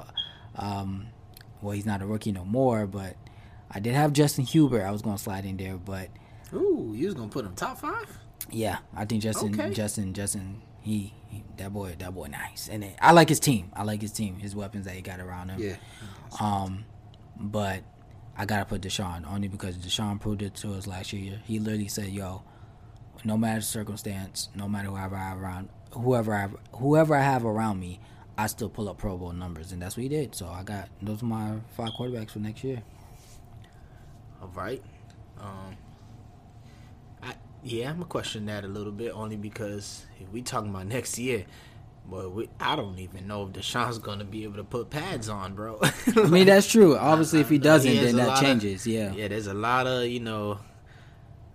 um, 0.57 1.07
well, 1.61 1.73
he's 1.73 1.87
not 1.87 2.03
a 2.03 2.07
rookie 2.07 2.33
no 2.33 2.45
more, 2.45 2.87
but 2.87 3.17
I 3.71 3.81
did 3.81 3.95
have 3.95 4.13
Justin 4.13 4.47
Herbert. 4.47 4.83
I 4.85 4.91
was 4.91 5.03
going 5.03 5.17
to 5.17 5.23
slide 5.23 5.45
in 5.45 5.57
there, 5.57 5.77
but 5.77 6.09
Ooh, 6.53 6.93
you 6.95 7.07
was 7.07 7.15
gonna 7.15 7.29
put 7.29 7.45
him 7.45 7.55
top 7.55 7.79
five? 7.79 8.19
yeah, 8.51 8.79
I 8.95 9.05
think 9.05 9.23
Justin, 9.23 9.59
Okay. 9.59 9.73
Justin, 9.73 10.13
Justin, 10.15 10.63
he, 10.81 11.13
he, 11.29 11.43
that 11.57 11.73
boy, 11.73 11.97
that 11.99 12.15
boy, 12.15 12.27
nice, 12.27 12.69
and 12.69 12.85
I 13.01 13.13
like 13.13 13.29
his 13.29 13.41
team. 13.41 13.71
I 13.75 13.83
like 13.83 14.01
his 14.03 14.13
team, 14.13 14.37
his 14.39 14.55
weapons 14.55 14.85
that 14.85 14.95
he 14.95 15.01
got 15.01 15.19
around 15.21 15.49
him. 15.49 15.61
Yeah. 15.61 15.77
Um, 16.41 16.85
but 17.37 17.83
I 18.37 18.47
gotta 18.47 18.65
put 18.65 18.83
Deshaun 18.83 19.31
only 19.31 19.49
because 19.49 19.77
Deshaun 19.77 20.21
proved 20.21 20.43
it 20.43 20.55
to 20.57 20.75
us 20.75 20.87
last 20.87 21.13
year. 21.13 21.41
He 21.45 21.59
literally 21.59 21.89
said, 21.89 22.09
"Yo, 22.09 22.43
no 23.25 23.37
matter 23.37 23.61
the 23.61 23.67
circumstance, 23.67 24.49
no 24.55 24.69
matter 24.69 24.89
whoever 24.89 25.17
I 25.17 25.29
have 25.29 25.41
around, 25.41 25.69
whoever 25.93 26.35
I 26.35 26.49
whoever 26.77 27.15
I 27.15 27.23
have 27.23 27.45
around 27.45 27.79
me, 27.81 28.01
I 28.37 28.47
still 28.49 28.69
pull 28.69 28.89
up 28.89 28.99
Pro 28.99 29.17
Bowl 29.17 29.33
numbers, 29.33 29.73
and 29.73 29.81
that's 29.81 29.97
what 29.97 30.03
he 30.03 30.09
did. 30.09 30.35
So 30.35 30.49
I 30.49 30.63
got 30.63 30.89
those 31.01 31.23
are 31.23 31.27
my 31.27 31.57
five 31.77 31.91
quarterbacks 31.91 32.31
for 32.31 32.41
next 32.41 32.65
year. 32.65 32.83
All 34.43 34.51
right. 34.55 34.83
Um, 35.41 35.77
I 37.23 37.35
yeah, 37.63 37.91
I'm 37.91 37.97
gonna 37.97 38.07
question 38.07 38.47
that 38.47 38.65
a 38.65 38.69
little 38.69 38.93
bit 38.93 39.13
only 39.13 39.37
because 39.37 40.07
if 40.21 40.29
we 40.31 40.43
talking 40.43 40.71
about 40.71 40.87
next 40.87 41.19
year, 41.19 41.45
boy, 42.05 42.29
we, 42.29 42.49
I 42.61 42.77
don't 42.77 42.99
even 42.99 43.27
know 43.27 43.45
if 43.47 43.53
Deshaun's 43.53 43.99
gonna 43.99 44.25
be 44.25 44.45
able 44.45 44.57
to 44.57 44.65
put 44.65 44.91
pads 44.91 45.29
on, 45.29 45.55
bro. 45.55 45.81
I 46.17 46.27
mean, 46.29 46.47
that's 46.47 46.71
true. 46.71 46.97
Obviously, 46.97 47.41
if 47.41 47.49
he 47.49 47.59
doesn't, 47.59 47.91
He 47.91 47.99
then 47.99 48.17
that 48.17 48.29
lot 48.29 48.37
of- 48.39 48.43
changes. 48.45 48.87
yeah. 48.87 49.13
yeah, 49.13 49.29
there's 49.29 49.47
a 49.47 49.55
lot 49.55 49.87
of 49.87 50.07
you 50.07 50.21
know, 50.21 50.59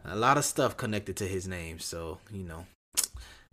a 0.06 0.16
lot 0.16 0.38
of 0.38 0.46
stuff 0.46 0.78
connected 0.78 1.18
to 1.18 1.28
his 1.28 1.48
name. 1.48 1.80
So 1.80 2.20
you 2.32 2.44
know, 2.44 2.66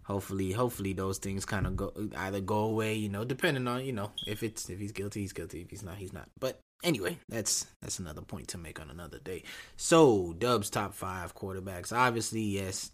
hopefully, 0.05 0.53
hopefully 0.53 0.93
those 0.93 1.19
things 1.19 1.45
kind 1.45 1.67
of 1.67 1.77
go 1.77 1.93
either 2.17 2.41
go 2.41 2.59
away. 2.65 2.95
You 2.95 3.09
know, 3.09 3.25
depending 3.25 3.67
on 3.69 3.85
you 3.85 3.93
know 3.93 4.13
if 4.27 4.43
it's 4.43 4.69
if 4.71 4.79
he's 4.79 4.93
guilty, 4.93 5.21
he's 5.21 5.33
guilty. 5.33 5.61
If 5.61 5.71
he's 5.71 5.83
not, 5.83 5.97
he's 5.97 6.13
not. 6.13 6.29
But 6.39 6.61
anyway, 6.83 7.19
that's 7.29 7.67
that's 7.83 7.99
another 7.99 8.23
point 8.23 8.49
to 8.49 8.59
make 8.59 8.81
on 8.81 8.91
another 8.91 9.19
day. 9.19 9.43
So 9.77 10.35
Dub's 10.39 10.71
top 10.71 10.95
five 10.95 11.35
quarterbacks. 11.35 11.93
Obviously, 11.93 12.43
yes, 12.43 12.91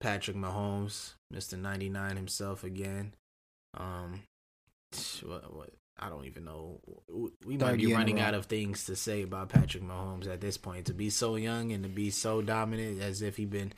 Patrick 0.00 0.36
Mahomes, 0.36 1.14
Mister 1.30 1.56
ninety 1.56 1.88
nine 1.88 2.16
himself 2.16 2.64
again. 2.64 3.14
Um, 3.76 4.22
what 5.24 5.54
what 5.54 5.70
I 5.98 6.08
don't 6.08 6.26
even 6.26 6.44
know. 6.44 6.80
We 7.44 7.56
might 7.56 7.76
be 7.76 7.82
year 7.82 7.90
in 7.90 7.94
a 7.94 7.98
running 7.98 8.20
out 8.20 8.34
of 8.34 8.46
things 8.46 8.84
to 8.84 8.96
say 8.96 9.22
about 9.22 9.48
Patrick 9.48 9.82
Mahomes 9.82 10.28
at 10.28 10.40
this 10.40 10.58
point. 10.58 10.86
To 10.86 10.94
be 10.94 11.10
so 11.10 11.36
young 11.36 11.72
and 11.72 11.82
to 11.84 11.88
be 11.88 12.10
so 12.10 12.42
dominant, 12.42 13.00
as 13.00 13.22
if 13.22 13.36
he 13.36 13.46
been 13.46 13.72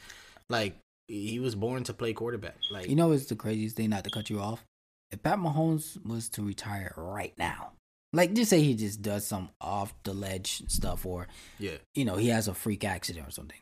like 0.48 0.76
he 1.06 1.38
was 1.38 1.54
born 1.54 1.84
to 1.84 1.94
play 1.94 2.12
quarterback. 2.12 2.56
Like 2.70 2.88
You 2.88 2.96
know, 2.96 3.12
it's 3.12 3.26
the 3.26 3.36
craziest 3.36 3.76
thing. 3.76 3.90
Not 3.90 4.04
to 4.04 4.10
cut 4.10 4.30
you 4.30 4.40
off. 4.40 4.64
If 5.10 5.22
Pat 5.22 5.38
Mahomes 5.38 6.04
was 6.04 6.28
to 6.30 6.42
retire 6.42 6.92
right 6.96 7.32
now, 7.38 7.72
like 8.12 8.34
just 8.34 8.50
say 8.50 8.62
he 8.62 8.74
just 8.74 9.00
does 9.00 9.26
some 9.26 9.50
off 9.60 9.94
the 10.02 10.12
ledge 10.12 10.62
stuff, 10.68 11.06
or 11.06 11.28
yeah, 11.58 11.76
you 11.94 12.04
know 12.04 12.16
he 12.16 12.28
has 12.28 12.48
a 12.48 12.54
freak 12.54 12.84
accident 12.84 13.26
or 13.26 13.30
something. 13.30 13.60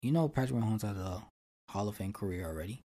You 0.00 0.12
know, 0.12 0.28
Patrick 0.28 0.60
Mahomes 0.60 0.82
has 0.82 0.96
a 0.96 1.22
Hall 1.70 1.88
of 1.88 1.96
Fame 1.96 2.12
career 2.12 2.46
already. 2.46 2.80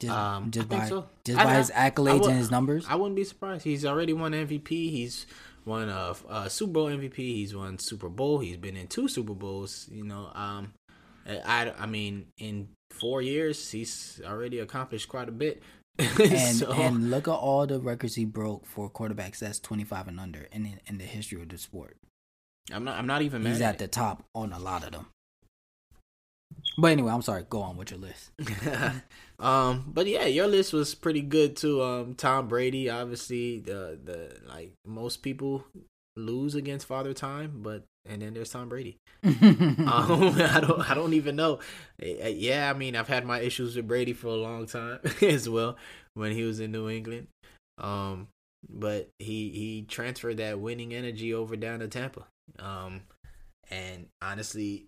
Just, 0.00 0.12
um, 0.12 0.50
just 0.50 0.66
I 0.66 0.68
think 0.70 0.82
by 0.82 0.88
so. 0.88 1.06
just 1.24 1.38
I- 1.38 1.44
by 1.44 1.50
I- 1.54 1.58
his 1.58 1.70
accolades 1.70 2.20
would- 2.20 2.30
and 2.30 2.38
his 2.38 2.50
numbers. 2.50 2.86
I 2.88 2.94
wouldn't 2.94 3.16
be 3.16 3.24
surprised. 3.24 3.64
He's 3.64 3.84
already 3.84 4.12
won 4.12 4.32
MVP. 4.32 4.90
He's 4.90 5.26
won 5.66 5.88
a, 5.90 6.14
uh 6.28 6.48
Super 6.48 6.72
Bowl 6.72 6.86
MVP. 6.88 7.16
He's 7.16 7.54
won 7.54 7.78
Super 7.78 8.08
Bowl. 8.08 8.38
He's 8.38 8.56
been 8.56 8.76
in 8.76 8.86
two 8.88 9.08
Super 9.08 9.34
Bowls. 9.34 9.88
You 9.92 10.04
know, 10.04 10.30
um, 10.34 10.72
I, 11.26 11.70
I 11.78 11.86
mean, 11.86 12.28
in 12.38 12.68
four 12.92 13.20
years, 13.20 13.70
he's 13.70 14.20
already 14.24 14.58
accomplished 14.58 15.08
quite 15.08 15.28
a 15.28 15.32
bit. 15.32 15.62
and 15.98 16.56
So- 16.56 16.72
and 16.72 17.10
look 17.10 17.28
at 17.28 17.32
all 17.34 17.66
the 17.66 17.78
records 17.78 18.14
he 18.14 18.24
broke 18.24 18.64
for 18.66 18.88
quarterbacks 18.90 19.40
that's 19.40 19.58
twenty 19.58 19.84
five 19.84 20.08
and 20.08 20.18
under 20.18 20.48
in 20.50 20.80
in 20.86 20.96
the 20.96 21.04
history 21.04 21.42
of 21.42 21.50
the 21.50 21.58
sport. 21.58 21.98
I'm 22.72 22.84
not. 22.84 22.96
I'm 22.98 23.06
not 23.06 23.20
even 23.20 23.42
mad. 23.42 23.50
He's 23.50 23.60
at 23.60 23.78
the 23.78 23.88
top 23.88 24.24
on 24.34 24.54
a 24.54 24.58
lot 24.58 24.82
of 24.84 24.92
them. 24.92 25.06
But 26.78 26.88
anyway, 26.92 27.12
I'm 27.12 27.22
sorry. 27.22 27.44
Go 27.48 27.60
on 27.62 27.76
with 27.76 27.90
your 27.90 28.00
list. 28.00 28.30
um, 29.38 29.84
but 29.92 30.06
yeah, 30.06 30.26
your 30.26 30.46
list 30.46 30.72
was 30.72 30.94
pretty 30.94 31.20
good 31.22 31.56
too. 31.56 31.82
Um, 31.82 32.14
Tom 32.14 32.48
Brady, 32.48 32.88
obviously, 32.88 33.60
the 33.60 33.98
the 34.02 34.36
like 34.48 34.72
most 34.86 35.22
people 35.22 35.64
lose 36.16 36.54
against 36.54 36.86
Father 36.86 37.12
Time, 37.12 37.60
but 37.62 37.84
and 38.06 38.22
then 38.22 38.34
there's 38.34 38.50
Tom 38.50 38.68
Brady. 38.68 38.96
um, 39.24 39.34
I 39.86 40.60
don't 40.66 40.90
I 40.90 40.94
don't 40.94 41.14
even 41.14 41.36
know. 41.36 41.60
Uh, 42.02 42.28
Yeah, 42.28 42.70
I 42.70 42.76
mean 42.76 42.96
I've 42.96 43.08
had 43.08 43.26
my 43.26 43.40
issues 43.40 43.76
with 43.76 43.86
Brady 43.88 44.12
for 44.12 44.28
a 44.28 44.34
long 44.34 44.66
time 44.66 45.00
as 45.22 45.48
well 45.48 45.76
when 46.14 46.32
he 46.32 46.42
was 46.44 46.60
in 46.60 46.72
New 46.72 46.88
England. 46.88 47.28
Um, 47.78 48.28
but 48.68 49.08
he 49.18 49.50
he 49.50 49.84
transferred 49.88 50.38
that 50.38 50.60
winning 50.60 50.94
energy 50.94 51.34
over 51.34 51.56
down 51.56 51.80
to 51.80 51.88
Tampa. 51.88 52.26
Um, 52.58 53.02
and 53.70 54.06
honestly, 54.22 54.86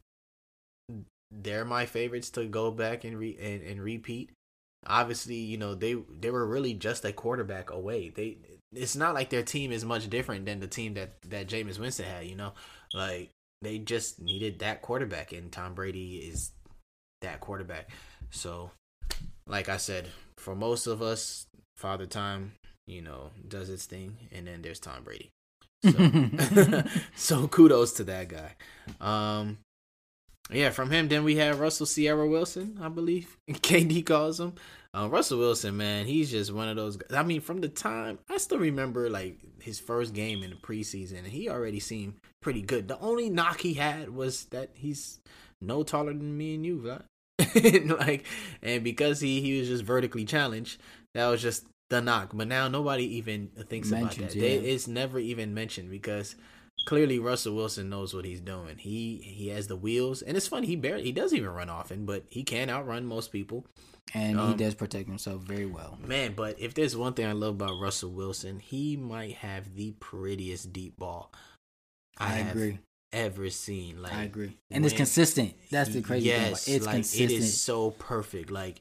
they're 1.41 1.65
my 1.65 1.87
favorites 1.87 2.31
to 2.31 2.45
go 2.45 2.71
back 2.71 3.05
and 3.05 3.19
re 3.19 3.37
and, 3.41 3.63
and 3.63 3.83
repeat. 3.83 4.31
Obviously, 4.87 5.37
you 5.37 5.57
know 5.57 5.75
they 5.75 5.97
they 6.21 6.31
were 6.31 6.47
really 6.47 6.75
just 6.75 7.05
a 7.05 7.13
quarterback 7.13 7.71
away. 7.71 8.11
They 8.11 8.39
it's 8.75 8.97
not 8.97 9.15
like 9.15 9.31
their 9.31 9.43
team 9.43 9.73
is 9.73 9.85
much 9.85 10.09
different 10.09 10.47
than 10.47 10.61
the 10.61 10.67
team 10.67 10.95
that 10.95 11.21
that 11.23 11.49
Jameis 11.49 11.79
Winston 11.79 12.07
had. 12.07 12.27
You 12.27 12.37
know, 12.37 12.53
like 12.93 13.31
they 13.63 13.79
just 13.79 14.21
needed 14.21 14.59
that 14.59 14.83
quarterback, 14.83 15.33
and 15.33 15.51
Tom 15.51 15.75
Brady 15.75 16.17
is 16.17 16.51
that 17.21 17.41
quarterback. 17.41 17.91
So, 18.31 18.71
like 19.47 19.69
I 19.69 19.77
said, 19.77 20.09
for 20.37 20.55
most 20.55 20.87
of 20.87 21.01
us, 21.01 21.47
Father 21.77 22.07
Time, 22.07 22.53
you 22.87 23.03
know, 23.03 23.31
does 23.49 23.71
its 23.71 23.87
thing, 23.87 24.17
and 24.33 24.47
then 24.47 24.63
there's 24.63 24.81
Tom 24.81 25.05
Brady. 25.05 25.31
So, 25.85 26.83
so 27.17 27.49
kudos 27.49 27.93
to 27.95 28.05
that 28.05 28.29
guy. 28.29 28.55
Um, 29.01 29.59
yeah, 30.51 30.71
from 30.71 30.91
him, 30.91 31.09
then 31.09 31.25
we 31.25 31.37
have 31.37 31.61
Russell 31.61 31.87
Sierra 31.87 32.27
Wilson, 32.27 32.79
I 32.81 32.89
believe 32.89 33.37
KD 33.51 34.05
calls 34.05 34.41
him. 34.41 34.55
Uh, 34.95 35.09
Russell 35.09 35.39
Wilson, 35.39 35.77
man, 35.77 36.07
he's 36.07 36.31
just 36.31 36.53
one 36.53 36.69
of 36.69 36.77
those. 36.77 36.97
Guys. 36.97 37.17
I 37.17 37.23
mean, 37.23 37.41
from 37.41 37.61
the 37.61 37.69
time 37.69 38.19
I 38.29 38.37
still 38.37 38.59
remember, 38.59 39.09
like 39.09 39.39
his 39.61 39.79
first 39.79 40.13
game 40.13 40.43
in 40.43 40.51
the 40.51 40.57
preseason, 40.57 41.19
and 41.19 41.29
he 41.29 41.49
already 41.49 41.81
seemed 41.81 42.15
pretty 42.43 42.61
good. 42.61 42.89
The 42.89 42.99
only 42.99 43.31
knock 43.31 43.61
he 43.61 43.75
had 43.75 44.15
was 44.15 44.45
that 44.47 44.71
he's 44.75 45.21
no 45.63 45.83
taller 45.83 46.13
than 46.13 46.37
me 46.37 46.57
and 46.57 46.67
you, 46.67 46.79
Vlad. 46.79 47.99
like, 47.99 48.27
and 48.63 48.85
because 48.85 49.21
he 49.21 49.41
he 49.41 49.59
was 49.59 49.69
just 49.69 49.85
vertically 49.85 50.27
challenged, 50.27 50.79
that 51.15 51.27
was 51.27 51.41
just 51.41 51.65
the 51.89 52.03
knock. 52.03 52.33
But 52.35 52.49
now 52.49 52.69
nobody 52.69 53.17
even 53.17 53.49
thinks 53.69 53.89
Mentions, 53.89 54.17
about 54.19 54.33
that. 54.35 54.41
They, 54.41 54.57
it's 54.57 54.87
never 54.89 55.19
even 55.19 55.55
mentioned 55.55 55.91
because 55.91 56.37
clearly 56.87 57.19
Russell 57.19 57.55
Wilson 57.55 57.89
knows 57.89 58.13
what 58.15 58.25
he's 58.25 58.41
doing. 58.41 58.79
He 58.79 59.19
he 59.23 59.49
has 59.49 59.67
the 59.69 59.77
wheels, 59.77 60.23
and 60.23 60.37
it's 60.37 60.49
funny. 60.49 60.67
He 60.67 60.77
barely 60.77 61.05
he 61.05 61.13
doesn't 61.13 61.37
even 61.37 61.51
run 61.51 61.71
often, 61.71 62.05
but 62.07 62.25
he 62.31 62.43
can 62.43 62.71
outrun 62.71 63.07
most 63.07 63.33
people. 63.33 63.67
and 64.15 64.37
he 64.37 64.43
Um, 64.45 64.57
does 64.57 64.75
protect 64.75 65.09
himself 65.09 65.43
very 65.43 65.65
well. 65.67 65.97
Man, 66.05 66.35
but 66.35 66.59
if 66.61 66.75
there's 66.75 66.97
one 66.97 67.15
thing 67.15 67.27
I 67.27 67.33
love 67.33 67.55
about 67.55 67.81
Russell 67.81 68.11
Wilson, 68.11 68.59
he 68.59 68.97
might 68.97 69.37
have 69.37 69.75
the 69.77 69.93
prettiest 70.01 70.73
deep 70.73 70.97
ball 70.99 71.33
I, 72.19 72.27
I 72.27 72.29
have 72.39 72.57
agree. 72.57 72.79
ever 73.13 73.49
seen. 73.51 74.03
Like 74.03 74.13
I 74.15 74.25
agree, 74.25 74.57
and 74.71 74.85
it's 74.85 74.95
consistent. 74.95 75.55
That's 75.71 75.91
the 75.91 76.03
crazy 76.03 76.31
thing. 76.31 76.41
yes, 76.51 76.67
it. 76.69 76.73
It's 76.77 76.87
like 76.87 76.97
consistent. 76.97 77.31
it 77.31 77.35
is 77.37 77.61
so 77.61 77.93
perfect. 77.93 78.51
Like 78.51 78.81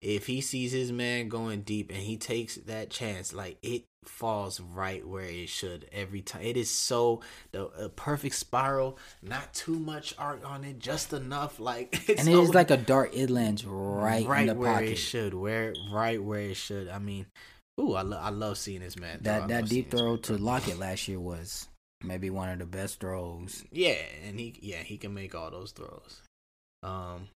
if 0.00 0.26
he 0.28 0.40
sees 0.40 0.72
his 0.72 0.92
man 0.92 1.28
going 1.28 1.60
deep 1.62 1.90
and 1.90 1.98
he 2.00 2.16
takes 2.16 2.54
that 2.56 2.90
chance, 2.90 3.34
like 3.34 3.58
it 3.62 3.84
falls 4.04 4.60
right 4.60 5.06
where 5.06 5.24
it 5.24 5.48
should 5.48 5.86
every 5.92 6.22
time. 6.22 6.42
It 6.42 6.56
is 6.56 6.70
so 6.70 7.20
the 7.52 7.66
a 7.78 7.88
perfect 7.88 8.34
spiral, 8.34 8.98
not 9.22 9.52
too 9.54 9.78
much 9.78 10.14
art 10.18 10.42
on 10.44 10.64
it, 10.64 10.78
just 10.78 11.12
enough. 11.12 11.60
Like 11.60 12.08
it's 12.08 12.08
and 12.20 12.28
it 12.28 12.32
so- 12.32 12.42
is 12.42 12.54
like 12.54 12.70
a 12.70 12.76
dart. 12.76 13.10
It 13.14 13.30
lands 13.30 13.64
right, 13.64 14.26
right 14.26 14.40
in 14.42 14.46
the 14.48 14.54
where 14.54 14.72
pocket. 14.74 14.90
it 14.90 14.96
should, 14.96 15.34
where 15.34 15.74
right 15.92 16.22
where 16.22 16.40
it 16.40 16.56
should. 16.56 16.88
I 16.88 16.98
mean, 16.98 17.26
ooh, 17.80 17.94
I, 17.94 18.02
lo- 18.02 18.20
I 18.20 18.30
love 18.30 18.58
seeing 18.58 18.80
this 18.80 18.98
man. 18.98 19.18
That 19.22 19.48
that 19.48 19.66
deep 19.68 19.90
throw 19.90 20.16
to 20.18 20.38
Lockett 20.38 20.78
last 20.78 21.06
year 21.08 21.20
was 21.20 21.68
maybe 22.02 22.30
one 22.30 22.48
of 22.48 22.58
the 22.58 22.66
best 22.66 23.00
throws. 23.00 23.64
Yeah, 23.70 23.96
and 24.26 24.38
he 24.40 24.54
yeah 24.60 24.82
he 24.82 24.96
can 24.96 25.12
make 25.14 25.34
all 25.34 25.50
those 25.50 25.72
throws. 25.72 26.22
Um, 26.82 27.28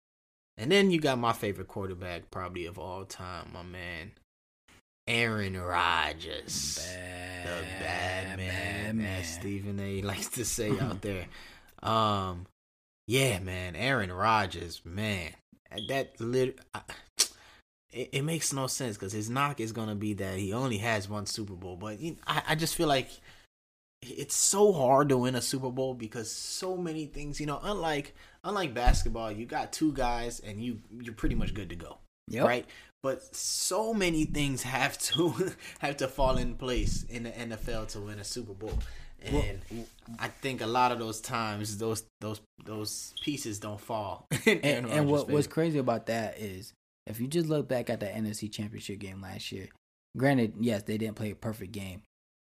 and 0.57 0.71
then 0.73 0.91
you 0.91 1.01
got 1.01 1.19
my 1.19 1.33
favorite 1.35 1.69
quarterback 1.69 2.31
probably 2.31 2.65
of 2.67 2.79
all 2.79 3.05
time, 3.05 3.51
my 3.53 3.62
man, 3.62 4.12
Aaron 5.07 5.61
Rodgers, 5.61 6.76
the 7.44 7.64
bad 7.80 8.38
man, 8.38 9.00
as 9.00 9.26
Stephen 9.26 9.78
A. 9.78 10.02
likes 10.02 10.28
to 10.30 10.44
say 10.44 10.70
out 10.80 11.02
there. 11.02 11.26
Um, 11.82 12.46
yeah, 13.07 13.38
man, 13.40 13.76
Aaron 13.76 14.11
Rodgers, 14.11 14.80
man, 14.84 15.30
that 15.88 16.18
lit. 16.20 16.59
I, 16.74 16.80
it, 17.92 18.11
it 18.12 18.22
makes 18.22 18.52
no 18.52 18.66
sense 18.66 18.96
because 18.96 19.12
his 19.12 19.28
knock 19.28 19.61
is 19.61 19.72
gonna 19.72 19.94
be 19.94 20.14
that 20.14 20.38
he 20.38 20.52
only 20.52 20.78
has 20.78 21.09
one 21.09 21.26
Super 21.26 21.55
Bowl. 21.55 21.76
But 21.76 22.00
you 22.00 22.12
know, 22.12 22.18
I, 22.26 22.42
I 22.50 22.55
just 22.55 22.74
feel 22.74 22.88
like 22.88 23.11
it's 24.02 24.34
so 24.34 24.72
hard 24.72 25.11
to 25.11 25.18
win 25.18 25.34
a 25.34 25.42
Super 25.42 25.70
Bowl 25.70 25.94
because 25.94 26.30
so 26.30 26.76
many 26.76 27.07
things. 27.07 27.40
You 27.40 27.46
know, 27.46 27.61
unlike 27.62 28.14
unlike 28.42 28.72
basketball, 28.72 29.30
you 29.30 29.44
got 29.44 29.72
two 29.72 29.92
guys 29.92 30.40
and 30.40 30.62
you 30.62 30.80
you're 30.98 31.14
pretty 31.14 31.34
much 31.34 31.52
good 31.52 31.68
to 31.70 31.76
go. 31.76 31.98
Yep. 32.28 32.46
Right. 32.46 32.66
But 33.05 33.36
so 33.36 33.92
many 33.92 34.24
things 34.24 34.62
have 34.62 34.96
to 34.98 35.52
have 35.80 35.98
to 35.98 36.09
fall 36.09 36.38
in 36.38 36.55
place 36.55 37.05
in 37.11 37.24
the 37.24 37.30
NFL 37.32 37.88
to 37.88 38.00
win 38.00 38.18
a 38.18 38.24
Super 38.24 38.55
Bowl. 38.55 38.78
And 39.22 39.61
I 40.18 40.28
think 40.28 40.62
a 40.62 40.66
lot 40.66 40.90
of 40.90 40.98
those 40.98 41.20
times 41.20 41.76
those 41.76 42.05
those 42.22 42.40
those 42.64 43.12
pieces 43.22 43.59
don't 43.59 43.78
fall. 43.78 44.26
And, 44.46 44.86
and 44.86 45.07
what 45.11 45.28
what's 45.28 45.46
crazy 45.46 45.78
about 45.78 46.07
that 46.07 46.38
is 46.38 46.72
if 47.07 47.20
you 47.20 47.26
just 47.26 47.46
look 47.46 47.68
back 47.68 47.90
at 47.90 48.00
the 48.00 48.07
NFC 48.07 48.50
Championship 48.50 49.00
game 49.00 49.20
last 49.20 49.52
year, 49.52 49.68
granted, 50.16 50.55
yes, 50.61 50.84
they 50.84 50.96
didn't 50.96 51.16
play 51.16 51.30
a 51.30 51.36
perfect 51.36 51.72
game, 51.72 52.00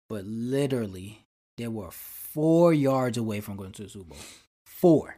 but 0.09 0.25
literally 0.25 1.25
they 1.59 1.67
were 1.67 1.91
four 1.91 2.73
yards 2.73 3.19
away 3.19 3.41
from 3.41 3.57
going 3.57 3.73
to 3.73 3.83
the 3.83 3.89
Super 3.89 4.11
Bowl. 4.11 4.19
Four. 4.67 5.17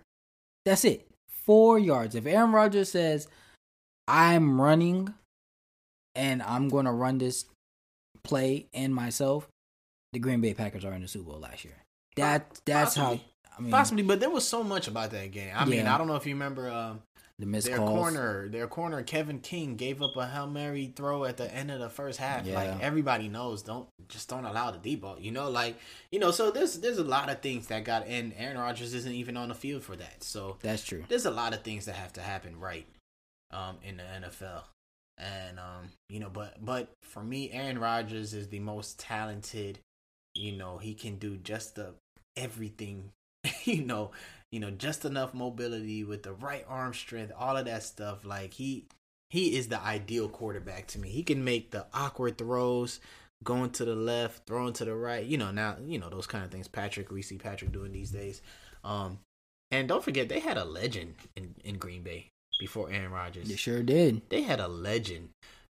That's 0.64 0.86
it. 0.86 1.06
Four 1.28 1.78
yards. 1.78 2.14
If 2.14 2.24
Aaron 2.24 2.52
Rodgers 2.52 2.90
says, 2.90 3.28
"I'm 4.08 4.58
running, 4.58 5.12
and 6.14 6.42
I'm 6.42 6.68
going 6.68 6.84
to 6.86 6.92
run 6.92 7.18
this 7.18 7.44
play 8.22 8.66
and 8.74 8.94
myself," 8.94 9.48
the 10.12 10.18
Green 10.18 10.40
Bay 10.40 10.54
Packers 10.54 10.84
are 10.84 10.92
in 10.92 11.02
the 11.02 11.08
Super 11.08 11.30
Bowl 11.30 11.40
last 11.40 11.64
year. 11.64 11.74
That 12.16 12.60
that's 12.64 12.94
how. 12.94 13.02
Possibly. 13.10 13.30
I 13.56 13.60
mean, 13.62 13.70
Possibly, 13.70 14.02
but 14.02 14.18
there 14.18 14.30
was 14.30 14.46
so 14.46 14.64
much 14.64 14.88
about 14.88 15.12
that 15.12 15.30
game. 15.30 15.52
I 15.54 15.64
mean, 15.64 15.84
Yeah. 15.84 15.94
I 15.94 15.98
don't 15.98 16.08
know 16.08 16.16
if 16.16 16.26
you 16.26 16.34
remember 16.34 16.68
um, 16.68 17.02
the 17.38 17.46
missed 17.46 17.68
their 17.68 17.76
calls. 17.76 17.96
corner, 17.96 18.48
their 18.48 18.66
corner 18.66 19.00
Kevin 19.04 19.38
King 19.38 19.76
gave 19.76 20.02
up 20.02 20.16
a 20.16 20.26
hail 20.26 20.48
mary 20.48 20.92
throw 20.96 21.24
at 21.24 21.36
the 21.36 21.54
end 21.54 21.70
of 21.70 21.78
the 21.78 21.88
first 21.88 22.18
half. 22.18 22.44
Yeah. 22.44 22.56
Like 22.56 22.80
everybody 22.82 23.28
knows, 23.28 23.62
don't 23.62 23.86
just 24.08 24.28
don't 24.28 24.44
allow 24.44 24.72
the 24.72 24.78
deep 24.78 25.02
ball. 25.02 25.20
You 25.20 25.30
know, 25.30 25.48
like 25.50 25.76
you 26.10 26.18
know. 26.18 26.32
So 26.32 26.50
there's 26.50 26.80
there's 26.80 26.98
a 26.98 27.04
lot 27.04 27.30
of 27.30 27.42
things 27.42 27.68
that 27.68 27.84
got, 27.84 28.08
and 28.08 28.32
Aaron 28.36 28.58
Rodgers 28.58 28.92
isn't 28.92 29.12
even 29.12 29.36
on 29.36 29.50
the 29.50 29.54
field 29.54 29.84
for 29.84 29.94
that. 29.94 30.24
So 30.24 30.56
That's 30.60 30.82
true. 30.84 31.04
there's 31.08 31.26
a 31.26 31.30
lot 31.30 31.54
of 31.54 31.62
things 31.62 31.84
that 31.86 31.94
have 31.94 32.12
to 32.14 32.22
happen 32.22 32.58
right 32.58 32.86
um 33.52 33.76
in 33.84 33.98
the 33.98 34.02
NFL. 34.02 34.62
And 35.18 35.58
um 35.58 35.90
you 36.08 36.20
know 36.20 36.30
but 36.30 36.64
but 36.64 36.92
for 37.02 37.22
me 37.22 37.50
Aaron 37.52 37.78
Rodgers 37.78 38.34
is 38.34 38.48
the 38.48 38.60
most 38.60 38.98
talented 38.98 39.78
you 40.34 40.52
know 40.52 40.78
he 40.78 40.94
can 40.94 41.16
do 41.16 41.36
just 41.36 41.76
the 41.76 41.94
everything 42.36 43.10
you 43.64 43.84
know 43.84 44.10
you 44.50 44.58
know 44.58 44.70
just 44.70 45.04
enough 45.04 45.32
mobility 45.32 46.02
with 46.02 46.24
the 46.24 46.32
right 46.32 46.64
arm 46.68 46.92
strength 46.94 47.32
all 47.38 47.56
of 47.56 47.66
that 47.66 47.82
stuff. 47.82 48.24
Like 48.24 48.54
he 48.54 48.86
he 49.30 49.56
is 49.56 49.68
the 49.68 49.80
ideal 49.80 50.28
quarterback 50.28 50.86
to 50.88 50.98
me. 50.98 51.08
He 51.08 51.22
can 51.22 51.44
make 51.44 51.70
the 51.70 51.86
awkward 51.92 52.38
throws 52.38 53.00
going 53.42 53.70
to 53.70 53.84
the 53.84 53.94
left 53.94 54.46
throwing 54.46 54.72
to 54.72 54.84
the 54.84 54.94
right 54.94 55.26
you 55.26 55.36
know 55.36 55.50
now 55.50 55.76
you 55.84 55.98
know 55.98 56.08
those 56.08 56.26
kind 56.26 56.44
of 56.44 56.50
things 56.50 56.66
Patrick 56.66 57.10
we 57.10 57.20
see 57.20 57.36
Patrick 57.38 57.72
doing 57.72 57.92
these 57.92 58.10
days. 58.10 58.42
Um 58.82 59.20
and 59.70 59.88
don't 59.88 60.04
forget, 60.04 60.28
they 60.28 60.38
had 60.38 60.56
a 60.56 60.64
legend 60.64 61.14
in, 61.34 61.54
in 61.64 61.78
Green 61.78 62.02
Bay 62.02 62.30
before 62.58 62.90
Aaron 62.90 63.12
Rodgers. 63.12 63.48
They 63.48 63.56
sure 63.56 63.82
did. 63.82 64.22
They 64.28 64.42
had 64.42 64.60
a 64.60 64.68
legend, 64.68 65.30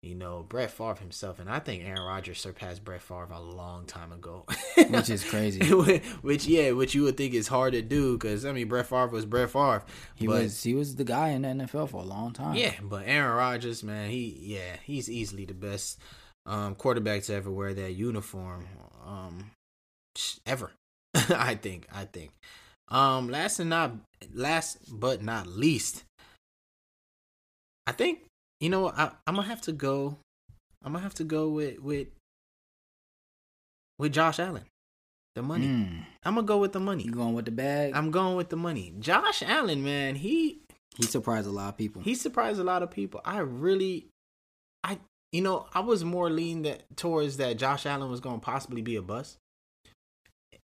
you 0.03 0.15
know, 0.15 0.45
Brett 0.49 0.71
Favre 0.71 0.95
himself. 0.95 1.39
And 1.39 1.49
I 1.49 1.59
think 1.59 1.85
Aaron 1.85 2.03
Rodgers 2.03 2.41
surpassed 2.41 2.85
Brett 2.85 3.03
Favre 3.03 3.29
a 3.33 3.41
long 3.41 3.87
time 3.87 4.13
ago. 4.13 4.45
Which 4.89 5.11
is 5.11 5.25
crazy. 5.25 5.61
which, 6.23 6.47
yeah, 6.47 6.73
which 6.73 6.95
you 6.95 7.03
would 7.05 7.17
think 7.17 7.35
is 7.35 7.49
hard 7.49 7.73
to 7.73 7.83
do 7.83 8.17
because, 8.17 8.45
I 8.45 8.53
mean, 8.53 8.69
Brett 8.69 8.87
Favre 8.87 9.09
was 9.09 9.25
Brett 9.25 9.51
Favre. 9.51 9.85
He 10.15 10.27
but, 10.27 10.43
was 10.43 10.63
he 10.63 10.75
was 10.75 10.97
the 10.97 11.05
guy 11.05 11.29
in 11.31 11.43
the 11.43 11.49
NFL 11.49 11.91
for 11.91 12.03
a 12.03 12.07
long 12.07 12.33
time. 12.33 12.57
Yeah, 12.57 12.75
but 12.83 13.05
Aaron 13.07 13.37
Rodgers, 13.37 13.83
man, 13.83 14.11
he, 14.11 14.39
yeah, 14.41 14.77
he's 14.85 15.11
easily 15.11 15.45
the 15.45 15.55
best 15.55 15.99
um, 16.47 16.75
quarterback 16.75 17.23
to 17.25 17.35
ever 17.35 17.51
wear 17.51 17.75
that 17.75 17.93
uniform 17.93 18.67
um, 19.05 19.51
ever. 20.47 20.73
I 21.15 21.55
think, 21.55 21.87
I 21.93 22.05
think. 22.05 22.33
Um, 22.89 23.29
last 23.29 23.59
and 23.59 23.71
not 23.71 23.93
last 24.33 24.79
but 24.89 25.23
not 25.23 25.47
least, 25.47 26.05
I 27.87 27.93
think 27.93 28.21
you 28.61 28.69
know 28.71 28.89
I, 28.89 29.11
I'm 29.27 29.37
gonna 29.37 29.47
have 29.49 29.63
to 29.63 29.73
go. 29.73 30.19
I'm 30.85 30.93
gonna 30.93 31.03
have 31.03 31.15
to 31.15 31.25
go 31.25 31.49
with 31.49 31.81
with 31.81 32.09
with 33.99 34.13
Josh 34.13 34.39
Allen. 34.39 34.65
The 35.35 35.43
money. 35.43 35.67
Mm. 35.67 36.05
I'm 36.25 36.35
gonna 36.35 36.47
go 36.47 36.59
with 36.59 36.73
the 36.73 36.81
money. 36.81 37.05
You 37.05 37.11
going 37.13 37.35
with 37.35 37.45
the 37.45 37.51
bag? 37.51 37.93
I'm 37.95 38.11
going 38.11 38.37
with 38.37 38.49
the 38.49 38.57
money. 38.57 38.95
Josh 39.01 39.43
Allen, 39.43 39.85
man, 39.85 40.15
he 40.15 40.61
he 40.97 41.03
surprised 41.05 41.47
a 41.47 41.51
lot 41.51 41.69
of 41.69 41.77
people. 41.77 42.03
he 42.03 42.15
surprised 42.15 42.59
a 42.59 42.65
lot 42.65 42.83
of 42.83 42.91
people. 42.91 43.21
I 43.25 43.39
really, 43.41 44.07
I 44.83 44.99
you 45.33 45.43
know 45.43 45.67
I 45.75 45.81
was 45.81 46.05
more 46.05 46.31
lean 46.31 46.63
that 46.63 46.85
towards 46.97 47.37
that 47.37 47.59
Josh 47.59 47.85
Allen 47.85 48.11
was 48.11 48.21
gonna 48.21 48.39
possibly 48.39 48.81
be 48.81 48.97
a 48.97 49.03
bust. 49.03 49.37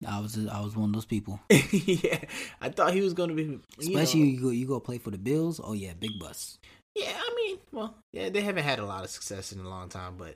I 0.06 0.20
was 0.20 0.36
I 0.48 0.62
was 0.62 0.76
one 0.76 0.90
of 0.90 0.94
those 0.94 1.06
people. 1.06 1.40
yeah, 1.50 2.20
I 2.60 2.70
thought 2.70 2.94
he 2.94 3.02
was 3.02 3.14
gonna 3.14 3.34
be, 3.36 3.44
you 3.44 3.62
Especially 3.80 4.22
know- 4.22 4.26
you 4.30 4.42
go 4.42 4.50
you 4.50 4.66
go 4.68 4.80
play 4.80 4.98
for 4.98 5.12
the 5.12 5.18
Bills. 5.20 5.62
Oh 5.64 5.74
yeah, 5.74 5.94
big 5.94 6.18
bus. 6.20 6.58
Yeah, 6.96 7.12
I 7.14 7.34
mean, 7.36 7.58
well, 7.72 7.96
yeah, 8.14 8.30
they 8.30 8.42
haven't 8.42 8.64
had 8.64 8.80
a 8.80 8.86
lot 8.86 9.04
of 9.04 9.10
success 9.10 9.52
in 9.52 9.60
a 9.60 9.70
long 9.70 9.90
time, 9.90 10.16
but 10.18 10.36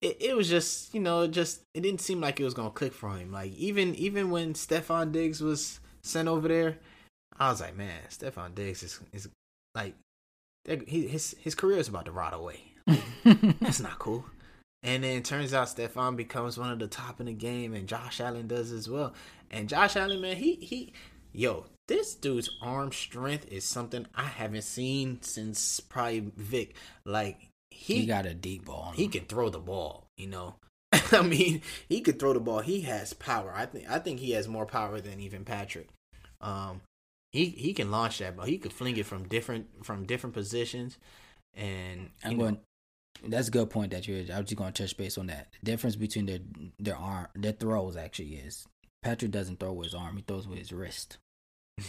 it, 0.00 0.16
it 0.20 0.36
was 0.36 0.48
just, 0.48 0.94
you 0.94 1.00
know, 1.00 1.22
it 1.22 1.32
just 1.32 1.62
it 1.74 1.80
didn't 1.80 2.00
seem 2.00 2.20
like 2.20 2.38
it 2.38 2.44
was 2.44 2.54
gonna 2.54 2.70
click 2.70 2.92
for 2.92 3.10
him. 3.16 3.32
Like 3.32 3.52
even 3.56 3.94
even 3.96 4.30
when 4.30 4.54
Stefon 4.54 5.10
Diggs 5.12 5.40
was 5.40 5.80
sent 6.02 6.28
over 6.28 6.46
there, 6.46 6.78
I 7.38 7.50
was 7.50 7.60
like, 7.60 7.76
man, 7.76 8.00
Stefon 8.10 8.54
Diggs 8.54 8.82
is 8.82 9.00
is 9.12 9.28
like, 9.74 9.94
he, 10.86 11.08
his 11.08 11.34
his 11.40 11.54
career 11.54 11.78
is 11.78 11.88
about 11.88 12.04
to 12.04 12.12
rot 12.12 12.34
away. 12.34 12.60
That's 13.60 13.80
not 13.80 13.98
cool. 13.98 14.24
And 14.84 15.02
then 15.02 15.18
it 15.18 15.24
turns 15.24 15.52
out 15.52 15.66
Stefon 15.66 16.16
becomes 16.16 16.56
one 16.56 16.70
of 16.70 16.78
the 16.78 16.86
top 16.86 17.18
in 17.18 17.26
the 17.26 17.32
game, 17.32 17.74
and 17.74 17.88
Josh 17.88 18.20
Allen 18.20 18.46
does 18.46 18.70
as 18.70 18.88
well. 18.88 19.12
And 19.50 19.68
Josh 19.68 19.96
Allen, 19.96 20.20
man, 20.20 20.36
he 20.36 20.54
he, 20.54 20.92
yo, 21.38 21.64
this 21.86 22.14
dude's 22.14 22.50
arm 22.60 22.90
strength 22.90 23.46
is 23.50 23.64
something 23.64 24.06
I 24.14 24.24
haven't 24.24 24.62
seen 24.62 25.22
since 25.22 25.78
probably 25.78 26.32
Vic. 26.36 26.74
Like 27.04 27.48
he, 27.70 28.00
he 28.00 28.06
got 28.06 28.26
a 28.26 28.34
deep 28.34 28.64
ball. 28.64 28.92
he 28.94 29.06
can 29.06 29.24
throw 29.24 29.48
the 29.48 29.60
ball, 29.60 30.08
you 30.16 30.26
know. 30.26 30.56
I 31.12 31.22
mean, 31.22 31.62
he 31.88 32.00
could 32.00 32.18
throw 32.18 32.32
the 32.32 32.40
ball. 32.40 32.60
He 32.60 32.80
has 32.82 33.12
power. 33.12 33.52
I 33.54 33.66
think 33.66 33.88
I 33.88 34.00
think 34.00 34.18
he 34.18 34.32
has 34.32 34.48
more 34.48 34.66
power 34.66 35.00
than 35.00 35.20
even 35.20 35.44
Patrick. 35.44 35.88
Um, 36.40 36.80
he 37.30 37.46
he 37.46 37.72
can 37.72 37.90
launch 37.90 38.18
that 38.18 38.36
ball. 38.36 38.46
He 38.46 38.58
could 38.58 38.72
fling 38.72 38.96
it 38.96 39.06
from 39.06 39.28
different 39.28 39.84
from 39.84 40.06
different 40.06 40.34
positions, 40.34 40.98
and 41.54 42.10
I'm 42.24 42.32
know, 42.32 42.44
going. 42.44 42.58
That's 43.26 43.48
a 43.48 43.50
good 43.50 43.70
point 43.70 43.92
that 43.92 44.06
you're. 44.08 44.18
I 44.32 44.38
was 44.38 44.46
just 44.46 44.56
going 44.56 44.72
to 44.72 44.82
touch 44.82 44.96
base 44.96 45.18
on 45.18 45.26
that. 45.26 45.48
The 45.62 45.72
difference 45.72 45.96
between 45.96 46.26
their 46.26 46.38
their 46.78 46.96
arm, 46.96 47.28
their 47.34 47.52
throws 47.52 47.96
actually 47.96 48.36
is 48.36 48.66
Patrick 49.02 49.30
doesn't 49.30 49.60
throw 49.60 49.72
with 49.72 49.86
his 49.86 49.94
arm; 49.94 50.16
he 50.16 50.22
throws 50.22 50.48
with 50.48 50.58
his 50.58 50.72
wrist. 50.72 51.18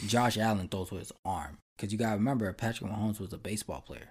Josh 0.08 0.38
Allen 0.38 0.68
throws 0.68 0.92
with 0.92 1.02
his 1.02 1.12
arm 1.26 1.58
because 1.78 1.92
you 1.92 1.98
got 2.00 2.12
to 2.12 2.16
remember 2.18 2.52
Patrick 2.54 2.90
Mahomes 2.92 3.20
was 3.20 3.34
a 3.34 3.38
baseball 3.38 3.82
player, 3.82 4.10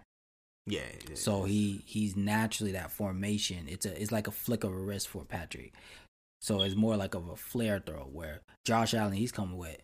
yeah. 0.67 0.81
yeah. 1.09 1.15
so 1.15 1.45
he 1.45 1.83
he's 1.87 2.17
naturally 2.17 2.73
that 2.73 2.91
formation. 2.91 3.67
It's 3.69 3.87
a 3.87 4.01
it's 4.01 4.13
like 4.13 4.27
a 4.27 4.33
flick 4.33 4.65
of 4.65 4.73
a 4.73 4.77
wrist 4.79 5.09
for 5.09 5.25
Patrick. 5.25 5.73
So 6.41 6.63
it's 6.63 6.77
more 6.77 6.97
like 6.97 7.15
of 7.15 7.29
a 7.29 7.37
flare 7.37 7.83
throw 7.85 8.09
where 8.13 8.41
Josh 8.65 8.95
Allen 8.95 9.13
he's 9.15 9.33
coming 9.33 9.57
with 9.59 9.77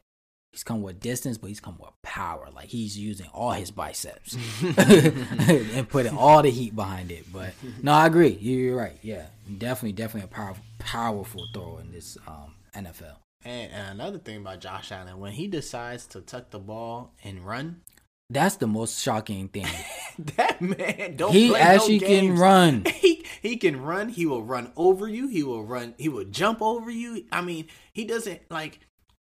he's 0.53 0.63
coming 0.63 0.83
with 0.83 1.01
distance, 1.01 1.37
but 1.37 1.49
he's 1.49 1.59
coming 1.59 1.81
with 1.81 1.91
power. 2.03 2.49
Like 2.55 2.69
he's 2.69 2.97
using 2.97 3.27
all 3.35 3.51
his 3.51 3.73
biceps 3.73 4.37
and 4.63 5.89
putting 5.89 6.17
all 6.17 6.43
the 6.43 6.51
heat 6.51 6.77
behind 6.77 7.11
it. 7.11 7.27
But 7.33 7.55
no, 7.83 7.93
I 7.93 8.07
agree. 8.07 8.39
You- 8.41 8.57
You're 8.59 8.77
right. 8.77 8.97
Yeah, 9.03 9.27
definitely, 9.59 9.93
definitely 9.93 10.27
a 10.31 10.35
powerful, 10.35 10.65
powerful 10.79 11.47
thrower 11.53 11.81
in 11.81 11.91
this 11.91 12.17
um, 12.29 12.55
NFL. 12.75 13.17
And, 13.45 13.73
and 13.73 14.01
another 14.01 14.19
thing 14.19 14.39
about 14.39 14.61
Josh 14.61 14.91
Allen, 14.91 15.19
when 15.19 15.33
he 15.33 15.47
decides 15.47 16.07
to 16.09 16.21
tuck 16.21 16.51
the 16.51 16.59
ball 16.59 17.13
and 17.23 17.45
run, 17.45 17.83
That's 18.31 18.57
the 18.57 18.67
most 18.67 19.01
shocking 19.03 19.49
thing. 19.49 19.67
that 20.37 20.61
man 20.61 21.17
don't. 21.17 21.33
he 21.33 21.51
play 21.51 21.61
no 21.61 21.65
actually 21.65 22.01
can 22.01 22.37
run. 22.37 22.85
He 22.95 23.25
he 23.43 23.57
can 23.57 23.83
run. 23.83 24.09
He 24.09 24.25
will 24.27 24.43
run 24.43 24.73
over 24.77 25.07
you. 25.07 25.29
He 25.29 25.43
will 25.43 25.65
run. 25.65 25.95
He 25.99 26.09
will 26.09 26.25
jump 26.25 26.63
over 26.63 26.91
you. 26.91 27.25
I 27.31 27.43
mean, 27.43 27.67
he 27.93 28.05
doesn't 28.05 28.41
like. 28.51 28.81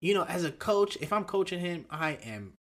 You 0.01 0.15
know, 0.15 0.23
as 0.23 0.43
a 0.43 0.51
coach, 0.51 0.97
if 0.99 1.13
I'm 1.13 1.25
coaching 1.25 1.59
him, 1.59 1.85
I 1.91 2.13
am 2.23 2.53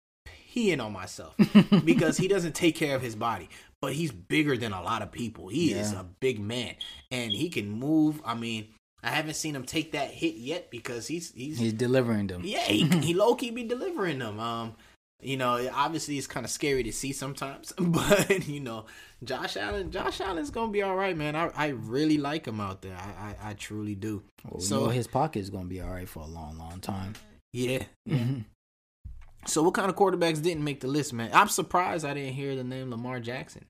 peeing 0.52 0.84
on 0.84 0.92
myself 0.92 1.36
because 1.84 2.16
he 2.16 2.26
doesn't 2.26 2.54
take 2.54 2.74
care 2.74 2.96
of 2.96 3.02
his 3.02 3.14
body. 3.14 3.48
But 3.80 3.92
he's 3.92 4.10
bigger 4.10 4.56
than 4.56 4.72
a 4.72 4.82
lot 4.82 5.02
of 5.02 5.12
people. 5.12 5.46
He 5.48 5.72
is 5.72 5.92
a 5.92 6.04
big 6.18 6.40
man, 6.40 6.74
and 7.12 7.30
he 7.30 7.48
can 7.48 7.70
move. 7.70 8.20
I 8.24 8.34
mean, 8.34 8.66
I 9.02 9.10
haven't 9.10 9.34
seen 9.34 9.54
him 9.54 9.64
take 9.64 9.92
that 9.92 10.10
hit 10.10 10.34
yet 10.36 10.70
because 10.70 11.06
he's 11.06 11.32
he's 11.32 11.58
He's 11.58 11.72
delivering 11.72 12.26
them. 12.26 12.42
yeah, 12.44 12.64
he, 12.64 12.82
he 13.00 13.14
low 13.14 13.34
key 13.34 13.50
be 13.50 13.64
delivering 13.64 14.18
them. 14.18 14.40
Um, 14.40 14.74
you 15.20 15.36
know, 15.36 15.68
obviously 15.74 16.16
it's 16.16 16.26
kind 16.28 16.44
of 16.46 16.50
scary 16.50 16.82
to 16.84 16.92
see 16.92 17.12
sometimes, 17.12 17.72
but 17.78 18.46
you 18.48 18.60
know, 18.60 18.86
Josh 19.24 19.56
Allen, 19.56 19.90
Josh 19.90 20.20
Allen's 20.20 20.50
gonna 20.50 20.70
be 20.72 20.82
all 20.82 20.94
right, 20.96 21.16
man. 21.16 21.34
I, 21.36 21.50
I 21.56 21.66
really 21.68 22.18
like 22.18 22.46
him 22.46 22.60
out 22.60 22.82
there. 22.82 22.96
I 22.96 23.34
I, 23.46 23.50
I 23.50 23.54
truly 23.54 23.94
do. 23.94 24.22
Well, 24.44 24.58
we 24.58 24.64
So- 24.64 24.80
know 24.84 24.88
his 24.88 25.06
pocket 25.06 25.40
is 25.40 25.50
going 25.50 25.64
to 25.64 25.68
be 25.70 25.80
all 25.80 25.90
right 25.90 26.08
for 26.08 26.20
a 26.22 26.26
long, 26.26 26.58
long 26.58 26.80
time. 26.80 27.14
Yeah. 27.52 27.84
So 29.46 29.62
what 29.62 29.72
kind 29.74 29.88
of 29.88 29.96
quarterbacks 29.96 30.42
didn't 30.42 30.64
make 30.64 30.80
the 30.80 30.88
list, 30.88 31.12
man? 31.12 31.30
I'm 31.32 31.48
surprised 31.48 32.04
I 32.04 32.12
didn't 32.12 32.34
hear 32.34 32.54
the 32.56 32.64
name 32.64 32.90
Lamar 32.90 33.20
Jackson. 33.20 33.64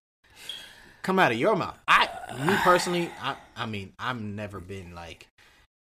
Come 1.09 1.19
out 1.19 1.33
of 1.33 1.39
your 1.39 1.57
mouth. 1.57 1.75
I, 1.89 2.07
me 2.47 2.55
personally, 2.59 3.11
I, 3.23 3.35
I 3.57 3.65
mean, 3.65 3.95
I've 3.99 4.21
never 4.21 4.61
been 4.61 4.95
like 4.95 5.27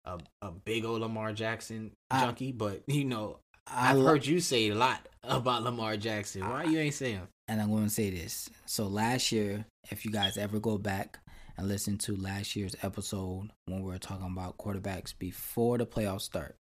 a, 0.06 0.18
a 0.40 0.50
big 0.50 0.86
old 0.86 1.02
Lamar 1.02 1.34
Jackson 1.34 1.90
I- 2.10 2.22
junkie, 2.22 2.52
but 2.52 2.82
you 2.86 3.04
know, 3.04 3.36
I 3.66 3.90
I've 3.90 3.98
lo- 3.98 4.06
heard 4.06 4.24
you 4.24 4.40
say 4.40 4.70
a 4.70 4.74
lot 4.74 5.06
about 5.22 5.62
Lamar 5.62 5.98
Jackson. 5.98 6.48
Why 6.48 6.64
you 6.64 6.78
ain't 6.78 6.94
saying? 6.94 7.20
and 7.48 7.60
I'm 7.60 7.70
going 7.70 7.84
to 7.84 7.90
say 7.90 8.08
this. 8.08 8.48
So 8.64 8.86
last 8.86 9.30
year, 9.30 9.66
if 9.90 10.06
you 10.06 10.10
guys 10.10 10.38
ever 10.38 10.58
go 10.58 10.78
back 10.78 11.18
and 11.58 11.68
listen 11.68 11.98
to 11.98 12.16
last 12.16 12.56
year's 12.56 12.74
episode 12.82 13.50
when 13.66 13.82
we 13.82 13.90
were 13.90 13.98
talking 13.98 14.26
about 14.32 14.56
quarterbacks 14.56 15.12
before 15.18 15.76
the 15.76 15.84
playoffs 15.84 16.22
start, 16.22 16.54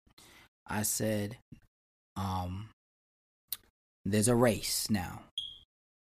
I 0.67 0.83
said, 0.83 1.37
um, 2.17 2.71
there's 4.05 4.29
a 4.29 4.35
race 4.35 4.89
now. 4.91 5.23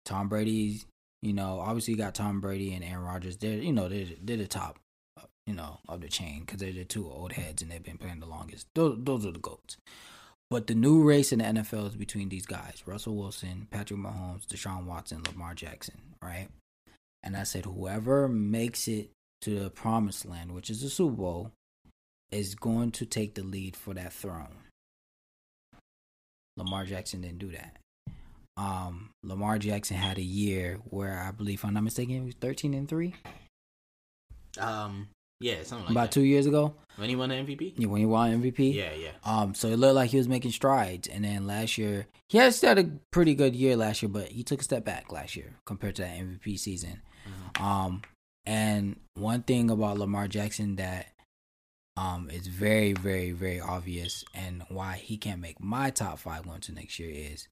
Tom 0.05 0.29
Brady, 0.29 0.81
you 1.21 1.33
know, 1.33 1.59
obviously 1.59 1.93
you 1.93 1.97
got 1.97 2.15
Tom 2.15 2.39
Brady 2.39 2.73
and 2.73 2.83
Aaron 2.83 3.03
Rodgers. 3.03 3.37
They're, 3.37 3.57
you 3.57 3.73
know, 3.73 3.89
they're 3.89 4.07
they're 4.21 4.37
the 4.37 4.47
top, 4.47 4.79
uh, 5.17 5.25
you 5.45 5.53
know, 5.53 5.79
of 5.87 6.01
the 6.01 6.07
chain 6.07 6.41
because 6.41 6.59
they're 6.59 6.71
the 6.71 6.85
two 6.85 7.09
old 7.09 7.33
heads 7.33 7.61
and 7.61 7.69
they've 7.71 7.83
been 7.83 7.97
playing 7.97 8.19
the 8.19 8.25
longest. 8.25 8.67
Those 8.75 8.97
those 9.01 9.25
are 9.25 9.31
the 9.31 9.39
goats. 9.39 9.77
But 10.49 10.65
the 10.65 10.73
new 10.73 11.03
race 11.03 11.31
in 11.31 11.39
the 11.39 11.45
NFL 11.45 11.89
is 11.89 11.95
between 11.95 12.29
these 12.29 12.45
guys 12.45 12.83
Russell 12.85 13.15
Wilson, 13.15 13.67
Patrick 13.69 13.99
Mahomes, 13.99 14.47
Deshaun 14.47 14.85
Watson, 14.85 15.23
Lamar 15.23 15.53
Jackson, 15.53 15.99
right? 16.21 16.47
And 17.21 17.35
I 17.35 17.43
said, 17.43 17.65
whoever 17.65 18.27
makes 18.27 18.87
it 18.87 19.11
to 19.41 19.59
the 19.59 19.69
promised 19.69 20.25
land, 20.25 20.53
which 20.53 20.69
is 20.69 20.81
the 20.81 20.89
Super 20.89 21.15
Bowl, 21.15 21.51
is 22.31 22.55
going 22.55 22.91
to 22.91 23.05
take 23.05 23.35
the 23.35 23.43
lead 23.43 23.75
for 23.75 23.93
that 23.93 24.13
throne. 24.13 24.55
Lamar 26.57 26.85
Jackson 26.85 27.21
didn't 27.21 27.39
do 27.39 27.51
that. 27.51 27.78
Um, 28.59 29.11
Lamar 29.23 29.57
Jackson 29.57 29.95
had 29.95 30.17
a 30.17 30.21
year 30.23 30.79
where 30.89 31.17
I 31.19 31.31
believe, 31.31 31.59
if 31.59 31.65
I'm 31.65 31.73
not 31.73 31.83
mistaken, 31.83 32.15
he 32.15 32.21
was 32.25 32.35
13 32.35 32.73
and 32.73 32.89
3 32.89 33.15
Um, 34.59 35.07
yeah, 35.39 35.63
something 35.63 35.85
like 35.85 35.91
about 35.91 36.01
that. 36.03 36.11
two 36.11 36.23
years 36.23 36.45
ago 36.45 36.75
when 36.97 37.07
he 37.07 37.15
won 37.15 37.29
the 37.29 37.35
MVP. 37.35 37.75
yeah, 37.77 37.87
when 37.87 38.01
he 38.01 38.05
won 38.05 38.41
MVP. 38.41 38.73
Yeah, 38.73 38.91
yeah. 38.93 39.11
Um, 39.23 39.55
so 39.55 39.69
it 39.69 39.77
looked 39.77 39.95
like 39.95 40.09
he 40.09 40.17
was 40.17 40.27
making 40.27 40.51
strides, 40.51 41.07
and 41.07 41.23
then 41.23 41.47
last 41.47 41.77
year 41.77 42.07
he 42.27 42.37
had 42.37 42.53
had 42.61 42.77
a 42.77 42.91
pretty 43.11 43.35
good 43.35 43.55
year 43.55 43.77
last 43.77 44.01
year, 44.01 44.09
but 44.09 44.27
he 44.29 44.43
took 44.43 44.59
a 44.59 44.63
step 44.63 44.83
back 44.83 45.11
last 45.11 45.37
year 45.37 45.55
compared 45.65 45.95
to 45.95 46.01
that 46.01 46.17
MVP 46.19 46.59
season. 46.59 47.01
Um, 47.59 48.01
and 48.45 48.99
one 49.13 49.43
thing 49.43 49.69
about 49.69 49.97
Lamar 49.99 50.27
Jackson 50.27 50.75
that 50.77 51.13
um 51.95 52.29
is 52.29 52.47
very, 52.47 52.91
very, 52.93 53.31
very 53.31 53.61
obvious, 53.61 54.25
and 54.33 54.63
why 54.67 54.95
he 54.97 55.15
can't 55.17 55.39
make 55.39 55.61
my 55.61 55.89
top 55.91 56.19
five 56.19 56.43
going 56.45 56.59
to 56.61 56.73
next 56.73 56.99
year 56.99 57.09
is 57.09 57.47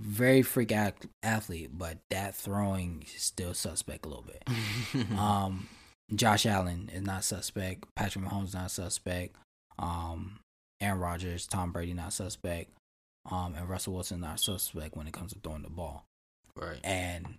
very 0.00 0.42
freak 0.42 0.70
ath- 0.72 1.06
athlete, 1.22 1.70
but 1.76 1.98
that 2.10 2.34
throwing 2.36 3.04
is 3.14 3.22
still 3.22 3.54
suspect 3.54 4.06
a 4.06 4.08
little 4.08 4.24
bit. 4.24 4.42
Um, 5.18 5.68
Josh 6.14 6.46
Allen 6.46 6.90
is 6.92 7.02
not 7.02 7.24
suspect. 7.24 7.84
Patrick 7.94 8.24
Mahomes 8.24 8.54
not 8.54 8.70
suspect. 8.70 9.36
Um, 9.78 10.40
Aaron 10.80 10.98
Rodgers, 11.00 11.46
Tom 11.46 11.72
Brady 11.72 11.92
not 11.92 12.12
suspect. 12.12 12.70
Um, 13.30 13.54
and 13.56 13.68
Russell 13.68 13.92
Wilson 13.92 14.20
not 14.20 14.40
suspect 14.40 14.96
when 14.96 15.06
it 15.06 15.12
comes 15.12 15.32
to 15.34 15.38
throwing 15.40 15.62
the 15.62 15.68
ball. 15.70 16.04
right. 16.56 16.78
And 16.82 17.34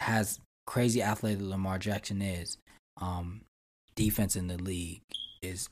has 0.00 0.38
crazy 0.66 1.02
athletic 1.02 1.40
Lamar 1.42 1.78
Jackson 1.78 2.22
is, 2.22 2.58
um, 3.00 3.40
defense 3.96 4.36
in 4.36 4.46
the 4.46 4.56
league 4.56 5.02
is 5.42 5.68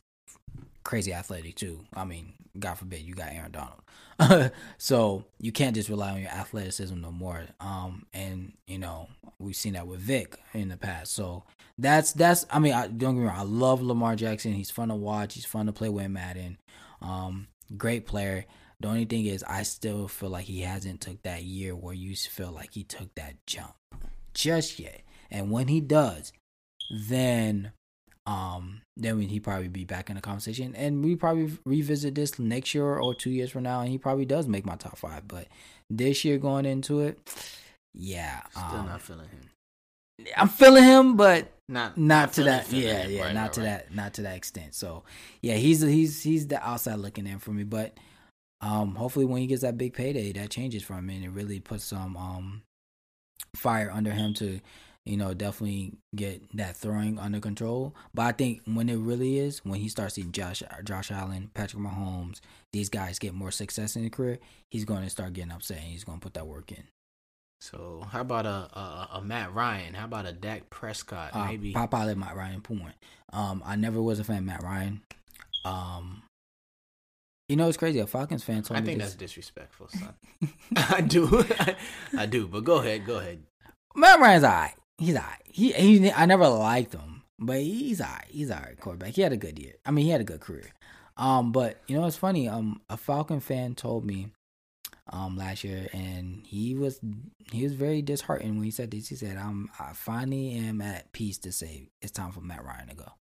crazy 0.89 1.13
athletic 1.13 1.55
too. 1.55 1.85
I 1.93 2.07
mean, 2.07 2.33
God 2.59 2.77
forbid 2.77 3.03
you 3.03 3.13
got 3.13 3.31
Aaron 3.31 3.53
Donald. 3.53 4.53
so 4.79 5.27
you 5.39 5.53
can't 5.53 5.75
just 5.75 5.91
rely 5.91 6.13
on 6.13 6.23
your 6.23 6.31
athleticism 6.31 6.99
no 6.99 7.13
more. 7.13 7.43
Um, 7.61 8.07
and 8.15 8.55
you 8.67 8.79
know 8.79 9.09
we've 9.39 9.55
seen 9.55 9.75
that 9.75 9.87
with 9.87 10.01
Vic 10.01 10.39
in 10.55 10.71
the 10.71 10.79
past. 10.79 11.13
So 11.13 11.45
that's 11.77 12.13
that's. 12.13 12.47
I 12.51 12.59
mean, 12.59 12.73
I, 12.73 12.87
don't 12.87 13.17
get 13.17 13.21
me 13.21 13.27
wrong. 13.27 13.39
I 13.39 13.43
love 13.43 13.83
Lamar 13.83 14.17
Jackson. 14.17 14.55
He's 14.55 14.71
fun 14.71 14.89
to 14.89 14.95
watch. 14.95 15.35
He's 15.35 15.45
fun 15.45 15.67
to 15.67 15.73
play 15.73 15.91
with 15.91 16.09
Madden. 16.09 16.57
Um, 17.03 17.49
great 17.77 18.07
player. 18.07 18.47
The 18.81 18.89
only 18.89 19.05
thing 19.05 19.27
is, 19.27 19.45
I 19.45 19.65
still 19.65 20.09
feel 20.09 20.31
like 20.31 20.47
he 20.47 20.63
hasn't 20.63 21.03
took 21.03 21.23
that 21.25 21.43
year 21.43 21.77
where 21.77 21.95
you 21.95 22.17
feel 22.17 22.51
like 22.51 22.73
he 22.73 22.83
took 22.83 23.15
that 23.17 23.35
jump 23.47 23.75
just 24.33 24.79
yet. 24.79 25.03
And 25.31 25.51
when 25.51 25.69
he 25.69 25.83
does, 25.83 26.33
then 26.91 27.73
um 28.29 28.83
then 28.97 29.19
he 29.21 29.41
probably 29.41 29.69
be 29.69 29.85
back 29.85 30.11
in 30.11 30.17
the 30.17 30.21
conversation 30.23 30.75
and 30.75 31.03
we 31.03 31.17
probably 31.17 31.51
revisit 31.65 32.15
this 32.15 32.39
next 32.39 32.75
year 32.75 32.85
or 32.99 33.15
two 33.15 33.31
years 33.31 33.51
from 33.51 33.63
now 33.63 33.81
and 33.81 33.89
he 33.89 33.97
probably 33.97 34.27
does 34.27 34.47
make 34.47 34.67
my 34.67 34.77
top 34.77 34.99
five 34.99 35.27
but 35.27 35.47
this 35.89 36.25
year 36.25 36.37
going 36.37 36.67
into 36.67 37.01
it 37.01 37.19
yeah 37.95 38.43
Still 38.51 38.65
um, 38.81 38.87
not 38.87 39.01
feeling 39.01 39.29
him. 39.29 40.27
i'm 40.37 40.49
feeling 40.49 40.85
him 40.85 41.17
but 41.17 41.51
Not 41.71 41.97
not 41.97 42.35
to 42.35 42.43
that 42.45 42.71
yeah 42.71 43.03
him. 43.05 43.11
yeah 43.13 43.25
Right, 43.25 43.35
not 43.35 43.43
right, 43.45 43.53
to 43.55 43.61
right. 43.61 43.67
that 43.67 43.95
not 43.95 44.15
to 44.15 44.23
that 44.23 44.37
extent 44.37 44.75
so 44.75 45.05
yeah 45.41 45.55
he's 45.55 45.81
he's 45.81 46.23
he's 46.23 46.47
the 46.49 46.63
outside 46.63 46.97
looking 46.97 47.27
in 47.27 47.39
for 47.39 47.53
me 47.53 47.65
but 47.65 47.97
um 48.61 48.95
hopefully 48.95 49.25
when 49.25 49.41
he 49.41 49.47
gets 49.47 49.63
that 49.63 49.79
big 49.79 49.95
payday 49.95 50.33
that 50.33 50.51
changes 50.51 50.83
for 50.83 50.95
him 50.95 51.09
and 51.09 51.25
it 51.25 51.31
really 51.31 51.61
puts 51.61 51.85
some 51.85 52.15
um 52.17 52.63
fire 53.57 53.91
under 53.91 54.11
him 54.13 54.35
to 54.35 54.61
you 55.09 55.17
know 55.17 55.33
definitely 55.35 55.95
get 56.15 56.43
that 56.57 56.77
throwing 56.77 57.19
under 57.19 57.41
control 57.41 57.95
but 58.15 58.23
i 58.23 58.33
think 58.33 58.61
when 58.67 58.89
it 58.89 58.97
really 58.97 59.39
is 59.39 59.65
when 59.65 59.81
he 59.81 59.89
starts 59.89 60.15
seeing 60.15 60.31
josh 60.33 60.63
josh 60.85 61.11
allen 61.11 61.51
patrick 61.55 61.83
mahomes 61.83 62.41
these 62.73 62.89
guys 62.89 63.19
get 63.19 63.33
more 63.33 63.51
success 63.51 63.97
in 63.97 64.03
the 64.05 64.11
career 64.11 64.39
he's 64.71 64.85
going 64.85 65.03
to 65.03 65.11
start 65.11 65.33
getting 65.33 65.51
upset 65.51 65.79
and 65.79 65.87
he's 65.87 66.05
going 66.05 66.19
to 66.19 66.23
put 66.23 66.35
that 66.35 66.47
work 66.47 66.71
in 66.71 66.85
So 67.61 68.05
how 68.13 68.21
about 68.21 68.47
a, 68.47 68.69
a 68.79 69.09
a 69.15 69.21
Matt 69.23 69.53
Ryan? 69.53 69.95
How 69.95 70.05
about 70.05 70.27
a 70.27 70.33
Dak 70.33 70.71
Prescott? 70.71 71.31
Uh, 71.35 71.47
Maybe 71.47 71.73
pop 71.73 71.93
out 71.93 72.09
at 72.09 72.17
Matt 72.17 72.37
Ryan 72.37 72.61
point. 72.61 72.95
Um, 73.33 73.63
I 73.67 73.75
never 73.75 74.01
was 74.01 74.21
a 74.21 74.25
fan 74.25 74.39
of 74.39 74.45
Matt 74.45 74.63
Ryan. 74.63 75.01
Um, 75.65 76.23
you 77.49 77.57
know, 77.57 77.67
it's 77.67 77.77
crazy. 77.77 77.99
A 77.99 78.07
Falcons 78.07 78.45
fan 78.45 78.63
told 78.63 78.79
I 78.79 78.81
me 78.81 78.87
think 78.87 78.99
this. 79.01 79.09
that's 79.09 79.19
disrespectful, 79.19 79.89
son. 79.89 80.15
I 80.77 81.01
do, 81.01 81.45
I 82.17 82.27
do. 82.27 82.47
But 82.47 82.63
go 82.63 82.77
ahead, 82.79 83.05
go 83.07 83.19
ahead. 83.19 83.43
Matt 83.97 84.21
Ryan's 84.21 84.45
alright. 84.45 84.75
He's 84.99 85.15
alright. 85.17 85.43
He, 85.45 85.73
he, 85.73 86.11
I 86.13 86.27
never 86.27 86.49
liked 86.49 86.93
him, 86.95 87.23
but 87.39 87.59
he's 87.61 88.01
alright. 88.01 88.27
He's 88.29 88.51
alright 88.51 88.79
quarterback. 88.81 89.15
He 89.15 89.23
had 89.23 89.33
a 89.33 89.37
good 89.37 89.59
year. 89.59 89.75
I 89.87 89.91
mean, 89.91 90.05
he 90.05 90.11
had 90.11 90.21
a 90.21 90.25
good 90.25 90.41
career. 90.41 90.71
Um, 91.17 91.53
but 91.53 91.81
you 91.89 91.97
know, 91.97 92.07
it's 92.07 92.17
funny. 92.17 92.49
Um, 92.49 92.81
a 92.89 92.97
Falcon 92.97 93.41
fan 93.41 93.75
told 93.75 94.05
me, 94.05 94.29
um, 95.11 95.37
last 95.37 95.65
year, 95.65 95.89
and 95.93 96.45
he 96.47 96.75
was 96.75 97.01
he 97.51 97.63
was 97.65 97.73
very 97.73 98.03
disheartened 98.03 98.55
when 98.57 98.65
he 98.65 98.71
said 98.71 98.91
this. 98.91 99.09
He 99.09 99.17
said, 99.17 99.37
"I'm 99.37 99.69
I 99.81 99.93
finally 99.95 100.55
am 100.57 100.81
at 100.83 101.11
peace 101.13 101.39
to 101.39 101.51
say 101.53 101.89
it's 102.03 102.13
time 102.13 102.31
for 102.31 102.41
Matt 102.41 102.65
Ryan 102.65 102.89
to 102.89 102.95
go." 102.95 103.13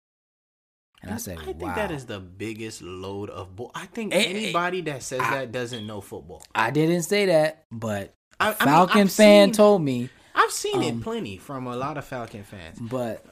And 1.03 1.13
I 1.13 1.17
said, 1.19 1.39
I 1.39 1.45
think 1.45 1.63
"Wow." 1.63 1.75
that 1.75 1.91
is 1.93 2.07
the 2.07 2.19
biggest 2.21 2.83
load 2.83 3.31
of 3.31 3.55
bull. 3.55 3.71
I 3.75 3.87
think 3.87 4.15
anybody 4.15 4.81
that 4.83 5.03
says 5.05 5.21
I- 5.21 5.31
that 5.39 5.53
doesn't 5.53 5.87
know 5.87 6.01
football. 6.01 6.43
I 6.55 6.71
didn't 6.71 7.03
say 7.05 7.27
that, 7.27 7.65
but 7.71 8.15
I- 8.41 8.49
mean, 8.49 8.55
Falcon 8.59 9.01
I've 9.03 9.13
fan 9.13 9.49
seen- 9.49 9.53
told 9.55 9.83
me. 9.83 10.11
I've 10.47 10.53
seen 10.53 10.77
Um, 10.77 10.83
it 10.83 11.03
plenty 11.03 11.37
from 11.39 11.67
a 11.67 11.77
lot 11.77 11.99
of 11.99 12.05
Falcon 12.05 12.45
fans. 12.45 12.79
But 12.81 13.25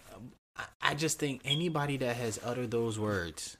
I, 0.82 0.94
just 0.94 1.18
think 1.18 1.40
anybody 1.44 1.96
that 1.98 2.16
has 2.16 2.40
uttered 2.44 2.70
those 2.70 2.98
words 2.98 3.56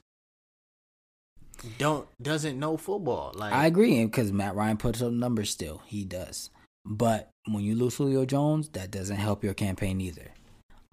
don't 1.77 2.07
doesn't 2.21 2.59
know 2.59 2.77
football. 2.77 3.31
Like 3.35 3.53
I 3.53 3.65
agree 3.65 4.03
because 4.05 4.31
Matt 4.31 4.55
Ryan 4.55 4.77
puts 4.77 5.01
up 5.01 5.11
numbers 5.11 5.49
still. 5.49 5.81
He 5.85 6.03
does. 6.03 6.49
But 6.85 7.29
when 7.45 7.63
you 7.63 7.75
lose 7.75 7.95
Julio 7.95 8.25
Jones, 8.25 8.69
that 8.69 8.91
doesn't 8.91 9.15
help 9.15 9.43
your 9.43 9.53
campaign 9.53 9.99
either. 10.01 10.31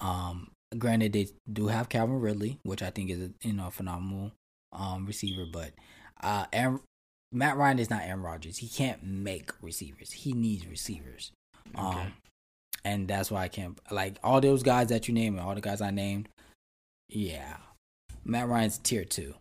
Um, 0.01 0.51
granted, 0.79 1.13
they 1.13 1.29
do 1.53 1.69
have 1.69 1.89
Calvin 1.89 2.21
Ridley, 2.21 2.59
which 2.63 2.83
I 2.83 2.91
think 2.91 3.11
is 3.11 3.21
a 3.21 3.31
you 3.47 3.53
know 3.55 3.67
a 3.69 3.71
phenomenal 3.71 4.33
um 4.73 5.05
receiver. 5.07 5.45
But 5.53 5.73
uh, 6.23 6.47
Aaron, 6.53 6.81
Matt 7.33 7.57
Ryan 7.57 7.79
is 7.79 7.91
not 7.91 8.03
Aaron 8.03 8.23
Rodgers. 8.23 8.59
He 8.59 8.69
can't 8.69 9.03
make 9.05 9.51
receivers. 9.61 10.13
He 10.13 10.33
needs 10.33 10.67
receivers. 10.67 11.33
Um, 11.75 11.87
Okay. 11.87 12.09
And 12.85 13.07
that's 13.09 13.31
why 13.31 13.43
I 13.43 13.49
can't 13.49 13.79
like 13.91 14.19
all 14.23 14.41
those 14.41 14.63
guys 14.63 14.89
that 14.89 15.09
you 15.09 15.15
named 15.15 15.39
and 15.39 15.47
all 15.47 15.55
the 15.55 15.61
guys 15.61 15.81
I 15.81 15.91
named. 15.91 16.29
Yeah, 17.09 17.57
Matt 18.25 18.49
Ryan's 18.49 18.79
tier 18.79 19.05
two. 19.05 19.35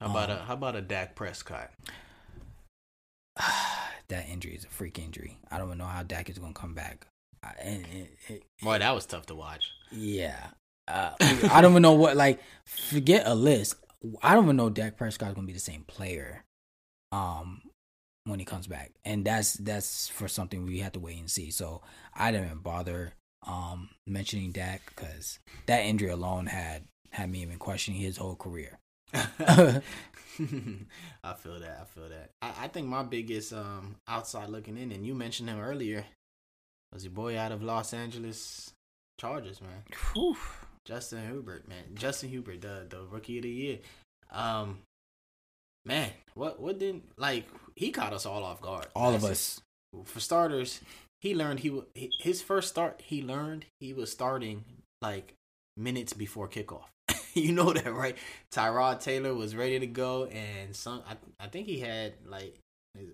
how 0.00 0.10
about 0.10 0.30
um, 0.30 0.38
a 0.38 0.44
how 0.44 0.54
about 0.54 0.76
a 0.76 0.82
Dak 0.82 1.14
Prescott? 1.14 1.70
that 4.08 4.28
injury 4.28 4.54
is 4.54 4.64
a 4.64 4.68
freak 4.68 4.98
injury. 4.98 5.38
I 5.50 5.58
don't 5.58 5.68
even 5.68 5.78
know 5.78 5.86
how 5.86 6.02
Dak 6.02 6.28
is 6.30 6.38
going 6.38 6.54
to 6.54 6.60
come 6.60 6.74
back. 6.74 7.06
I, 7.42 7.52
and, 7.62 7.86
and- 7.92 8.08
and- 8.28 8.40
Boy, 8.62 8.78
that 8.78 8.94
was 8.94 9.06
tough 9.06 9.26
to 9.26 9.34
watch. 9.34 9.70
yeah, 9.90 10.48
uh, 10.88 11.10
I 11.20 11.60
don't 11.60 11.72
even 11.72 11.82
know 11.82 11.92
what. 11.92 12.16
Like, 12.16 12.40
forget 12.66 13.26
a 13.26 13.34
list. 13.34 13.76
I 14.22 14.34
don't 14.34 14.44
even 14.44 14.56
know 14.56 14.70
Dak 14.70 14.96
Prescott's 14.96 15.34
going 15.34 15.46
to 15.46 15.50
be 15.50 15.54
the 15.54 15.58
same 15.60 15.82
player. 15.86 16.44
Um, 17.12 17.62
when 18.24 18.38
he 18.38 18.44
comes 18.44 18.66
back, 18.66 18.92
and 19.04 19.24
that's 19.24 19.54
that's 19.54 20.08
for 20.08 20.28
something 20.28 20.64
we 20.64 20.80
have 20.80 20.92
to 20.92 21.00
wait 21.00 21.18
and 21.18 21.30
see. 21.30 21.50
So 21.50 21.82
I 22.14 22.30
didn't 22.30 22.46
even 22.46 22.58
bother 22.58 23.14
um 23.46 23.90
mentioning 24.06 24.52
Dak 24.52 24.82
because 24.86 25.38
that 25.66 25.84
injury 25.84 26.10
alone 26.10 26.46
had 26.46 26.84
had 27.10 27.30
me 27.30 27.42
even 27.42 27.58
questioning 27.58 28.00
his 28.00 28.16
whole 28.16 28.36
career. 28.36 28.78
I 29.12 31.34
feel 31.34 31.60
that. 31.60 31.78
I 31.80 31.84
feel 31.84 32.08
that. 32.08 32.30
I, 32.42 32.64
I 32.64 32.68
think 32.68 32.88
my 32.88 33.02
biggest 33.02 33.52
um 33.52 33.96
outside 34.08 34.48
looking 34.48 34.76
in, 34.76 34.92
and 34.92 35.06
you 35.06 35.14
mentioned 35.14 35.48
him 35.48 35.60
earlier, 35.60 36.04
was 36.92 37.04
your 37.04 37.12
boy 37.12 37.38
out 37.38 37.52
of 37.52 37.62
Los 37.62 37.92
Angeles, 37.92 38.72
Chargers, 39.20 39.60
man. 39.60 39.82
Whew. 40.14 40.36
Justin 40.84 41.24
Herbert, 41.24 41.68
man. 41.68 41.84
Justin 41.94 42.32
Herbert, 42.32 42.60
the 42.60 42.86
the 42.88 43.04
rookie 43.10 43.38
of 43.38 43.44
the 43.44 43.50
year. 43.50 43.78
Um, 44.30 44.80
man, 45.84 46.10
what 46.34 46.60
what 46.60 46.78
didn't 46.78 47.04
like 47.16 47.48
he 47.76 47.90
caught 47.90 48.12
us 48.12 48.26
all 48.26 48.44
off 48.44 48.60
guard. 48.60 48.86
All 48.94 49.12
That's 49.12 49.24
of 49.24 49.30
it. 49.30 49.32
us. 49.32 49.60
For 50.06 50.20
starters, 50.20 50.80
he 51.20 51.34
learned 51.34 51.60
he 51.60 51.82
his 51.94 52.42
first 52.42 52.68
start. 52.68 53.00
He 53.04 53.22
learned 53.22 53.66
he 53.80 53.92
was 53.92 54.10
starting 54.10 54.64
like 55.00 55.34
minutes 55.76 56.12
before 56.12 56.48
kickoff. 56.48 56.86
you 57.34 57.52
know 57.52 57.72
that, 57.72 57.92
right? 57.92 58.16
Tyrod 58.52 59.00
Taylor 59.00 59.34
was 59.34 59.54
ready 59.54 59.78
to 59.78 59.86
go, 59.86 60.24
and 60.26 60.74
some 60.74 61.02
I, 61.08 61.16
I 61.38 61.46
think 61.48 61.66
he 61.66 61.78
had 61.80 62.14
like 62.26 62.58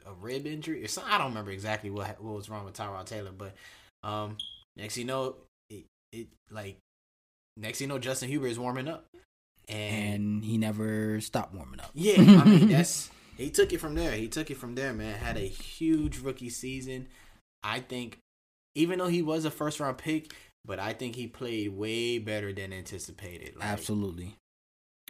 a 0.07 0.13
rib 0.21 0.47
injury 0.47 0.83
or 0.85 0.89
something. 0.89 1.13
I 1.13 1.19
don't 1.19 1.29
remember 1.29 1.51
exactly 1.51 1.91
what 1.91 2.21
what 2.23 2.35
was 2.35 2.49
wrong 2.49 2.65
with 2.65 2.75
Tyrod 2.75 3.07
Taylor, 3.07 3.33
but 3.37 3.55
um, 4.03 4.39
next 4.77 4.97
you 4.97 5.05
know, 5.05 5.37
it, 5.69 5.85
it 6.13 6.29
like 6.51 6.79
next 7.59 7.81
you 7.81 7.87
know, 7.87 7.99
Justin 7.99 8.31
Herbert 8.33 8.47
is 8.49 8.59
warming 8.59 8.89
up, 8.89 9.05
and 9.69 10.15
And 10.15 10.45
he 10.45 10.57
never 10.57 11.21
stopped 11.21 11.55
warming 11.55 11.81
up. 11.81 11.91
yeah, 11.95 12.15
I 12.21 12.45
mean 12.45 12.69
that's 12.69 13.11
he 13.41 13.51
took 13.51 13.73
it 13.73 13.79
from 13.79 13.95
there. 13.95 14.13
He 14.13 14.29
took 14.29 14.51
it 14.51 14.57
from 14.57 14.75
there, 14.75 14.93
man. 14.93 15.15
Had 15.15 15.37
a 15.37 15.41
huge 15.41 16.19
rookie 16.19 16.51
season. 16.51 17.09
I 17.63 17.81
think 17.81 18.19
even 18.75 18.99
though 18.99 19.09
he 19.09 19.23
was 19.23 19.45
a 19.45 19.51
first 19.51 19.81
round 19.81 19.99
pick, 19.99 20.35
but 20.65 20.79
I 20.79 20.93
think 20.93 21.17
he 21.17 21.27
played 21.27 21.77
way 21.77 22.19
better 22.19 22.53
than 22.53 22.73
anticipated. 22.73 23.57
Like, 23.57 23.69
Absolutely. 23.69 24.37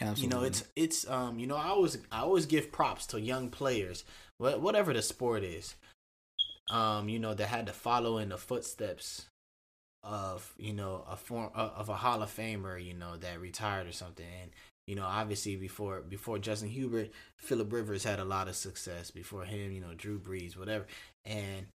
Absolutely. 0.01 0.23
You 0.23 0.29
know, 0.29 0.47
it's 0.47 0.65
it's 0.77 1.09
um 1.09 1.39
you 1.39 1.47
know, 1.47 1.57
I 1.57 1.67
always 1.67 1.99
I 2.11 2.21
always 2.21 2.47
give 2.47 2.73
props 2.73 3.07
to 3.09 3.21
young 3.21 3.51
players, 3.51 4.05
whatever 4.39 4.93
the 4.93 5.03
sport 5.03 5.43
is. 5.43 5.75
Um, 6.71 7.09
you 7.09 7.19
know, 7.19 7.35
that 7.35 7.47
had 7.49 7.67
to 7.67 7.73
follow 7.73 8.19
in 8.19 8.29
the 8.29 8.39
footsteps 8.39 9.27
of, 10.05 10.55
you 10.57 10.73
know, 10.73 11.05
a 11.11 11.17
form 11.17 11.51
uh, 11.55 11.71
of 11.75 11.89
a 11.89 11.97
Hall 11.97 12.23
of 12.23 12.35
Famer, 12.35 12.83
you 12.83 12.95
know, 12.95 13.17
that 13.17 13.41
retired 13.41 13.89
or 13.89 13.93
something. 13.93 14.25
And 14.41 14.53
you 14.91 14.97
know, 14.97 15.07
obviously 15.07 15.57
before 15.57 16.03
before 16.03 16.39
Justin 16.39 16.71
Herbert, 16.71 17.11
Philip 17.39 17.73
Rivers 17.73 18.05
had 18.05 18.21
a 18.21 18.25
lot 18.25 18.49
of 18.49 18.57
success. 18.57 19.11
Before 19.13 19.45
him, 19.45 19.73
you 19.73 19.81
know, 19.81 19.95
Drew 19.97 20.19
Brees, 20.19 20.57
whatever. 20.59 20.87
And 21.25 21.67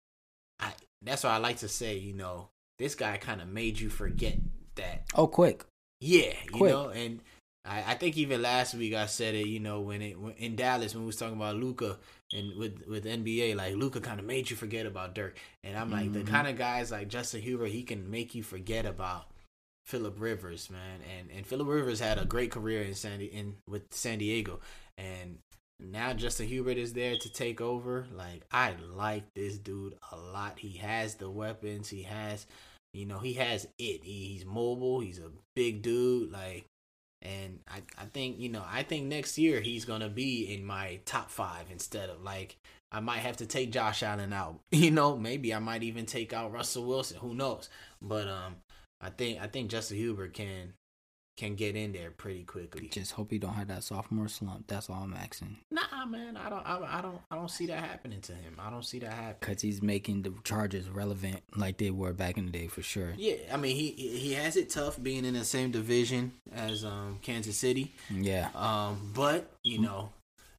I 0.60 0.72
that's 1.02 1.24
why 1.24 1.30
I 1.30 1.38
like 1.38 1.58
to 1.58 1.68
say, 1.68 1.96
you 1.96 2.14
know, 2.14 2.48
this 2.78 2.94
guy 2.94 3.16
kind 3.18 3.40
of 3.42 3.48
made 3.48 3.80
you 3.80 3.90
forget 3.90 4.36
that 4.76 5.04
oh, 5.14 5.26
quick. 5.28 5.64
yeah, 6.00 6.34
you 6.52 6.58
Quick. 6.58 6.72
know, 6.72 6.88
and 6.88 7.20
I, 7.64 7.92
I 7.92 7.94
think 7.94 8.16
even 8.18 8.42
last 8.42 8.74
week 8.74 8.94
I 8.94 9.06
said 9.06 9.34
it. 9.34 9.46
You 9.46 9.60
know, 9.60 9.80
when 9.80 10.02
it 10.02 10.18
when, 10.20 10.34
in 10.34 10.56
Dallas 10.56 10.94
when 10.94 11.04
we 11.04 11.06
was 11.08 11.16
talking 11.16 11.36
about 11.36 11.56
Luka 11.56 11.98
and 12.32 12.56
with 12.56 12.86
with 12.86 13.04
NBA, 13.04 13.56
like 13.56 13.74
Luka 13.76 14.00
kind 14.00 14.20
of 14.20 14.26
made 14.26 14.50
you 14.50 14.56
forget 14.56 14.86
about 14.86 15.14
Dirk, 15.14 15.38
and 15.62 15.76
I'm 15.76 15.90
like 15.90 16.12
the 16.12 16.20
Mhm. 16.20 16.26
kind 16.26 16.48
of 16.48 16.56
guys 16.58 16.90
like 16.90 17.08
Justin 17.08 17.42
Herbert, 17.42 17.70
he 17.70 17.82
can 17.82 18.10
make 18.10 18.34
you 18.34 18.42
forget 18.42 18.86
about 18.86 19.26
Philip 19.86 20.16
Rivers, 20.18 20.70
man, 20.70 21.00
and 21.18 21.30
and 21.30 21.46
Philip 21.46 21.68
Rivers 21.68 22.00
had 22.00 22.18
a 22.18 22.24
great 22.24 22.50
career 22.50 22.82
in 22.82 22.94
San 22.94 23.20
in 23.20 23.56
with 23.68 23.82
San 23.92 24.18
Diego, 24.18 24.60
and 24.96 25.38
now 25.80 26.12
Justin 26.12 26.48
Herbert 26.48 26.78
is 26.78 26.92
there 26.92 27.16
to 27.16 27.32
take 27.32 27.60
over. 27.60 28.06
Like 28.12 28.44
I 28.50 28.74
like 28.94 29.24
this 29.34 29.58
dude 29.58 29.94
a 30.12 30.16
lot. 30.16 30.58
He 30.58 30.78
has 30.78 31.16
the 31.16 31.30
weapons. 31.30 31.88
He 31.88 32.02
has, 32.04 32.46
you 32.92 33.06
know, 33.06 33.18
he 33.18 33.34
has 33.34 33.64
it. 33.78 34.04
He, 34.04 34.34
he's 34.34 34.44
mobile. 34.44 35.00
He's 35.00 35.18
a 35.18 35.30
big 35.54 35.82
dude. 35.82 36.32
Like, 36.32 36.64
and 37.20 37.60
I 37.68 37.82
I 37.98 38.06
think 38.06 38.38
you 38.38 38.48
know 38.48 38.64
I 38.66 38.82
think 38.84 39.06
next 39.06 39.36
year 39.36 39.60
he's 39.60 39.84
gonna 39.84 40.08
be 40.08 40.54
in 40.54 40.64
my 40.64 41.00
top 41.04 41.30
five 41.30 41.66
instead 41.70 42.08
of 42.08 42.22
like 42.22 42.56
I 42.90 43.00
might 43.00 43.18
have 43.18 43.38
to 43.38 43.46
take 43.46 43.72
Josh 43.72 44.02
Allen 44.02 44.32
out. 44.32 44.60
You 44.70 44.90
know, 44.90 45.16
maybe 45.16 45.54
I 45.54 45.58
might 45.58 45.82
even 45.82 46.06
take 46.06 46.32
out 46.32 46.52
Russell 46.52 46.86
Wilson. 46.86 47.18
Who 47.18 47.34
knows? 47.34 47.68
But 48.00 48.28
um, 48.28 48.56
I 49.00 49.10
think 49.10 49.40
I 49.40 49.46
think 49.46 49.70
Justin 49.70 50.02
Herbert 50.02 50.34
can 50.34 50.74
can 51.36 51.56
get 51.56 51.74
in 51.74 51.92
there 51.92 52.10
pretty 52.10 52.44
quickly. 52.44 52.88
Just 52.88 53.12
hope 53.12 53.30
he 53.30 53.38
don't 53.38 53.54
have 53.54 53.68
that 53.68 53.82
sophomore 53.82 54.28
slump. 54.28 54.66
That's 54.68 54.88
all 54.88 55.02
I'm 55.02 55.14
asking. 55.14 55.56
Nah, 55.70 56.06
man, 56.06 56.36
I 56.36 56.48
don't, 56.48 56.64
I, 56.64 56.98
I 56.98 57.02
don't, 57.02 57.18
I 57.30 57.34
don't 57.34 57.50
see 57.50 57.66
that 57.66 57.80
happening 57.80 58.20
to 58.22 58.32
him. 58.32 58.56
I 58.58 58.70
don't 58.70 58.84
see 58.84 59.00
that 59.00 59.10
happening. 59.10 59.36
Because 59.40 59.62
he's 59.62 59.82
making 59.82 60.22
the 60.22 60.32
Chargers 60.44 60.88
relevant 60.88 61.42
like 61.56 61.78
they 61.78 61.90
were 61.90 62.12
back 62.12 62.38
in 62.38 62.46
the 62.46 62.52
day 62.52 62.68
for 62.68 62.82
sure. 62.82 63.14
Yeah, 63.16 63.36
I 63.52 63.56
mean, 63.56 63.74
he 63.74 63.90
he 63.90 64.34
has 64.34 64.56
it 64.56 64.70
tough 64.70 65.02
being 65.02 65.24
in 65.24 65.34
the 65.34 65.44
same 65.44 65.72
division 65.72 66.32
as 66.52 66.84
um 66.84 67.18
Kansas 67.20 67.56
City. 67.56 67.92
Yeah. 68.10 68.50
Um, 68.54 69.10
but 69.14 69.50
you 69.62 69.80
know, 69.80 70.10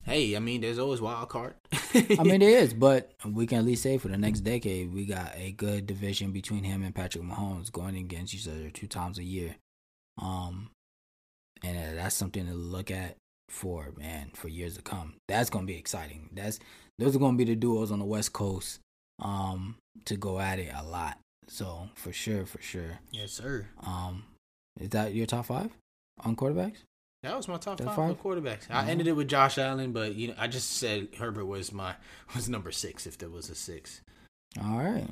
hey, 0.06 0.36
I 0.36 0.40
mean, 0.40 0.62
there's 0.62 0.80
always 0.80 1.02
wild 1.02 1.30
card. 1.30 1.56
I 1.74 2.24
mean, 2.24 2.42
it 2.42 2.50
is, 2.50 2.74
but 2.74 3.12
we 3.26 3.48
can 3.48 3.60
at 3.60 3.66
least 3.66 3.84
say 3.84 3.98
for 3.98 4.08
the 4.08 4.18
next 4.18 4.42
decade, 4.42 4.94
we 4.94 5.06
got 5.06 5.34
a 5.36 5.52
good 5.52 5.88
division 5.88 6.32
between 6.32 6.64
him 6.64 6.84
and 6.84 6.94
Patrick 6.94 7.24
Mahomes 7.24 7.72
going 7.72 7.98
against 7.98 8.34
each 8.34 8.48
other 8.48 8.70
two 8.70 8.88
times 8.88 9.18
a 9.18 9.24
year. 9.24 9.56
Um, 10.22 10.70
and 11.64 11.78
uh, 11.78 12.02
that's 12.02 12.16
something 12.16 12.46
to 12.46 12.54
look 12.54 12.92
at 12.92 13.18
for 13.50 13.94
man 13.98 14.32
for 14.34 14.48
years 14.48 14.76
to 14.76 14.82
come. 14.82 15.16
That's 15.28 15.50
gonna 15.50 15.66
be 15.66 15.78
exciting. 15.78 16.30
That's 16.34 16.60
those 16.98 17.16
are 17.16 17.20
gonna 17.20 17.38
be 17.38 17.44
the 17.44 17.56
duos 17.56 17.92
on 17.92 18.00
the 18.00 18.06
West 18.06 18.34
Coast, 18.34 18.80
um, 19.22 19.76
to 20.06 20.16
go 20.16 20.40
at 20.40 20.60
it 20.60 20.72
a 20.76 20.84
lot. 20.84 21.18
So 21.48 21.90
for 21.96 22.12
sure, 22.12 22.46
for 22.46 22.62
sure. 22.62 23.00
yes, 23.12 23.32
sir. 23.32 23.68
Um, 23.86 24.24
is 24.80 24.90
that 24.90 25.14
your 25.14 25.26
top 25.26 25.46
five 25.46 25.72
on 26.24 26.36
quarterbacks? 26.36 26.78
That 27.26 27.36
was 27.38 27.48
my 27.48 27.58
top 27.58 27.82
five, 27.82 27.96
five? 27.96 28.22
quarterbacks. 28.22 28.70
I 28.70 28.84
Mhm. 28.86 28.88
ended 28.90 29.08
it 29.08 29.14
with 29.14 29.28
Josh 29.28 29.58
Allen, 29.58 29.92
but 29.92 30.16
you 30.16 30.30
know, 30.30 30.36
I 30.38 30.48
just 30.48 30.72
said 30.74 31.10
Herbert 31.18 31.46
was 31.46 31.72
my 31.72 31.96
was 32.36 32.48
number 32.48 32.72
six 32.72 33.06
if 33.08 33.18
there 33.18 33.30
was 33.30 33.50
a 33.50 33.56
six. 33.56 34.02
All 34.62 34.78
right. 34.78 35.10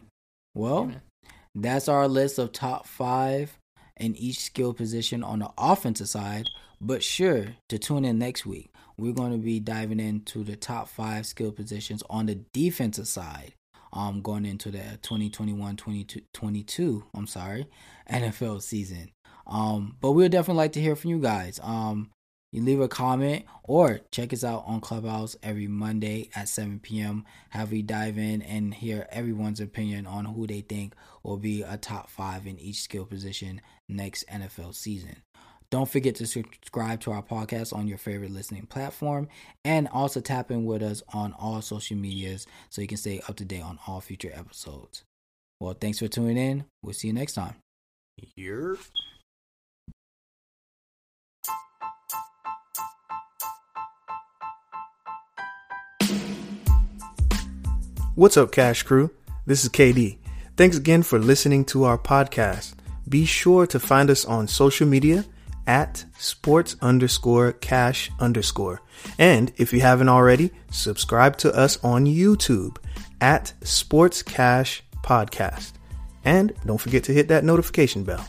Well. 0.55 0.93
That's 1.55 1.87
our 1.87 2.07
list 2.07 2.39
of 2.39 2.51
top 2.51 2.87
five 2.87 3.59
in 3.97 4.15
each 4.15 4.39
skill 4.39 4.73
position 4.73 5.23
on 5.23 5.37
the 5.37 5.51
offensive 5.55 6.09
side. 6.09 6.47
But 6.81 7.03
sure 7.03 7.45
to 7.69 7.77
tune 7.77 8.05
in 8.05 8.17
next 8.17 8.43
week. 8.45 8.71
We're 8.97 9.13
going 9.13 9.31
to 9.33 9.37
be 9.37 9.59
diving 9.59 9.99
into 9.99 10.43
the 10.43 10.55
top 10.55 10.87
five 10.87 11.27
skill 11.27 11.51
positions 11.51 12.01
on 12.09 12.25
the 12.25 12.35
defensive 12.53 13.07
side. 13.07 13.53
Um, 13.91 14.21
going 14.23 14.45
into 14.47 14.71
the 14.71 14.97
2021 15.03 15.75
22 16.33 17.03
I'm 17.13 17.27
sorry, 17.27 17.67
NFL 18.09 18.61
season. 18.63 19.11
Um, 19.45 19.97
but 20.01 20.11
we'd 20.11 20.31
definitely 20.31 20.57
like 20.57 20.73
to 20.73 20.81
hear 20.81 20.95
from 20.95 21.11
you 21.11 21.19
guys. 21.19 21.59
Um, 21.63 22.09
you 22.53 22.61
leave 22.61 22.81
a 22.81 22.87
comment 22.87 23.45
or 23.63 24.01
check 24.11 24.31
us 24.31 24.43
out 24.43 24.63
on 24.67 24.79
Clubhouse 24.79 25.35
every 25.41 25.67
Monday 25.67 26.29
at 26.35 26.47
7 26.47 26.79
p.m. 26.79 27.25
Have 27.49 27.71
we 27.71 27.81
dive 27.81 28.19
in 28.19 28.43
and 28.43 28.75
hear 28.75 29.07
everyone's 29.11 29.59
opinion 29.59 30.05
on 30.05 30.25
who 30.25 30.45
they 30.45 30.61
think 30.61 30.93
will 31.23 31.37
be 31.37 31.63
a 31.63 31.77
top 31.77 32.11
five 32.11 32.45
in 32.45 32.59
each 32.59 32.81
skill 32.81 33.05
position 33.05 33.59
next 33.89 34.23
NFL 34.27 34.75
season. 34.75 35.23
Don't 35.71 35.89
forget 35.89 36.13
to 36.17 36.27
subscribe 36.27 37.01
to 37.01 37.11
our 37.11 37.23
podcast 37.23 37.75
on 37.75 37.87
your 37.87 37.97
favorite 37.97 38.29
listening 38.29 38.67
platform 38.67 39.27
and 39.65 39.87
also 39.87 40.21
tap 40.21 40.51
in 40.51 40.65
with 40.65 40.83
us 40.83 41.01
on 41.11 41.33
all 41.33 41.63
social 41.63 41.97
medias 41.97 42.45
so 42.69 42.81
you 42.81 42.87
can 42.87 42.97
stay 42.97 43.19
up 43.27 43.35
to 43.37 43.45
date 43.45 43.63
on 43.63 43.79
all 43.87 43.99
future 43.99 44.31
episodes. 44.31 45.03
Well, 45.59 45.73
thanks 45.73 45.97
for 45.97 46.07
tuning 46.07 46.37
in. 46.37 46.65
We'll 46.83 46.93
see 46.93 47.07
you 47.07 47.13
next 47.13 47.33
time. 47.33 47.55
You're 48.35 48.77
What's 58.15 58.37
up, 58.37 58.51
Cash 58.51 58.83
Crew? 58.83 59.09
This 59.47 59.63
is 59.63 59.71
KD. 59.71 60.19
Thanks 60.55 60.77
again 60.77 61.01
for 61.01 61.17
listening 61.17 61.65
to 61.65 61.85
our 61.85 61.97
podcast. 61.97 62.75
Be 63.09 63.25
sure 63.25 63.65
to 63.65 63.79
find 63.79 64.11
us 64.11 64.23
on 64.23 64.47
social 64.47 64.87
media 64.87 65.25
at 65.65 66.05
sports 66.19 66.75
underscore 66.79 67.53
cash 67.53 68.11
underscore. 68.19 68.83
And 69.17 69.51
if 69.57 69.73
you 69.73 69.81
haven't 69.81 70.09
already, 70.09 70.51
subscribe 70.69 71.37
to 71.37 71.51
us 71.55 71.83
on 71.83 72.05
YouTube 72.05 72.77
at 73.19 73.51
Sports 73.63 74.21
Cash 74.21 74.83
Podcast. 75.03 75.71
And 76.23 76.53
don't 76.67 76.77
forget 76.77 77.03
to 77.05 77.13
hit 77.13 77.29
that 77.29 77.43
notification 77.43 78.03
bell. 78.03 78.23